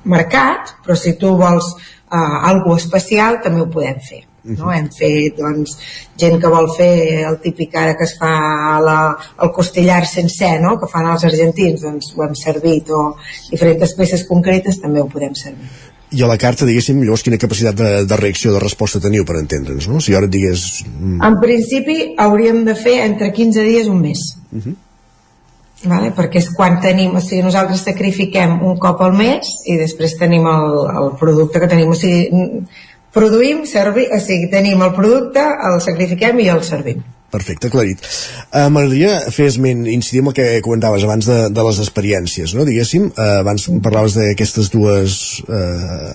[0.04, 4.24] marcat, però si tu vols eh, algo especial també ho podem fer.
[4.44, 4.70] No?
[4.72, 5.76] Hem fet doncs,
[6.20, 8.32] gent que vol fer el típic ara que es fa
[8.80, 8.96] la,
[9.42, 10.78] el costillar sencer no?
[10.80, 13.02] que fan els argentins doncs ho hem servit o
[13.50, 15.68] diferents peces concretes també ho podem servir
[16.10, 19.36] i a la carta, diguéssim, llavors quina capacitat de, de reacció, de resposta teniu per
[19.38, 20.00] entendre'ns, no?
[20.02, 20.82] Si ara et digués...
[20.88, 24.24] mm, En principi hauríem de fer entre 15 dies un mes.
[24.50, 24.74] Uh -huh.
[25.84, 26.10] Vale?
[26.16, 30.46] Perquè és quan tenim, o sigui, nosaltres sacrifiquem un cop al mes i després tenim
[30.46, 31.90] el, el producte que tenim.
[31.90, 32.28] O sigui,
[33.14, 37.02] produïm, servi, o sigui, tenim el producte, el sacrifiquem i el servim.
[37.30, 38.02] Perfecte, aclarit.
[38.50, 42.66] Uh, M'agradaria fer esment, incidir en el que comentaves abans de, de les experiències, no?
[42.66, 46.10] Diguéssim, uh, abans parlaves d'aquestes dues uh,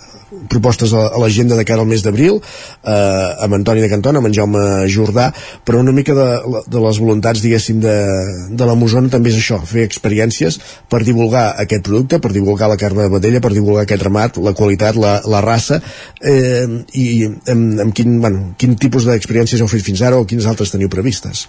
[0.51, 4.29] propostes a, a l'agenda de cara al mes d'abril, uh, amb Antoni de Cantona, amb
[4.29, 5.29] en Jaume Jordà,
[5.65, 6.27] però una mica de,
[6.67, 7.95] de les voluntats, diguéssim, de,
[8.51, 10.59] de la Mosona també és això, fer experiències
[10.91, 14.55] per divulgar aquest producte, per divulgar la carn de vedella, per divulgar aquest ramat, la
[14.57, 15.79] qualitat, la, la raça,
[16.21, 16.65] eh,
[16.99, 17.07] i
[17.51, 20.91] amb, amb quin, bueno, quin tipus d'experiències heu fet fins ara o quines altres teniu
[21.05, 21.45] previstes?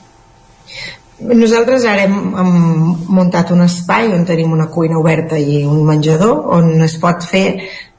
[1.16, 2.56] Nosaltres ara hem, hem
[3.08, 7.46] muntat un espai on tenim una cuina oberta i un menjador on es pot fer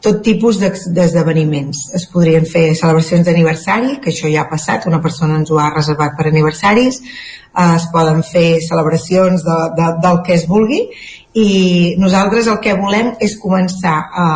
[0.06, 1.88] tot tipus d'esdeveniments.
[1.98, 5.72] Es podrien fer celebracions d'aniversari, que això ja ha passat, una persona ens ho ha
[5.74, 10.84] reservat per aniversaris, eh, es poden fer celebracions de, de, del que es vulgui
[11.34, 11.50] i
[11.98, 14.30] nosaltres el que volem és començar a,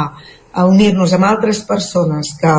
[0.58, 2.58] a unir-nos amb altres persones que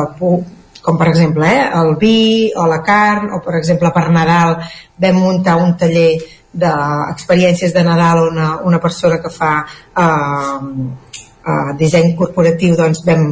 [0.83, 4.57] com per exemple eh, el vi o la carn o per exemple per Nadal
[5.05, 6.11] vam muntar un taller
[6.53, 10.59] d'experiències de Nadal on una, una persona que fa eh,
[11.47, 13.31] eh, disseny corporatiu doncs vam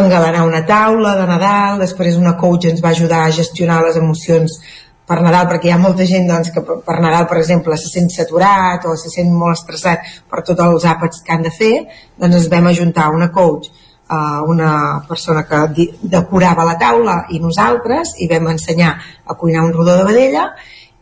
[0.00, 4.60] engalanar una taula de Nadal després una coach ens va ajudar a gestionar les emocions
[5.10, 8.06] per Nadal, perquè hi ha molta gent doncs, que per Nadal, per exemple, se sent
[8.14, 11.72] saturat o se sent molt estressat per tots els àpats que han de fer,
[12.20, 13.72] doncs ens vam ajuntar una coach,
[14.10, 14.72] eh, una
[15.08, 18.92] persona que decorava la taula i nosaltres, i vam ensenyar
[19.24, 20.50] a cuinar un rodó de vedella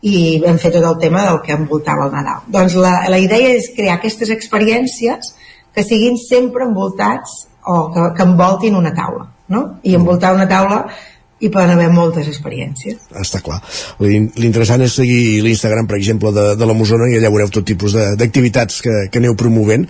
[0.06, 2.44] i vam fer tot el tema del que envoltava el Nadal.
[2.54, 5.34] Doncs la, la idea és crear aquestes experiències
[5.74, 9.62] que siguin sempre envoltats o que, que envoltin una taula, no?
[9.82, 10.84] I envoltar una taula
[11.40, 12.96] hi poden haver moltes experiències.
[13.14, 13.60] Està clar.
[14.02, 17.66] L'in- L'interessant és seguir l'Instagram, per exemple, de, de la Mosona i allà veureu tot
[17.68, 19.86] tipus de- d'activitats que, que aneu promovent.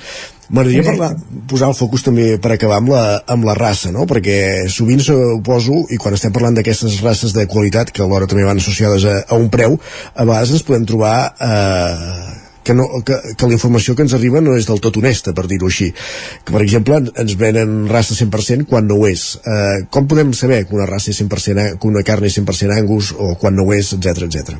[0.48, 1.10] M'agradaria parlar,
[1.48, 4.06] posar el focus també per acabar amb la, amb la raça, no?
[4.08, 8.56] perquè sovint suposo, i quan estem parlant d'aquestes races de qualitat, que alhora també van
[8.56, 9.76] associades a, a un preu,
[10.14, 14.42] a vegades ens podem trobar eh, que, no, que, que la informació que ens arriba
[14.44, 15.88] no és del tot honesta, per dir-ho així.
[16.44, 19.28] Que, per exemple, en- ens venen raça 100% quan no ho és.
[19.40, 22.76] Eh, com podem saber que una raça és 100%, a- que una carn és 100%
[22.76, 24.58] angus o quan no ho és, etc etc.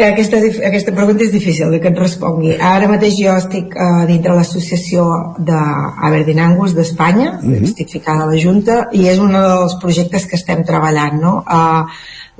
[0.00, 2.54] Eh, Aquesta, aquesta pregunta és difícil de que et respongui.
[2.56, 5.04] Ara mateix jo estic uh, dintre l'associació
[5.38, 7.64] d'Aberdeen Angus d'Espanya, mm -hmm.
[7.68, 11.20] estic ficada a la Junta, i és un dels projectes que estem treballant.
[11.20, 11.44] No?
[11.44, 11.84] Uh,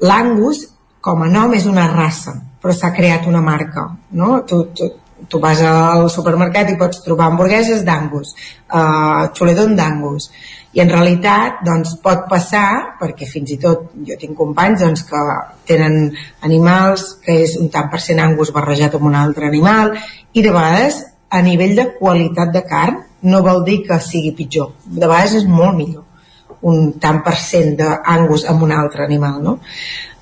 [0.07, 0.69] L'Angus,
[1.01, 3.89] com a nom, és una raça, però s'ha creat una marca.
[4.17, 4.43] No?
[4.49, 4.91] Tu, tu,
[5.29, 8.35] tu vas al supermercat i pots trobar hamburgueses d'Angus,
[8.73, 10.31] uh, xuledon d'Angus,
[10.73, 15.23] i en realitat doncs, pot passar, perquè fins i tot jo tinc companys doncs, que
[15.67, 16.13] tenen
[16.47, 19.97] animals que és un tant per cent angus barrejat amb un altre animal
[20.33, 24.73] i de vegades a nivell de qualitat de carn no vol dir que sigui pitjor
[24.87, 26.07] de vegades és molt millor
[26.71, 29.59] un tant per cent d'angus amb un altre animal no?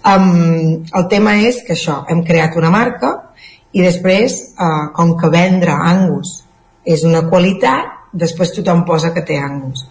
[0.09, 3.13] Um, el tema és que això hem creat una marca
[3.73, 6.43] i després uh, com que vendre angus
[6.89, 9.85] és una qualitat després tothom posa que té angus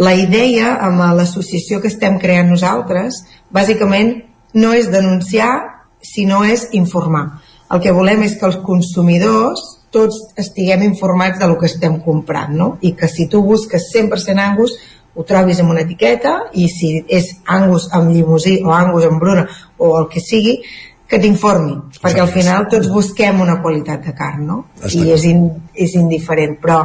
[0.00, 4.16] la idea amb l'associació que estem creant nosaltres bàsicament
[4.54, 5.52] no és denunciar
[6.00, 7.26] sinó és informar
[7.70, 12.54] el que volem és que els consumidors tots estiguem informats de lo que estem comprant
[12.56, 12.70] no?
[12.80, 14.78] i que si tu busques 100% angus
[15.14, 19.46] ho trobis amb una etiqueta i si és angus amb llimusí o angus amb bruna
[19.78, 20.60] o el que sigui
[21.10, 24.58] que t'informi, perquè al final tots busquem una qualitat de carn, no?
[24.78, 26.84] Està I és, in, és indiferent, però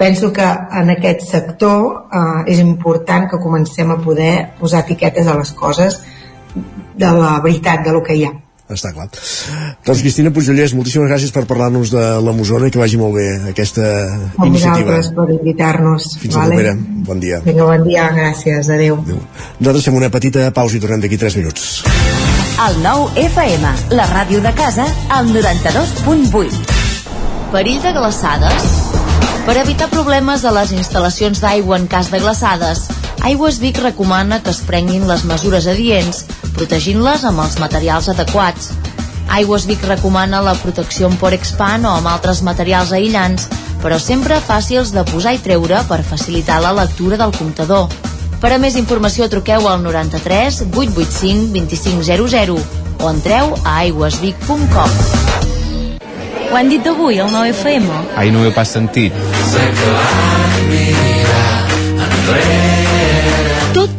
[0.00, 0.46] penso que
[0.80, 6.00] en aquest sector eh, és important que comencem a poder posar etiquetes a les coses
[6.54, 8.32] de la veritat, de lo que hi ha.
[8.72, 9.10] Està clar.
[9.84, 13.26] Doncs Cristina Pujollers, moltíssimes gràcies per parlar-nos de la Mosona i que vagi molt bé
[13.50, 14.96] aquesta A iniciativa.
[14.96, 16.06] vosaltres per invitar-nos.
[16.22, 16.72] Fins la propera.
[17.04, 17.40] Bon dia.
[17.44, 18.96] Vinga, bon dia, gràcies, adeu.
[19.04, 19.20] adeu.
[19.60, 21.82] Nosaltres fem una petita pausa i tornem d'aquí 3 minuts.
[22.64, 26.64] El nou FM, la ràdio de casa, al 92.8.
[27.52, 28.62] Perill de glaçades?
[29.44, 32.86] Per evitar problemes a les instal·lacions d'aigua en cas de glaçades,
[33.22, 36.24] Aigües Vic recomana que es prenguin les mesures adients,
[36.56, 38.72] protegint-les amb els materials adequats.
[39.34, 43.48] Aigües Vic recomana la protecció amb Porexpan o amb altres materials aïllants,
[43.82, 47.88] però sempre fàcils de posar i treure per facilitar la lectura del comptador.
[48.40, 52.60] Per a més informació truqueu al 93 885 2500
[53.00, 55.00] o entreu a aigüesvic.com.
[56.50, 57.88] Ho han dit d'avui, al 9FM?
[58.14, 59.16] Ai, no ho he pas sentit.
[59.50, 60.33] Tot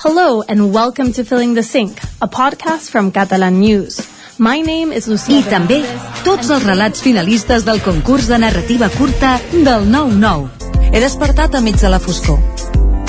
[0.00, 3.98] Hello and welcome to Filling the Sink, a podcast from Catalan News.
[4.38, 5.80] My name is Lucía I també
[6.22, 10.92] tots els relats finalistes del concurs de narrativa curta del 9-9.
[10.92, 12.38] He despertat a mig de la foscor.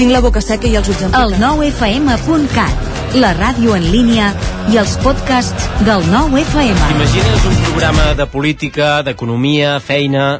[0.02, 4.34] Tinc la boca seca i els ulls El 9fm.cat, la ràdio en línia
[4.74, 6.90] i els podcasts del 9FM.
[6.98, 10.40] Imagines un programa de política, d'economia, feina...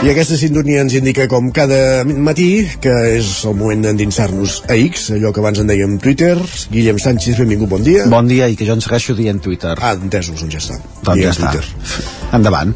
[0.00, 5.10] I aquesta sintonia ens indica com cada matí que és el moment d'endinsar-nos a X,
[5.12, 6.38] allò que abans en dèiem Twitter.
[6.72, 8.06] Guillem Sánchez, benvingut, bon dia.
[8.08, 9.74] Bon dia i que jo en segueixo dient Twitter.
[9.76, 10.78] Ah, entesos, doncs ja està.
[11.04, 11.52] Doncs ja està.
[11.52, 12.08] Twitter.
[12.38, 12.72] Endavant.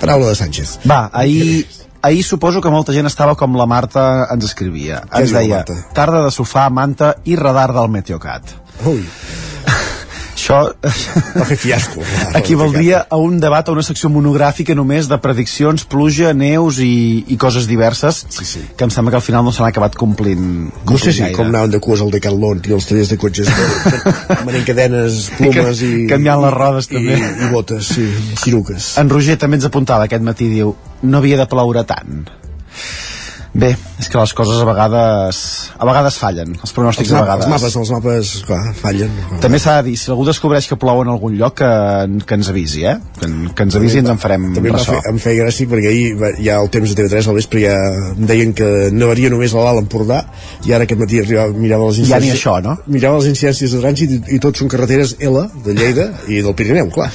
[0.00, 0.80] Paraula de Sánchez.
[0.82, 1.62] Va, ahir,
[2.02, 5.04] ahir suposo que molta gent estava com la Marta ens escrivia.
[5.14, 5.62] Ens deia,
[5.94, 8.56] tarda de sofà, manta i radar del Meteocat.
[8.90, 9.06] Ui.
[10.52, 12.02] Això Va fer fiasco.
[12.40, 17.38] equivaldria a un debat, a una secció monogràfica només de prediccions, pluja, neus i, i
[17.40, 18.64] coses diverses, sí, sí.
[18.76, 20.42] que em sembla que al final no s'han acabat complint.
[20.42, 21.36] No sé complint si gaire.
[21.38, 23.50] com anaven de cues al Decathlon i els tallers de cotxes
[24.48, 25.92] venent cadenes, plumes i...
[26.10, 27.18] Canviant les rodes, i, també.
[27.18, 28.06] I botes, sí,
[28.42, 28.92] ciruques.
[29.02, 32.24] En Roger també ens apuntava aquest matí, diu, no havia de ploure tant.
[33.52, 35.38] Bé, és que les coses a vegades
[35.76, 37.44] a vegades fallen, els pronòstics Els, a vegades.
[37.44, 39.10] els mapes, els mapes, clar, fallen.
[39.42, 41.68] També s'ha de dir, si algú descobreix que plou en algun lloc, que,
[42.24, 42.94] que ens avisi, eh?
[43.18, 44.94] Que, que ens avisi i ens en farem També ressò.
[44.96, 47.76] fer, em feia gràcia perquè ahir ja el temps de TV3 al vespre ja
[48.14, 50.22] em deien que nevaria només a l'Alt Empordà
[50.64, 52.78] i ara aquest matí arribava, mirava les Ja ni incidències això, no?
[52.86, 56.56] mirava les incidències de trànsit i, i tots són carreteres L de Lleida i del
[56.56, 57.12] Pirineu, clar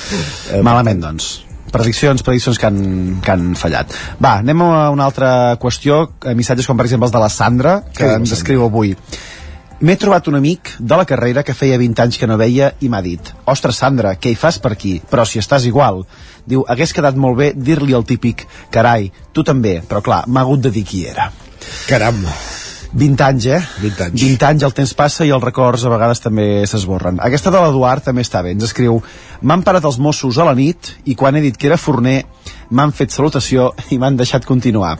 [0.61, 1.46] Malament, doncs.
[1.77, 2.81] Prediccions, prediccions que han,
[3.23, 3.95] que han fallat.
[4.23, 5.31] Va, anem a una altra
[5.61, 8.95] qüestió, eh, missatges com per exemple els de la Sandra, que la ens escriu avui.
[9.77, 12.89] M'he trobat un amic de la carrera que feia 20 anys que no veia i
[12.89, 14.95] m'ha dit Ostres, Sandra, què hi fas per aquí?
[15.11, 16.01] Però si estàs igual.
[16.49, 20.65] Diu, hagués quedat molt bé dir-li el típic Carai, tu també, però clar, m'ha hagut
[20.65, 21.29] de dir qui era.
[21.85, 22.25] Caram.
[22.93, 23.61] 20 anys, eh?
[23.81, 24.21] 20 anys.
[24.21, 27.19] 20 anys, el temps passa i els records a vegades també s'esborren.
[27.19, 29.01] Aquesta de l'Eduard també està bé, ens escriu
[29.41, 32.23] M'han parat els Mossos a la nit i quan he dit que era forner
[32.73, 34.97] m'han fet salutació i m'han deixat continuar.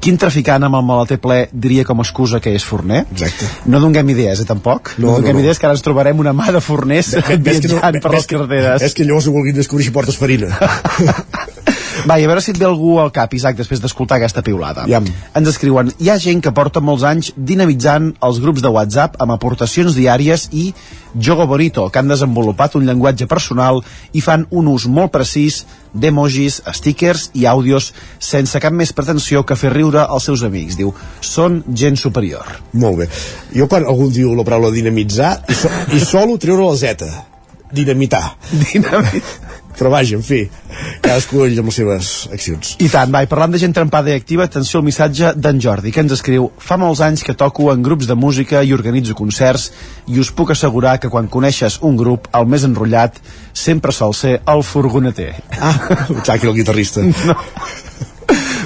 [0.00, 3.02] Quin traficant amb el maleter ple diria com a excusa que és forner?
[3.12, 3.48] Exacte.
[3.66, 4.94] No donguem idees, eh, tampoc?
[4.96, 5.44] No, No, donguem no, no.
[5.44, 8.26] idees que ara ens trobarem una mà de forners Ves que no- viatjant per les
[8.30, 8.82] carreteres.
[8.82, 10.48] És que llavors ho vulguin descobrir si portes farina.
[12.06, 14.86] Va, i a veure si et ve algú al cap, Isaac, després d'escoltar aquesta piulada.
[14.90, 15.06] Iam.
[15.36, 19.36] Ens escriuen, hi ha gent que porta molts anys dinamitzant els grups de WhatsApp amb
[19.36, 20.70] aportacions diàries i
[21.14, 23.82] Jogo Bonito, que han desenvolupat un llenguatge personal
[24.14, 27.90] i fan un ús molt precís d'emojis, stickers i àudios
[28.22, 30.78] sense cap més pretensió que fer riure als seus amics.
[30.78, 32.46] Diu, són gent superior.
[32.72, 33.10] Molt bé.
[33.56, 37.10] Jo quan algú diu la paraula dinamitzar, i, so, i solo treure la Z.
[37.74, 38.24] Dinamitar.
[38.72, 39.59] Dinamitar.
[39.80, 40.42] Però vaja, en fi,
[41.00, 42.74] cadascú ell amb les seves accions.
[42.84, 45.88] I tant, va, i parlant de gent trempada i activa, atenció al missatge d'en Jordi,
[45.94, 49.70] que ens escriu Fa molts anys que toco en grups de música i organitzo concerts
[50.12, 53.16] i us puc assegurar que quan coneixes un grup, el més enrotllat,
[53.56, 55.32] sempre sol ser el furgoneter.
[55.56, 55.72] Ah,
[56.28, 57.06] que el guitarrista.
[57.30, 57.36] No.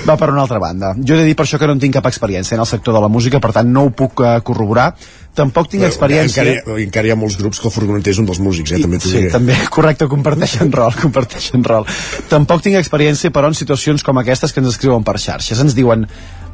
[0.04, 0.92] Va per una altra banda.
[1.00, 2.92] Jo he de dir per això que no en tinc cap experiència en el sector
[2.96, 4.90] de la música, per tant no ho puc uh, corroborar.
[5.34, 6.44] Tampoc tinc experiència...
[6.44, 8.80] Encara, hi- encara hi ha molts grups que el furgoneter és un dels músics, eh?
[8.84, 11.88] també Sí, també, correcte, comparteixen rol, comparteixen rol.
[12.30, 15.58] Tampoc tinc experiència, però, en situacions com aquestes que ens escriuen per xarxes.
[15.64, 16.06] Ens diuen,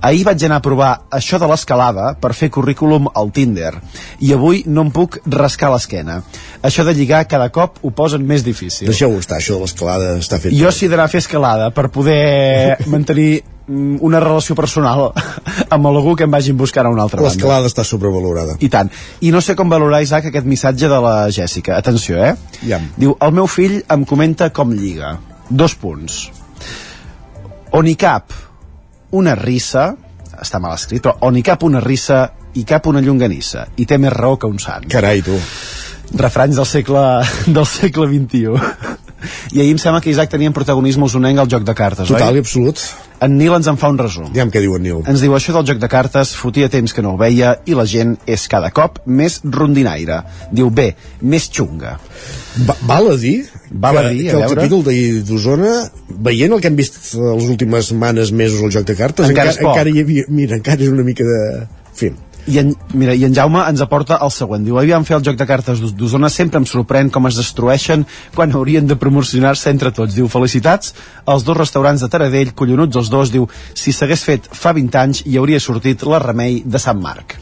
[0.02, 3.72] ahir vaig anar a provar això de l'escalada per fer currículum al Tinder
[4.24, 6.20] i avui no em puc rascar l'esquena.
[6.62, 8.88] Això de lligar cada cop ho posen més difícil.
[8.90, 10.56] Deixeu-ho estar, això de l'escalada està fet.
[10.56, 15.10] Jo sí he d'anar a fer escalada per poder mantenir mm, una relació personal
[15.74, 17.34] amb algú que em vagin buscant a una altra banda.
[17.34, 18.58] L'escalada està sobrevalorada.
[18.60, 18.92] I tant.
[19.20, 21.76] I no sé com valorar, Isaac, aquest missatge de la Jèssica.
[21.78, 22.34] Atenció, eh?
[22.66, 22.80] Ja.
[22.96, 25.18] Diu, el meu fill em comenta com lliga.
[25.50, 26.28] Dos punts.
[27.74, 28.32] On hi cap
[29.16, 29.90] una rissa,
[30.40, 32.22] està mal escrit, però on hi cap una rissa
[32.54, 33.66] i cap una llonganissa.
[33.76, 34.86] I té més raó que un sant.
[34.90, 35.36] Carai, tu.
[36.18, 37.04] Refranys del segle,
[37.56, 38.98] del segle XXI.
[39.52, 42.34] I ahir em sembla que Isaac tenia en protagonisme usonenc al joc de cartes, Total
[42.34, 42.44] i oi?
[42.46, 42.80] absolut.
[43.20, 44.30] En Nil ens en fa un resum.
[44.32, 45.00] Digue'm què diu en Nil.
[45.10, 47.84] Ens diu això del joc de cartes, fotia temps que no el veia i la
[47.84, 50.22] gent és cada cop més rondinaire.
[50.56, 51.98] Diu, bé, més xunga.
[52.66, 54.56] Va, val a dir Val a que, dir, a que el veure.
[54.56, 55.74] capítol d'ahir d'Osona,
[56.30, 59.68] veient el que hem vist les últimes setmanes, mesos al joc de cartes, Encara encara,
[59.68, 61.38] encara hi havia, mira, encara és una mica de...
[61.90, 62.10] En fi,
[62.48, 64.64] I en, mira, i en Jaume ens aporta el següent.
[64.64, 68.06] Diu, aviam fer el joc de cartes d'Os- d'Osona sempre em sorprèn com es destrueixen
[68.34, 70.14] quan haurien de promocionar-se entre tots.
[70.14, 70.94] Diu, felicitats
[71.26, 73.30] als dos restaurants de Taradell, collonuts els dos.
[73.30, 77.36] Diu, si s'hagués fet fa 20 anys hi hauria sortit la Remei de Sant Marc.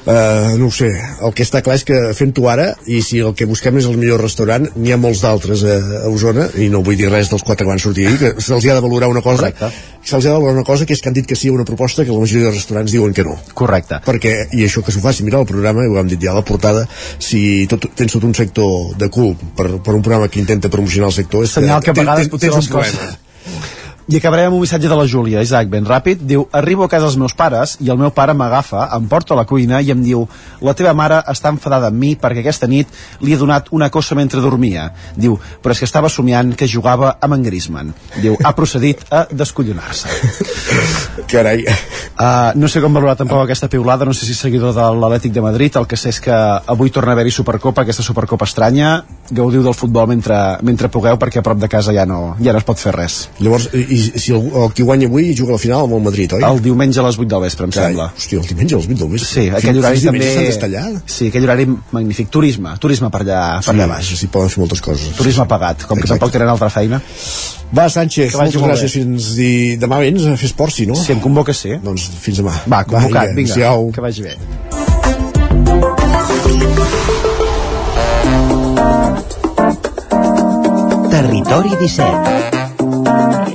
[0.00, 0.88] Uh, no ho sé,
[1.20, 3.98] el que està clar és que fent-ho ara, i si el que busquem és el
[4.00, 7.44] millor restaurant, n'hi ha molts d'altres a, a Osona, i no vull dir res dels
[7.44, 9.50] quatre que van sortir ahir, que se'ls ha de valorar una cosa,
[10.00, 11.66] se'ls ha de valorar una cosa que és que han dit que sí a una
[11.68, 13.36] proposta que la majoria de restaurants diuen que no.
[13.52, 14.00] Correcte.
[14.08, 16.46] Perquè, i això que s'ho faci mirar el programa, ho hem dit ja a la
[16.48, 16.86] portada,
[17.20, 21.12] si tot, tens tot un sector de cul per, per un programa que intenta promocionar
[21.12, 23.12] el sector, és Senyal que a ten- vegades potser tens les problema.
[24.08, 26.24] I acabarem amb un missatge de la Júlia, Isaac, ben ràpid.
[26.26, 29.38] Diu, arribo a casa dels meus pares i el meu pare m'agafa, em porta a
[29.38, 30.26] la cuina i em diu
[30.60, 32.88] la teva mare està enfadada amb mi perquè aquesta nit
[33.20, 34.90] li he donat una cosa mentre dormia.
[35.16, 37.94] Diu, però és que estava somiant que jugava amb en Griezmann.
[38.20, 40.08] Diu, ha procedit a descollonar-se.
[41.30, 41.64] Carai.
[42.20, 45.32] Uh, no sé com valorar tampoc aquesta piulada, no sé si és seguidor de l'Atlètic
[45.32, 49.04] de Madrid, el que sé és que avui torna a haver-hi Supercopa, aquesta Supercopa estranya,
[49.30, 50.36] gaudiu del futbol mentre,
[50.66, 53.22] mentre pugueu perquè a prop de casa ja no, ja no es pot fer res.
[53.38, 56.02] Llavors, i, i si el, el qui guanya avui juga a la final amb el
[56.06, 56.42] Madrid, oi?
[56.46, 58.06] El diumenge a les 8 del vespre, em Carai, sembla.
[58.16, 59.28] Hòstia, el diumenge a les 8 del vespre.
[59.30, 61.02] Sí, aquell Fins- horari fins també...
[61.16, 62.30] Sí, aquell horari magnífic.
[62.30, 64.12] Turisme, turisme per allà, per allà baix.
[64.20, 65.12] Sí, poden fer moltes coses.
[65.18, 66.18] Turisme pagat, com que Exacte.
[66.18, 67.00] tampoc tenen altra feina.
[67.76, 68.94] Va, Sánchez, Que moltes molt gràcies.
[68.96, 69.04] bé.
[69.04, 69.50] Fins di...
[69.78, 70.96] demà vens a fer esport, sí, no?
[70.98, 71.76] Si em convoques, sí.
[71.82, 72.56] Doncs fins demà.
[72.66, 73.90] Va, convocat, vinga, adéu-siau.
[73.94, 74.36] que vagi bé.
[81.10, 83.49] Territori 17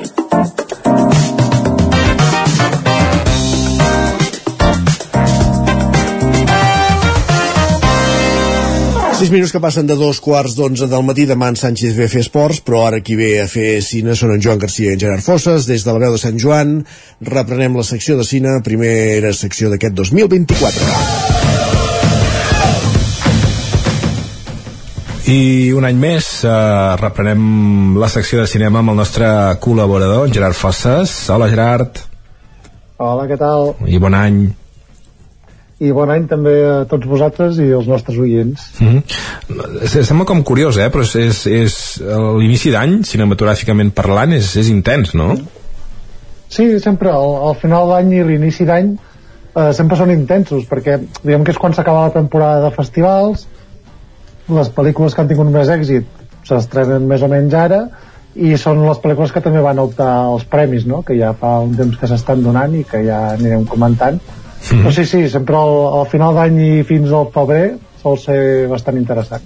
[9.25, 12.11] 6 minuts que passen de dos quarts d'onze del matí demà en Sánchez ve a
[12.11, 14.99] fer esports però ara qui ve a fer cine són en Joan Garcia i en
[15.01, 16.75] Gerard Fosses des de la veu de Sant Joan
[17.25, 20.85] reprenem la secció de cine primera secció d'aquest 2024
[25.33, 26.53] I un any més eh,
[27.01, 29.25] reprenem la secció de cinema amb el nostre
[29.57, 31.15] col·laborador, en Gerard Fosses.
[31.33, 31.97] Hola, Gerard,
[33.01, 33.73] Hola, què tal?
[33.89, 34.43] i bon any.
[35.83, 38.69] I bon any també a tots vosaltres i als nostres oients.
[38.79, 40.03] Mm -hmm.
[40.07, 40.89] Sembla com curiós, eh?
[40.89, 42.01] però és, és, és
[42.39, 45.35] l'inici d'any, cinematogràficament parlant, és, és intens, no?
[46.47, 48.97] Sí, sempre, al, al final d'any i l'inici d'any
[49.55, 53.47] eh, sempre són intensos, perquè diguem que és quan s'acaba la temporada de festivals,
[54.47, 56.05] les pel·lícules que han tingut més èxit
[56.45, 57.81] s'estrenen més o menys ara,
[58.35, 61.01] i són les pel·lícules que també van optar als premis, no?
[61.07, 64.19] que ja fa un temps que s'estan donant i que ja anirem comentant.
[64.55, 64.83] Mm -hmm.
[64.83, 68.97] Però sí, sí, sempre al, al final d'any i fins al febrer sol ser bastant
[68.97, 69.41] interessant.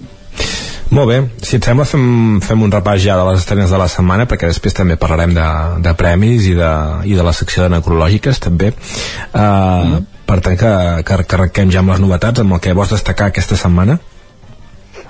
[0.90, 3.86] Molt bé, si et sembla fem, fem un repàs ja de les estrenes de la
[3.88, 5.50] setmana perquè després també parlarem de,
[5.86, 6.70] de premis i de,
[7.06, 10.00] i de la secció de necrològiques també uh, mm.
[10.26, 10.72] per tant que,
[11.06, 14.00] que, que arrenquem ja amb les novetats amb el que vols destacar aquesta setmana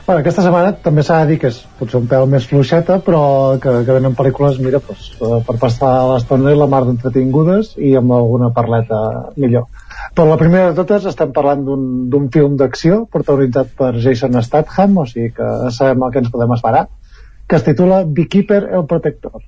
[0.07, 3.21] Bueno, aquesta setmana també s'ha de dir que és potser un pèl més fluixeta, però
[3.63, 5.13] que, que venen pel·lícules, mira, doncs,
[5.47, 8.99] per passar l'estona i la mar d'entretingudes i amb alguna parleta
[9.37, 9.69] millor.
[10.17, 11.63] Però la primera de totes estem parlant
[12.11, 16.57] d'un film d'acció protagonitzat per Jason Statham, o sigui que sabem el que ens podem
[16.57, 16.87] esperar,
[17.47, 19.43] que es titula Beekeeper el Protector.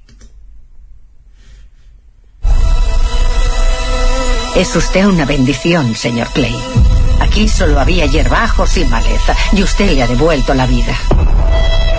[4.54, 6.91] Es usted una bendición, señor Clay.
[7.32, 10.94] Aquí solo había hierbajos y maleza, y usted le ha devuelto la vida.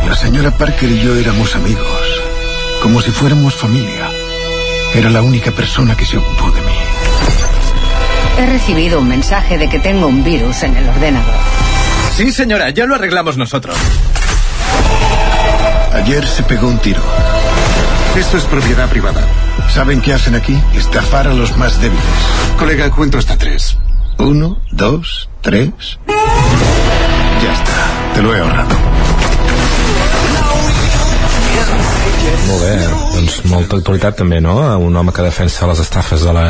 [0.07, 2.22] La señora Parker y yo éramos amigos,
[2.84, 4.11] como si fuéramos familia.
[4.93, 6.76] Era la única persona que se ocupó de mí.
[8.38, 11.34] He recibido un mensaje de que tengo un virus en el ordenador.
[12.15, 13.76] Sí, señora, ya lo arreglamos nosotros.
[15.93, 17.01] Ayer se pegó un tiro.
[18.15, 19.27] Esto es propiedad privada.
[19.73, 20.55] ¿Saben qué hacen aquí?
[20.76, 22.05] Estafar a los más débiles.
[22.55, 23.80] Colega, cuento hasta tres.
[24.19, 25.99] Uno, dos, tres.
[26.07, 28.14] Ya está.
[28.14, 28.76] Te lo he ahorrado.
[32.48, 32.73] Molt bé,
[33.14, 34.56] doncs molta actualitat també, no?
[34.80, 36.45] Un home que defensa les estafes de la,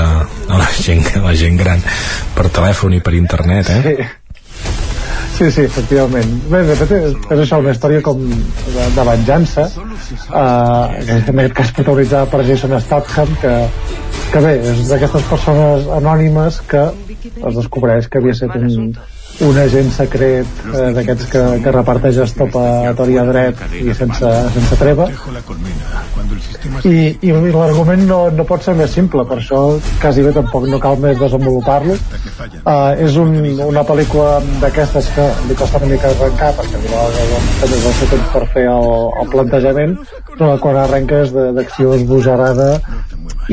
[0.47, 1.81] de la, gent, de la gent gran
[2.35, 3.81] per telèfon i per internet, eh?
[3.87, 4.11] Sí.
[5.33, 6.29] Sí, sí, efectivament.
[6.51, 11.41] Bé, de fet, és, és això, una història com de, de venjança, eh, que en
[11.41, 13.53] aquest cas protagonitzada per Jason Statham, que,
[14.29, 16.85] que bé, és d'aquestes persones anònimes que
[17.31, 18.93] es descobreix que havia estat un,
[19.41, 25.07] un agent secret eh, d'aquests que, que reparteix estopatori a dret i sense, sense treva.
[26.87, 26.95] I,
[27.25, 29.61] i l'argument no, no pot ser més simple per això
[30.01, 31.97] quasi bé tampoc no cal més desenvolupar-lo.
[32.63, 33.33] Uh, és un,
[33.65, 38.43] una pel·lícula d'aquestes que li costa una mica arrencar perquè tens el seu temps per
[38.53, 38.91] fer el,
[39.21, 39.97] el plantejament
[40.33, 42.69] però quan arrenca és d'acció esbojarada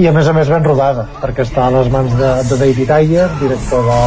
[0.01, 2.95] i a més a més ben rodada perquè està a les mans de, de David
[2.97, 4.01] Ayer director de,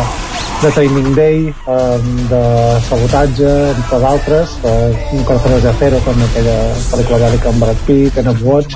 [0.64, 2.44] de Training Day de
[2.90, 6.58] sabotatge entre d'altres eh, un Cortines de Cero com aquella
[6.90, 8.76] pel·lícula bèl·lica amb Brad Pitt en Watch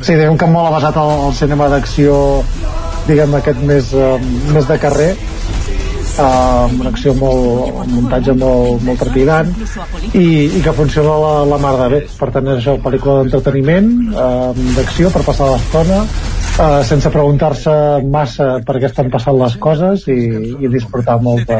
[0.00, 2.16] sí, diguem que molt basat el, el cinema d'acció
[3.06, 4.16] diguem aquest més, eh,
[4.54, 5.12] més de carrer.
[6.22, 9.48] Amb una acció molt, un muntatge molt, molt trepidant
[10.12, 10.26] i,
[10.58, 12.00] i que funciona la, la mar de bé.
[12.18, 16.02] Per tant és això, pel·lícula d'entreteniment uh, d'acció per passar l'estona
[16.58, 17.72] uh, sense preguntar-se
[18.08, 20.18] massa per què estan passant les coses i,
[20.60, 21.58] i disfrutar molt de,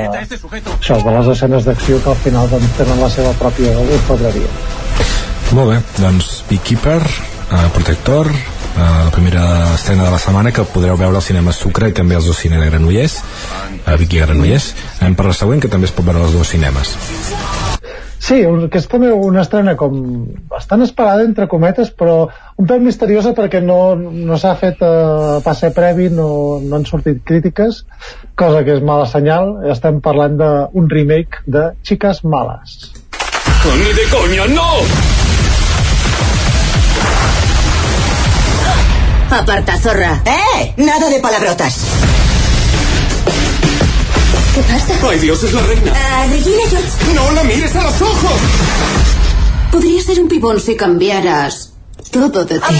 [0.76, 4.50] això, de les escenes d'acció que al final doncs, tenen la seva pròpia orfebreria.
[5.52, 9.44] Molt bé, doncs Beekeeper uh, Protector uh, la primera
[9.74, 12.60] estrena de la setmana que podreu veure al cinema Sucre i també als dos cine
[12.60, 13.20] de Granollers
[13.86, 14.72] a Vicky Granollers.
[15.00, 16.96] Anem per la següent que també es pot veure als dos cinemes
[18.22, 18.36] Sí,
[18.70, 19.96] que és també una estrena com
[20.50, 25.72] bastant esperada, entre cometes, però un pèl misteriosa perquè no, no s'ha fet eh, passe
[25.74, 26.28] previ, no,
[26.62, 27.82] no han sortit crítiques,
[28.38, 29.56] cosa que és mala senyal.
[29.74, 32.92] Estem parlant d'un remake de Chicas Malas.
[33.74, 34.70] ¡Ni de coña, no!
[39.34, 40.22] Aparta, zorra.
[40.26, 40.74] ¡Eh!
[40.76, 42.11] Nada de palabrotas.
[45.08, 45.92] ¡Ay, Dios, es la reina!
[45.94, 47.14] Ah, Regina George.
[47.14, 48.32] ¡No la mires a los ojos!
[49.70, 51.72] Podría ser un pibón si cambiaras
[52.10, 52.74] todo de ti.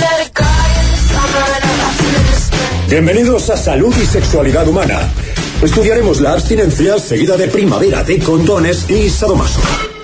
[2.89, 5.01] Bienvenidos a Salud y Sexualidad Humana.
[5.63, 9.61] Estudiaremos la abstinencia seguida de primavera de condones y sadomaso.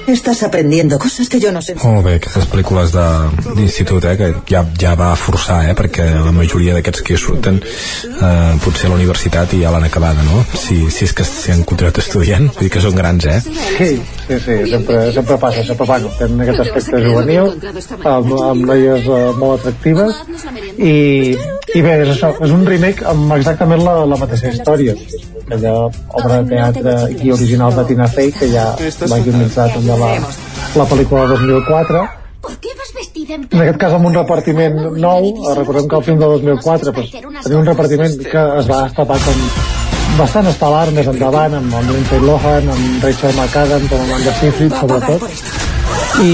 [0.08, 1.74] Estás aprendiendo cosas que yo no sé.
[1.84, 6.32] Molt bé, aquestes pel·lícules de- d'institut, eh, que ja, ja va forçar, eh, perquè la
[6.32, 10.40] majoria d'aquests que surten eh, potser a la universitat i ja l'han acabada, no?
[10.56, 13.38] Si, si és que s'hi han continuat estudiant, vull dir que són grans, eh?
[13.44, 13.90] Sí,
[14.26, 16.08] sí, sí, sempre, sempre passa, sempre passa.
[16.18, 17.52] Tenen aquest aspecte juvenil,
[18.04, 20.24] amb, amb noies uh, molt atractives,
[20.78, 21.36] i,
[21.74, 24.96] i bé, és això, és un remake amb exactament la, la mateixa història.
[25.48, 26.94] Aquella obra de teatre
[27.24, 28.66] i original de Tina Fey, que ja
[29.08, 30.14] va guionitzar també la,
[30.78, 32.06] la pel·lícula de 2004,
[33.28, 35.26] en aquest cas amb un repartiment nou.
[35.28, 39.18] eh, recordem que el film de 2004 pues, tenia un repartiment que es va estapar
[39.24, 39.42] com
[40.18, 45.26] bastant estel·lar més endavant amb, amb Lindsay Lohan, amb Rachel McAdams amb Amanda Seyfried sobretot.
[46.24, 46.30] i,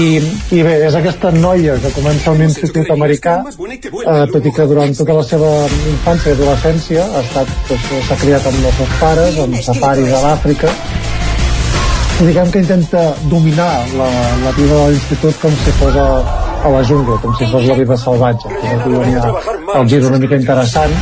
[0.55, 4.95] i bé, és aquesta noia que comença un institut americà eh, tot i que durant
[5.01, 5.51] tota la seva
[5.91, 10.23] infància i adolescència ha estat pues, s'ha criat amb els seus pares amb safaris a
[10.29, 10.71] l'Àfrica
[12.23, 14.09] diguem que intenta dominar la,
[14.43, 16.09] la vida de l'institut com si fos a,
[16.63, 18.51] a la jungla, com si fos la vida salvatge.
[18.61, 20.93] Que hi ha el gir una mica interessant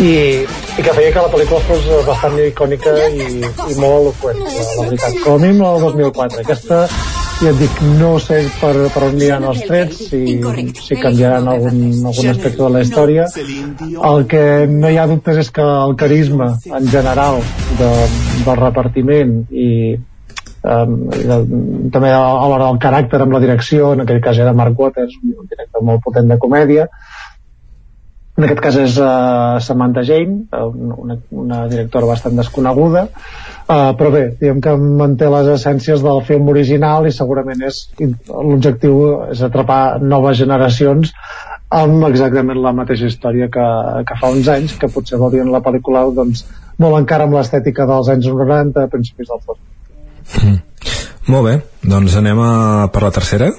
[0.00, 0.14] i,
[0.44, 4.86] i que feia que la pel·lícula fos bastant icònica i, i molt eloquent, la, la
[4.88, 5.20] veritat.
[5.26, 6.46] Com a mínim la del 2004.
[6.46, 6.80] Aquesta
[7.42, 10.22] i et dic, no sé per, per on aniran els trets, si,
[10.78, 13.26] si canviaran algun, algun aspecte de la història.
[14.12, 17.42] El que no hi ha dubtes és que el carisma en general
[17.80, 17.92] de,
[18.46, 19.68] del repartiment i
[20.64, 25.16] um, també a l'hora del caràcter amb la direcció, en aquell cas era Mark Waters,
[25.22, 26.88] un director molt potent de comèdia,
[28.34, 30.40] en aquest cas és uh, Samantha Jane,
[31.04, 33.08] una, una directora bastant desconeguda,
[33.64, 37.78] Uh, però bé, diguem que manté les essències del film original i segurament és
[38.28, 38.98] l'objectiu
[39.32, 41.14] és atrapar noves generacions
[41.72, 43.64] amb exactament la mateixa història que,
[44.04, 46.44] que fa uns anys, que potser veurien la pel·lícula doncs,
[46.76, 49.73] molt encara amb l'estètica dels anys 90, principis del 2000.
[50.40, 50.58] Mm.
[51.32, 52.50] Molt bé, doncs anem a
[52.92, 53.52] per la tercera.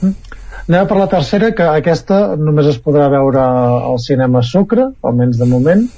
[0.00, 0.14] Mm.
[0.68, 5.48] Anem per la tercera, que aquesta només es podrà veure al cinema Sucre, almenys de
[5.50, 5.88] moment,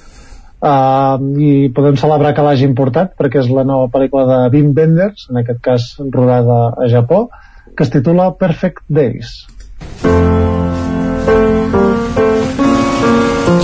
[0.62, 5.28] uh, i podem celebrar que l'hagi importat perquè és la nova pel·lícula de Wim Wenders
[5.31, 7.27] en aquest cas rodada a Japó
[7.77, 9.35] que es titula Perfect Days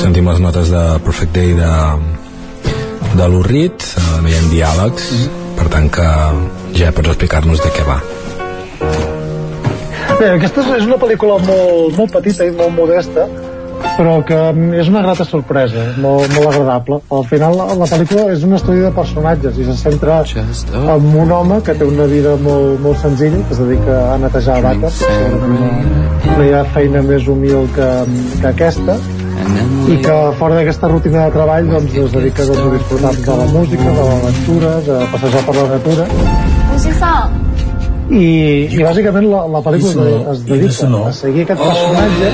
[0.02, 1.72] sentim les notes de Perfect Day de,
[3.16, 5.58] de l'Urrit uh, no hi ha diàlegs mm -hmm.
[5.58, 6.08] per tant que
[6.78, 8.00] ja pots explicar-nos de què va
[10.18, 13.28] Bé, aquesta és una pel·lícula molt, molt petita i molt modesta
[13.98, 14.36] però que
[14.78, 17.00] és una grata sorpresa, molt, molt agradable.
[17.14, 20.20] Al final la pel·lícula és un estudi de personatges i se centra
[20.78, 24.60] en un home que té una vida molt, molt senzilla, que es dedica a netejar
[24.62, 25.02] vaques,
[26.28, 27.88] no hi ha feina més humil que,
[28.40, 28.98] que aquesta,
[29.88, 33.46] i que fora d'aquesta rutina de treball doncs, es dedica doncs, a disfrutar de la
[33.52, 36.08] música, de la lectura, de passejar per la natura.
[38.08, 38.26] I,
[38.72, 42.30] i bàsicament la, la pel·lícula es dedica a seguir aquest personatge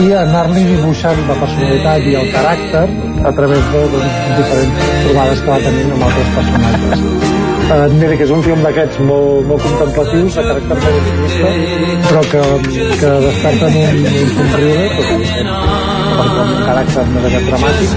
[0.00, 2.86] i anar-li dibuixant la personalitat i el caràcter
[3.28, 7.51] a través de doncs, diferents trobades que va tenint amb altres personatges.
[7.72, 11.52] Eh, mira que és un film d'aquests molt, molt contemplatius, de caràcter molt intimista,
[12.08, 12.42] però que,
[13.00, 17.94] que desperten un, un somriure, perquè un caràcter més aquest dramàtic,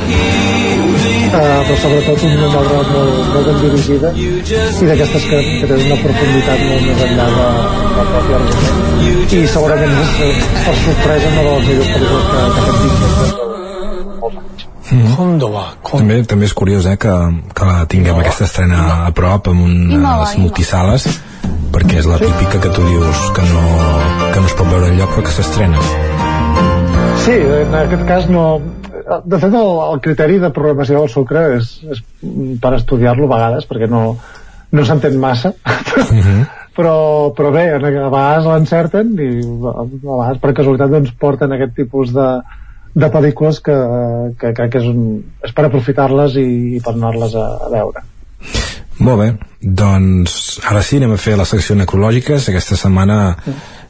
[1.26, 5.99] eh, però sobretot una obra molt, molt ben dirigida i d'aquestes que, que tenen una
[6.06, 7.49] profunditat molt més enllà de,
[7.81, 12.69] de la pròpia argument i segurament per sorpresa una de les millors pel·lícules que, que
[12.69, 13.43] hem vist
[14.23, 15.40] molts anys Mm.
[15.90, 17.14] També, també és curiós eh, que,
[17.57, 21.07] que la tinguem aquesta estrena a prop amb unes multisales
[21.74, 23.64] perquè és la típica que tu dius que no,
[24.32, 25.82] que no es pot veure enlloc però que s'estrena.
[27.26, 28.45] Sí, en aquest cas no,
[29.26, 32.03] de fet el, el criteri de programació del sucre és, és
[32.62, 34.03] per estudiar-lo a vegades perquè no,
[34.72, 35.56] no s'entén massa.
[35.66, 36.44] Uh -huh.
[36.78, 36.98] però,
[37.34, 42.30] però bé a vegades l'encerten i a vegades per casualitat doncs porten aquest tipus de,
[42.96, 43.76] de pel·lícules que,
[44.40, 48.04] que crec que és, un, és per aprofitar-les i, i per anar-les a, a veure.
[49.04, 49.28] Molt bé,
[49.60, 53.36] doncs ara sí anem a fer la secció necrològiques aquesta setmana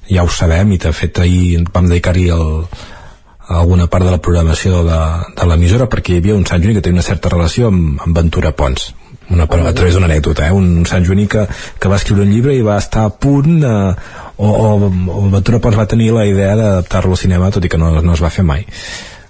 [0.10, 5.02] ja ho sabem i de fet ahir vam dedicar-hi alguna part de la programació de,
[5.38, 8.18] de l'emissora perquè hi havia un Sant Juni que tenia una certa relació amb, amb
[8.18, 8.90] Ventura Pons
[9.31, 10.53] una, a través d'una anècdota, eh?
[10.53, 11.47] un Sant Juni que,
[11.80, 13.95] que va escriure un llibre i va estar a punt eh,
[14.38, 17.81] o, o, o Ventura Pons va tenir la idea d'adaptar-lo al cinema tot i que
[17.81, 18.65] no, no es va fer mai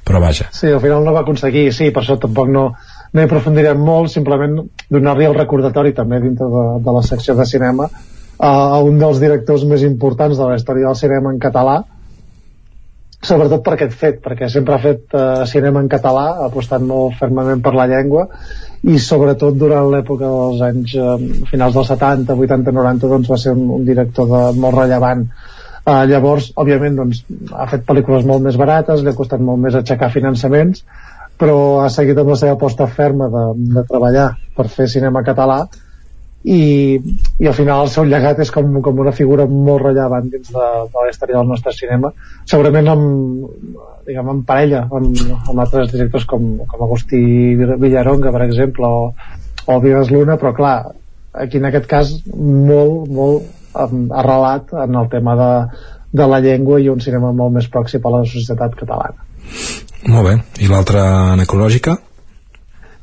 [0.05, 0.51] però vaja.
[0.53, 2.67] Sí, al final no va aconseguir, sí, per això tampoc no,
[3.11, 4.59] no hi aprofundirem molt, simplement
[4.93, 9.21] donar-li el recordatori també dintre de, de la secció de cinema a, a un dels
[9.23, 11.79] directors més importants de la història del cinema en català,
[13.27, 17.17] sobretot per aquest fet, perquè sempre ha fet uh, cinema en català, ha apostat molt
[17.19, 18.27] fermament per la llengua
[18.85, 21.15] i sobretot durant l'època dels anys uh,
[21.49, 25.25] finals dels 70, 80, 90 doncs va ser un, un director de, molt rellevant.
[25.85, 27.23] Uh, llavors, òbviament doncs,
[27.53, 30.85] ha fet pel·lícules molt més barates, li ha costat molt més aixecar finançaments
[31.35, 33.41] però ha seguit amb la seva aposta ferma de,
[33.75, 35.65] de treballar per fer cinema català
[36.45, 36.99] i,
[37.41, 40.67] i al final el seu llegat és com, com una figura molt rellevant dins de,
[40.93, 42.11] de la història del nostre cinema.
[42.45, 43.49] Segurament amb,
[44.05, 47.23] diguem, en parella amb, amb altres directors com, com Agustí
[47.57, 49.09] Villaronga per exemple o,
[49.65, 50.77] o Vives Luna però clar,
[51.33, 55.51] aquí en aquest cas molt, molt arrelat en el tema de,
[56.21, 59.25] de la llengua i un cinema molt més pròxim a la societat catalana.
[60.05, 61.97] Molt bé, i l'altra necrològica?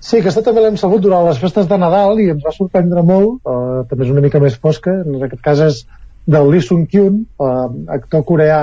[0.02, 3.38] Sí, aquesta també l'hem sabut durant les festes de Nadal i ens va sorprendre molt,
[3.46, 5.82] uh, també és una mica més fosca, en aquest cas és
[6.26, 8.62] del Lee Sung Kyun, uh, actor coreà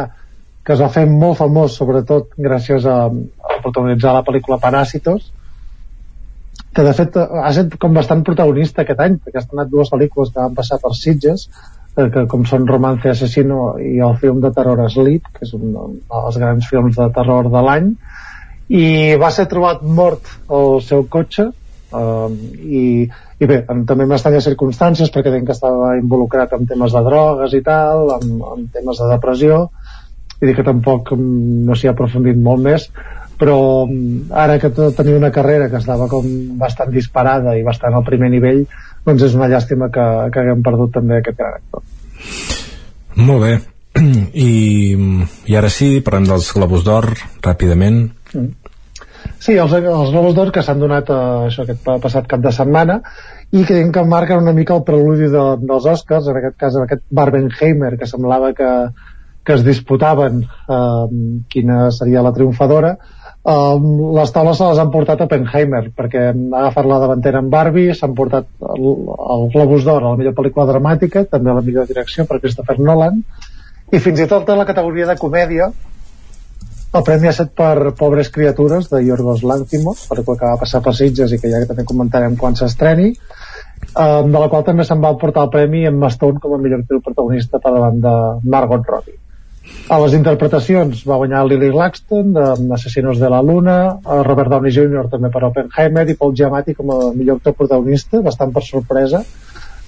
[0.69, 5.31] que es va fer molt famós sobretot gràcies a, a protagonitzar la pel·lícula Paràsitos
[6.75, 10.33] que de fet ha estat com bastant protagonista aquest any perquè ha estat dues pel·lícules
[10.33, 14.51] que van passar per Sitges eh, que com són Romance Assassino i el film de
[14.53, 17.89] terror Sleep que és un, un dels grans films de terror de l'any
[18.69, 22.29] i va ser trobat mort al seu cotxe uh,
[22.61, 26.93] i, i bé, en, també en estranyes circumstàncies perquè tenc que estava involucrat en temes
[26.93, 29.63] de drogues i tal, en, en temes de depressió
[30.39, 32.85] i dir que tampoc mm, no s'hi ha aprofundit molt més
[33.39, 36.29] però mm, ara que tenia una carrera que estava com
[36.61, 38.65] bastant disparada i bastant al primer nivell
[39.07, 41.83] doncs és una llàstima que, que haguem perdut també aquest gran actor.
[43.17, 43.53] Molt bé.
[44.49, 44.51] I,
[45.49, 47.09] i ara sí, parlem dels Globus d'Or
[47.41, 48.03] ràpidament
[48.33, 48.75] mm.
[49.39, 52.51] Sí, els, els Globus d'Or que s'han donat a, eh, això, aquest passat cap de
[52.55, 52.99] setmana
[53.55, 56.85] i que, que marquen una mica el preludi de, dels Oscars, en aquest cas en
[56.85, 58.69] aquest Barbenheimer, que semblava que,
[59.47, 61.05] que es disputaven eh,
[61.55, 62.91] quina seria la triomfadora,
[63.39, 63.77] eh,
[64.19, 67.95] les taules se les han portat a Penheimer, perquè han agafat la davantera en Barbie,
[67.95, 68.89] s'han portat el,
[69.37, 72.77] el Globus d'Or a la millor pel·lícula dramàtica, també a la millor direcció per Christopher
[72.83, 73.23] Nolan,
[73.89, 75.71] i fins i tot a la categoria de comèdia
[76.89, 80.95] el premi ha estat per Pobres criatures de Yorgos Lanthimos pel·lícula que va passar per
[80.97, 85.13] Sitges i que ja també comentarem quan s'estreni um, de la qual també se'n va
[85.21, 88.15] portar el premi en Stone com a millor actriu protagonista per davant de
[88.55, 89.19] Margot Robbie
[89.93, 93.79] a les interpretacions va guanyar Lily Laxton de Assassinos de la Luna
[94.25, 95.05] Robert Downey Jr.
[95.13, 99.21] també per Oppenheimer i Paul Giamatti com a millor actor protagonista bastant per sorpresa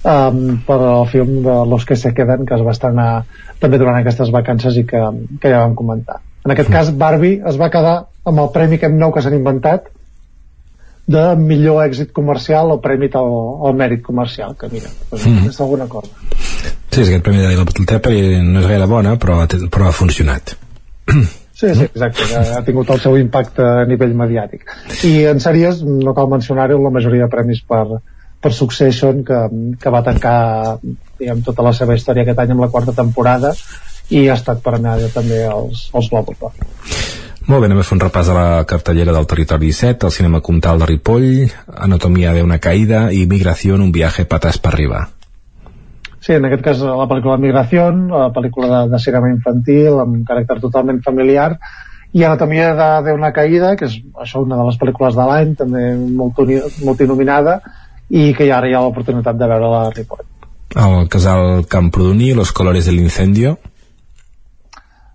[0.06, 3.24] um, per al film de Los que se queden que es va estrenar
[3.58, 5.08] també durant aquestes vacances i que,
[5.40, 7.96] que ja vam comentar en aquest cas, Barbie es va quedar
[8.28, 9.90] amb el premi aquest nou que s'han inventat
[11.12, 13.32] de millor èxit comercial o premi al,
[13.66, 15.50] al mèrit comercial, que mira, doncs, mm.
[15.50, 16.10] és alguna cosa.
[16.92, 18.12] Sí, és aquest premi de la Tepa
[18.46, 19.42] no és gaire bona, però,
[19.72, 20.54] però ha funcionat.
[21.62, 24.64] Sí, sí, exacte, ha, ha tingut el seu impacte a nivell mediàtic.
[25.06, 27.84] I en sèries, no cal mencionar-ho, la majoria de premis per,
[28.42, 29.38] per Succession, que,
[29.78, 30.38] que va tancar
[31.20, 33.52] diguem, tota la seva història aquest any amb la quarta temporada,
[34.12, 36.54] i ha estat premiada també als, als Globus d'Or.
[37.48, 40.40] Molt bé, anem a fer un repàs a la cartellera del Territori 17, el cinema
[40.44, 41.48] comtal de Ripoll,
[41.86, 45.08] Anatomia de una caïda i Migració en un viatge patas per arribar.
[46.22, 50.60] Sí, en aquest cas la pel·lícula Migració, la pel·lícula de, de cinema infantil, amb caràcter
[50.62, 51.56] totalment familiar,
[52.12, 55.56] i Anatomia de, de una caïda, que és això una de les pel·lícules de l'any,
[55.58, 56.38] també molt,
[56.84, 57.58] multinominada,
[58.12, 60.22] i que ara hi ha l'oportunitat de veure-la a Ripoll.
[60.78, 63.58] El casal Camprodoní, Los colores del incendio,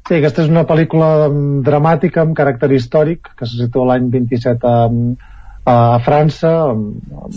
[0.08, 4.70] Sí, aquesta és una pel·lícula mm, dramàtica amb caràcter històric que se situa l'any 27
[4.70, 4.78] a,
[5.68, 5.76] a
[6.06, 7.36] França amb, amb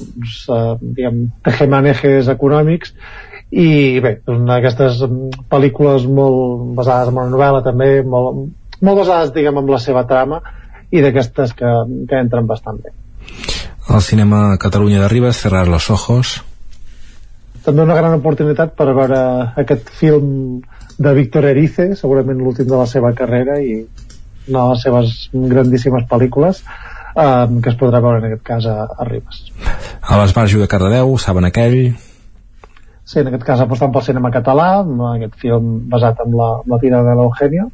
[0.55, 2.95] uh, diguem, tejemanejes econòmics.
[3.51, 8.47] I bé, d'aquestes mm, pel·lícules molt basades en una novel·la també, molt,
[8.79, 10.39] molt basades diguem en la seva trama
[10.95, 11.77] i d'aquestes que,
[12.07, 12.95] que entren bastant bé.
[13.91, 16.39] El cinema Catalunya de Ribes, Cerrar los ojos.
[17.67, 19.19] També una gran oportunitat per veure
[19.59, 20.63] aquest film
[21.01, 23.79] de Víctor Erice, segurament l'últim de la seva carrera i
[24.51, 26.61] una de les seves grandíssimes pel·lícules
[27.15, 29.47] um, que es podrà veure en aquest cas a, a Ribes.
[30.03, 31.79] A l'Esbarjo de Cardedeu, saben aquell?
[33.05, 34.83] Sí, en aquest cas apostant pel cinema català,
[35.15, 37.71] aquest film basat en la, en la tira de l'Eugenio.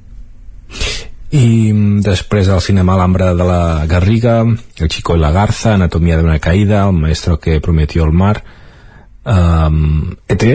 [1.35, 6.21] I mm, després el cinema Alhambra de la Garriga, El Chico i la Garza, Anatomia
[6.23, 8.37] d'una caïda, El maestro que prometió el mar,
[9.27, 10.47] um, ET,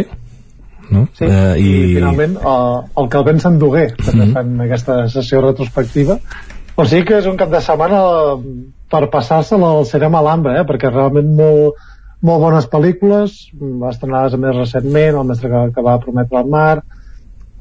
[0.92, 1.08] no?
[1.18, 1.70] Sí, eh, i...
[1.70, 4.34] i finalment uh, el que el Ben s'endugué també mm -hmm.
[4.34, 6.20] fan aquesta sessió retrospectiva
[6.76, 8.02] o sigui que és un cap de setmana
[8.92, 10.66] per passar-se al cinema a l'Ambra eh?
[10.68, 11.76] perquè realment molt,
[12.22, 13.38] molt bones pel·lícules
[13.90, 16.82] estrenades més recentment el mestre que, que va prometre el mar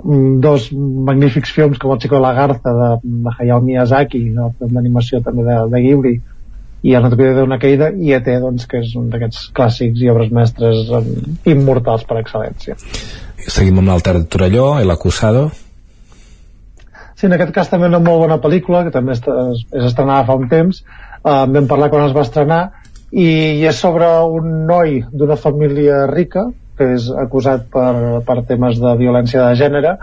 [0.04, 5.22] mm, dos magnífics films com El Chico de la Garza de, de Hayao Miyazaki d'animació
[5.22, 6.20] també de, de Ghibli
[6.82, 10.30] i el Anatomia d'una caïda i ET doncs, que és un d'aquests clàssics i obres
[10.32, 11.10] mestres um,
[11.48, 12.76] immortals per excel·lència.
[13.48, 15.50] Seguim amb l'Alter de Torelló El Acusado.
[17.20, 20.38] Sí, en aquest cas també una molt bona pel·lícula que també és, és estrenada fa
[20.40, 20.80] un temps.
[21.20, 22.62] Uh, vam parlar quan es va estrenar
[23.10, 23.28] i,
[23.60, 26.46] i és sobre un noi d'una família rica
[26.80, 29.98] que és acusat per, per temes de violència de gènere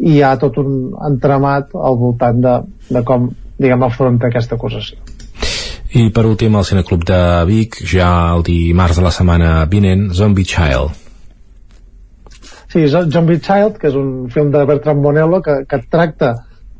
[0.00, 2.54] i hi ha tot un entramat al voltant de,
[2.88, 3.28] de com
[3.60, 5.13] diguem afronta aquesta acusació
[5.94, 10.46] i per últim, el Cineclub de Vic, ja el dimarts de la setmana vinent, Zombie
[10.50, 11.00] Child.
[12.72, 16.32] Sí, Zombie Child, que és un film de Bertram Bonello que, que tracta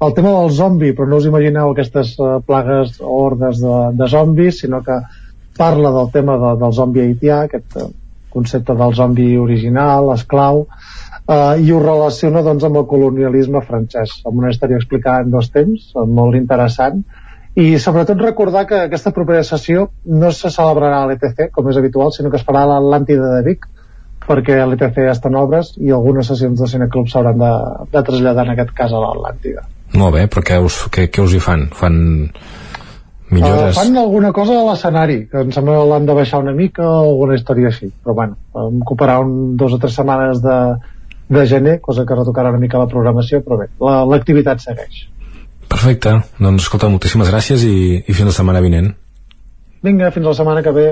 [0.03, 4.09] el tema del zombi, però no us imagineu aquestes uh, plagues o hordes de, de
[4.11, 4.99] zombis, sinó que
[5.57, 7.89] parla del tema de, del zombi haitià, aquest uh,
[8.35, 14.43] concepte del zombi original, esclau, uh, i ho relaciona doncs, amb el colonialisme francès, amb
[14.43, 17.05] una història explicada en dos temps, molt interessant,
[17.55, 22.11] i sobretot recordar que aquesta propera sessió no se celebrarà a l'ETC com és habitual,
[22.13, 23.69] sinó que es farà a l'Atlàntida de Vic
[24.25, 27.55] perquè l'ETC està en obres i algunes sessions de cineclub s'hauran de,
[27.93, 31.35] de traslladar en aquest cas a l'Atlàntida Molt bé, però què us, què, què us
[31.37, 31.69] hi fan?
[31.79, 31.99] Fan
[33.31, 33.77] millores.
[33.77, 36.83] Uh, fan alguna cosa a l'escenari, que em sembla que l'han de baixar una mica
[36.83, 40.59] o alguna història així, però bueno, em ocuparà un, dos o tres setmanes de,
[41.39, 43.71] de gener, cosa que retocarà una mica la programació, però bé,
[44.11, 45.05] l'activitat la, segueix.
[45.69, 48.93] Perfecte, doncs escolta, moltíssimes gràcies i, i fins la setmana vinent.
[49.85, 50.89] Vinga, fins la setmana que ve.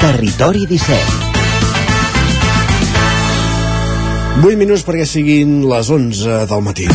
[0.00, 1.30] Territori 17
[4.40, 6.86] 8 minuts perquè siguin les 11 del matí.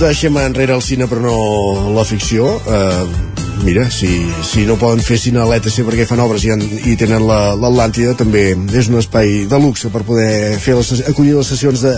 [0.00, 2.54] Deixem enrere el cine però no la ficció.
[2.64, 3.33] Uh,
[3.64, 6.94] mira, si, si no poden fer cine a l'ETC perquè fan obres i, han, i
[7.00, 8.44] tenen l'Atlàntida, la, també
[8.76, 11.94] és un espai de luxe per poder fer les, acollir les sessions de,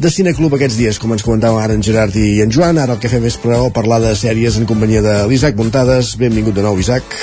[0.00, 2.80] de cineclub aquests dies, com ens comentàvem ara en Gerard i en Joan.
[2.80, 6.16] Ara el que fem és però parlar de sèries en companyia de l'Isaac Montades.
[6.20, 7.20] Benvingut de nou, Isaac.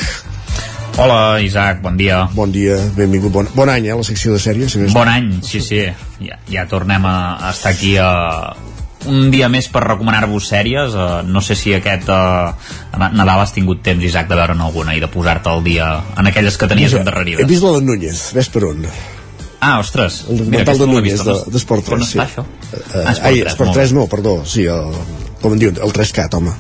[1.00, 2.24] Hola, Isaac, bon dia.
[2.36, 3.34] Bon dia, benvingut.
[3.34, 4.74] Bon, bon any, eh, la secció de sèries.
[4.76, 5.86] Si bon any, sí, sí.
[6.22, 8.10] Ja, ja tornem a, a estar aquí a,
[9.08, 10.96] un dia més per recomanar-vos sèries.
[10.96, 12.52] Uh, no sé si aquest uh,
[12.98, 16.58] Nadal has tingut temps, Isaac, de veure'n alguna i de posar-te al dia en aquelles
[16.60, 18.86] que tenies Mira, endarrerides he vist la de Núñez, ves per on.
[19.60, 22.20] Ah, ostres, el mira, de Núñez d'Esport 3 sí.
[22.24, 22.44] això?
[22.44, 24.96] Uh, ah, Esport 3, ai, Esport 3 no, perdó sí, el,
[25.44, 26.56] com en diuen, el 3CAT, home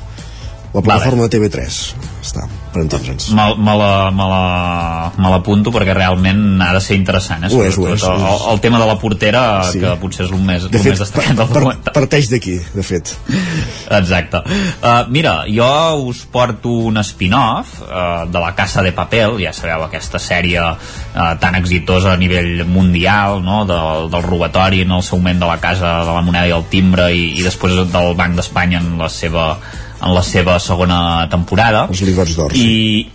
[0.73, 1.29] la plataforma vale.
[1.29, 1.77] de TV3
[2.19, 2.43] està,
[2.73, 7.49] per entendre'ns me, me l'apunto perquè realment ha de ser interessant eh?
[7.49, 9.81] ho és, ho és, el, el, el tema de la portera sí.
[9.81, 12.85] que potser és el més, de el fet, més destacat del per, parteix d'aquí, de
[12.85, 13.15] fet
[13.97, 15.71] exacte uh, mira, jo
[16.11, 21.33] us porto un spin-off uh, de la Casa de Papel ja sabeu, aquesta sèrie uh,
[21.41, 23.63] tan exitosa a nivell mundial no?
[23.69, 26.69] del, del robatori en el seu moment de la Casa de la Moneda i el
[26.69, 29.55] Timbre i, i després del Banc d'Espanya en la seva
[29.99, 31.87] en la seva segona temporada.
[31.91, 33.09] Els ligots d'or i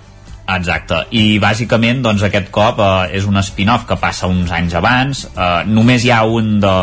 [0.45, 5.23] Exacte, i bàsicament doncs, aquest cop eh, és un spin-off que passa uns anys abans.
[5.33, 6.75] Eh, només hi ha un de,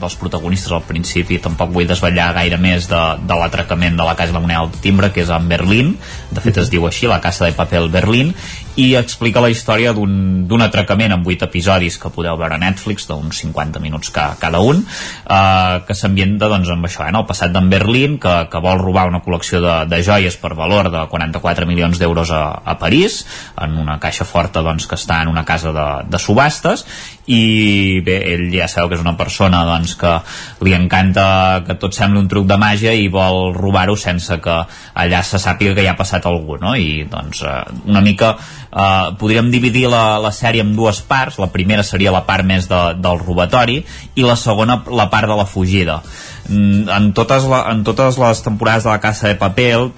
[0.00, 4.32] dels protagonistes al principi, tampoc vull desvetllar gaire més de, de l'atracament de la Casa
[4.32, 5.94] de la Moneda del Timbre, que és en Berlín.
[6.32, 8.34] De fet es diu així, la Casa de Papel Berlín
[8.78, 13.40] i explica la història d'un atracament en 8 episodis que podeu veure a Netflix d'uns
[13.42, 17.52] 50 minuts ca, cada un eh, que s'ambienta doncs, amb això, eh, en el passat
[17.54, 21.66] d'en Berlín que, que vol robar una col·lecció de, de joies per valor de 44
[21.66, 23.24] milions d'euros a, a París
[23.60, 26.86] en una caixa forta doncs, que està en una casa de, de subhastes
[27.30, 30.14] i bé, ell ja sabeu que és una persona doncs, que
[30.66, 34.56] li encanta que tot sembli un truc de màgia i vol robar-ho sense que
[34.94, 36.74] allà se sàpiga que hi ha passat algú no?
[36.74, 37.60] i doncs eh,
[37.90, 38.36] una mica
[38.70, 41.40] eh, podríem dividir la, la sèrie en dues parts.
[41.42, 43.80] La primera seria la part més de, del robatori
[44.14, 46.00] i la segona la part de la fugida.
[46.48, 49.90] Mm, en totes, la, en totes les temporades de la Casa de Papel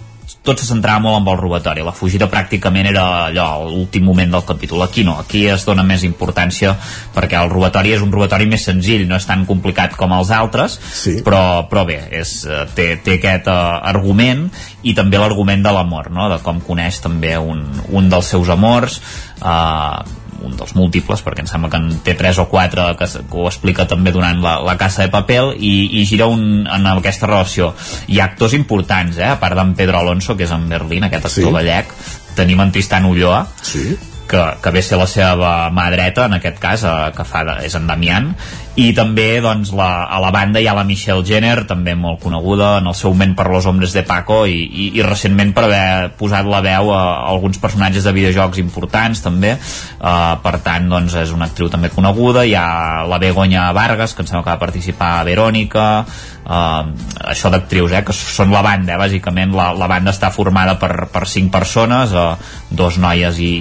[0.42, 4.44] tot se centrava molt amb el robatori la fugida pràcticament era allò l'últim moment del
[4.46, 6.74] capítol, aquí no, aquí es dona més importància
[7.14, 10.78] perquè el robatori és un robatori més senzill, no és tan complicat com els altres
[10.78, 11.18] sí.
[11.26, 14.48] però, però bé és, eh, té, té aquest uh, argument
[14.82, 16.28] i també l'argument de l'amor no?
[16.32, 18.98] de com coneix també un, un dels seus amors
[19.42, 20.02] uh,
[20.44, 23.48] un dels múltiples, perquè em sembla que en té tres o quatre que, que ho
[23.50, 27.72] explica també durant la, la Casa de Papel, i, i gira un, en aquesta relació.
[28.08, 29.32] Hi ha actors importants, eh?
[29.32, 31.58] a part d'en Pedro Alonso, que és en Berlín, aquest actor sí.
[31.58, 31.92] gallec,
[32.38, 33.92] tenim en Tristan Ulloa, sí
[34.32, 37.58] que, que ve ser la seva mà dreta, en aquest cas, eh, que fa de,
[37.68, 38.30] és en Damián,
[38.72, 42.78] i també doncs, la, a la banda hi ha la Michelle Jenner, també molt coneguda
[42.80, 46.12] en el seu moment per Los Hombres de Paco i, i, i recentment per haver
[46.16, 51.18] posat la veu a, a alguns personatges de videojocs importants també, uh, per tant doncs,
[51.20, 52.46] és una actriu també coneguda.
[52.48, 56.80] Hi ha la Begoña Vargas, que em sembla que va participar a Verònica uh,
[57.28, 59.52] això d'actrius, eh, que són la banda eh, bàsicament.
[59.52, 62.40] La, la banda està formada per, per cinc persones, uh,
[62.72, 63.52] dos noies i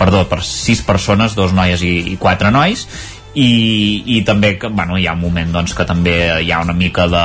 [0.00, 2.88] perdó, per sis persones, dos noies i, i quatre nois
[3.34, 3.50] i,
[4.18, 7.06] i també que, bueno, hi ha un moment doncs, que també hi ha una mica
[7.10, 7.24] de,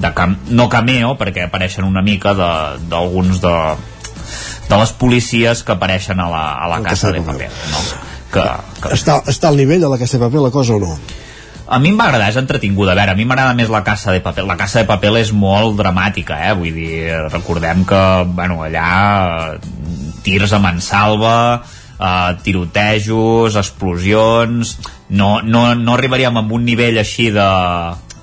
[0.00, 5.76] de cam, no cameo perquè apareixen una mica d'alguns de, de, de les policies que
[5.76, 7.82] apareixen a la, a la Casa de Paper no?
[8.32, 8.46] que,
[8.82, 8.94] que...
[8.96, 10.94] Està, està al nivell de la Casa de Paper la cosa o no?
[11.70, 12.96] A mi em va agradar, és entretinguda.
[12.96, 14.42] A veure, a mi m'agrada més la Casa de Paper.
[14.42, 16.54] La Casa de Paper és molt dramàtica, eh?
[16.58, 18.00] Vull dir, recordem que,
[18.34, 19.52] bueno, allà
[20.26, 21.36] tirs a mansalva,
[22.00, 24.78] uh, tirotejos, explosions
[25.08, 27.50] no, no, no arribaríem a un nivell així de,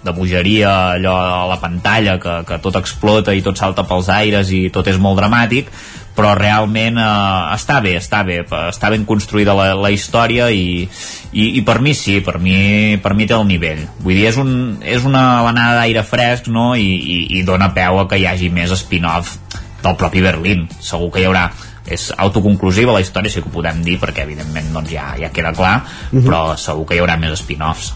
[0.04, 4.52] de bogeria allò a la pantalla que, que tot explota i tot salta pels aires
[4.52, 5.72] i tot és molt dramàtic
[6.18, 8.40] però realment eh, està bé, està bé,
[8.72, 10.88] està ben construïda la, la història i,
[11.30, 13.84] i, i per mi sí, per mi, per mi té el nivell.
[14.02, 14.52] Vull dir, és, un,
[14.82, 16.72] és una alenada d'aire fresc no?
[16.74, 19.38] I, i, i dona peu a que hi hagi més spin-off
[19.84, 20.66] del propi Berlín.
[20.82, 21.52] Segur que hi haurà
[21.88, 25.54] és autoconclusiva la història, sí que ho podem dir perquè evidentment doncs, ja, ja queda
[25.54, 26.20] clar, uh mhm.
[26.20, 26.28] -huh.
[26.28, 27.94] però segur que hi haurà més spin-offs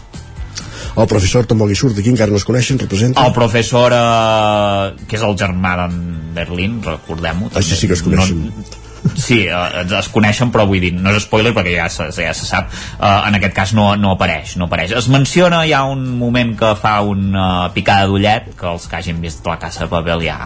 [0.96, 3.24] El professor tampoc hi surt aquí, encara no es coneixen, representa.
[3.24, 5.98] El professor, eh, que és el germà d'en
[6.34, 7.50] Berlín, recordem-ho.
[7.54, 8.46] Així sí que es coneixen.
[8.46, 8.80] No,
[9.18, 12.46] Sí, eh, es coneixen, però vull dir, no és spoiler perquè ja se, ja se
[12.46, 14.94] sap, eh, en aquest cas no, no apareix, no apareix.
[14.98, 19.18] Es menciona, hi ha un moment que fa una picada d'ullet, que els que hagin
[19.24, 20.38] vist la Casa de Papel ja,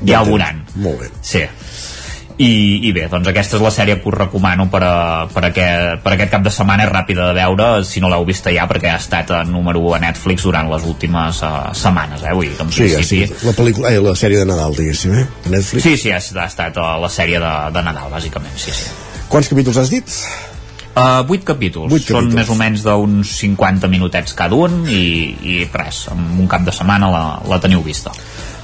[0.00, 0.64] ja, ja ho veuran.
[0.74, 1.12] Molt bé.
[1.22, 1.44] Sí.
[2.40, 2.52] I,
[2.88, 4.94] i bé, doncs aquesta és la sèrie que us recomano per, a,
[5.28, 8.52] per, aquest, per aquest cap de setmana és ràpida de veure si no l'heu vista
[8.54, 12.32] ja perquè ha estat a número 1 a Netflix durant les últimes uh, setmanes eh?
[12.32, 15.26] Vull dir, en Sí, sí, la, pel·lícula, eh, la sèrie de Nadal, diguéssim, eh?
[15.26, 15.84] A Netflix.
[15.84, 18.88] sí, sí, ha, ha estat uh, la sèrie de, de Nadal bàsicament, sí, sí
[19.30, 20.16] Quants capítols has dit?
[20.90, 21.92] Uh, 8 capítols.
[21.92, 22.34] 8 Són capítols.
[22.34, 25.04] més o menys d'uns 50 minutets cada un i,
[25.46, 28.10] i res, en un cap de setmana la, la teniu vista.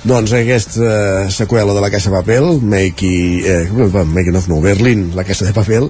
[0.07, 0.83] Doncs aquesta
[1.27, 3.09] eh, seqüela de la Casa de Papel, Make,
[3.43, 5.89] eh, Making of No, Berlin, la Casa de Papel,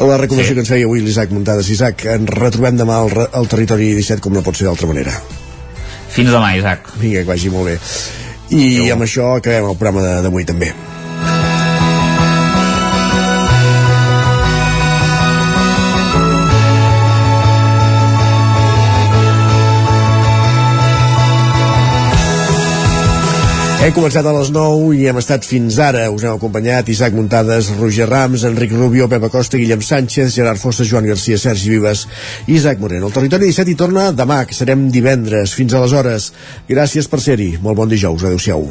[0.00, 0.54] la recomanació Sí.
[0.56, 1.68] que ens feia avui l'Isaac Muntades.
[1.70, 5.14] Isaac, ens retrobem demà al, al territori 17 com no pot ser d'altra manera.
[6.10, 6.90] Fins demà, Isaac.
[6.98, 7.78] Vinga, que vagi molt bé.
[8.50, 10.72] I amb això acabem el programa de- d'avui també.
[23.82, 26.04] Hem començat a les 9 i hem estat fins ara.
[26.14, 30.86] Us hem acompanyat Isaac Muntades, Roger Rams, Enric Rubio, Pepa Costa, Guillem Sánchez, Gerard Fossa,
[30.86, 32.04] Joan Garcia, Sergi Vives
[32.46, 33.10] i Isaac Moreno.
[33.10, 35.56] El Territori 17 hi torna demà, que serem divendres.
[35.58, 36.30] Fins aleshores.
[36.70, 37.56] Gràcies per ser-hi.
[37.58, 38.22] Molt bon dijous.
[38.22, 38.70] Adéu-siau.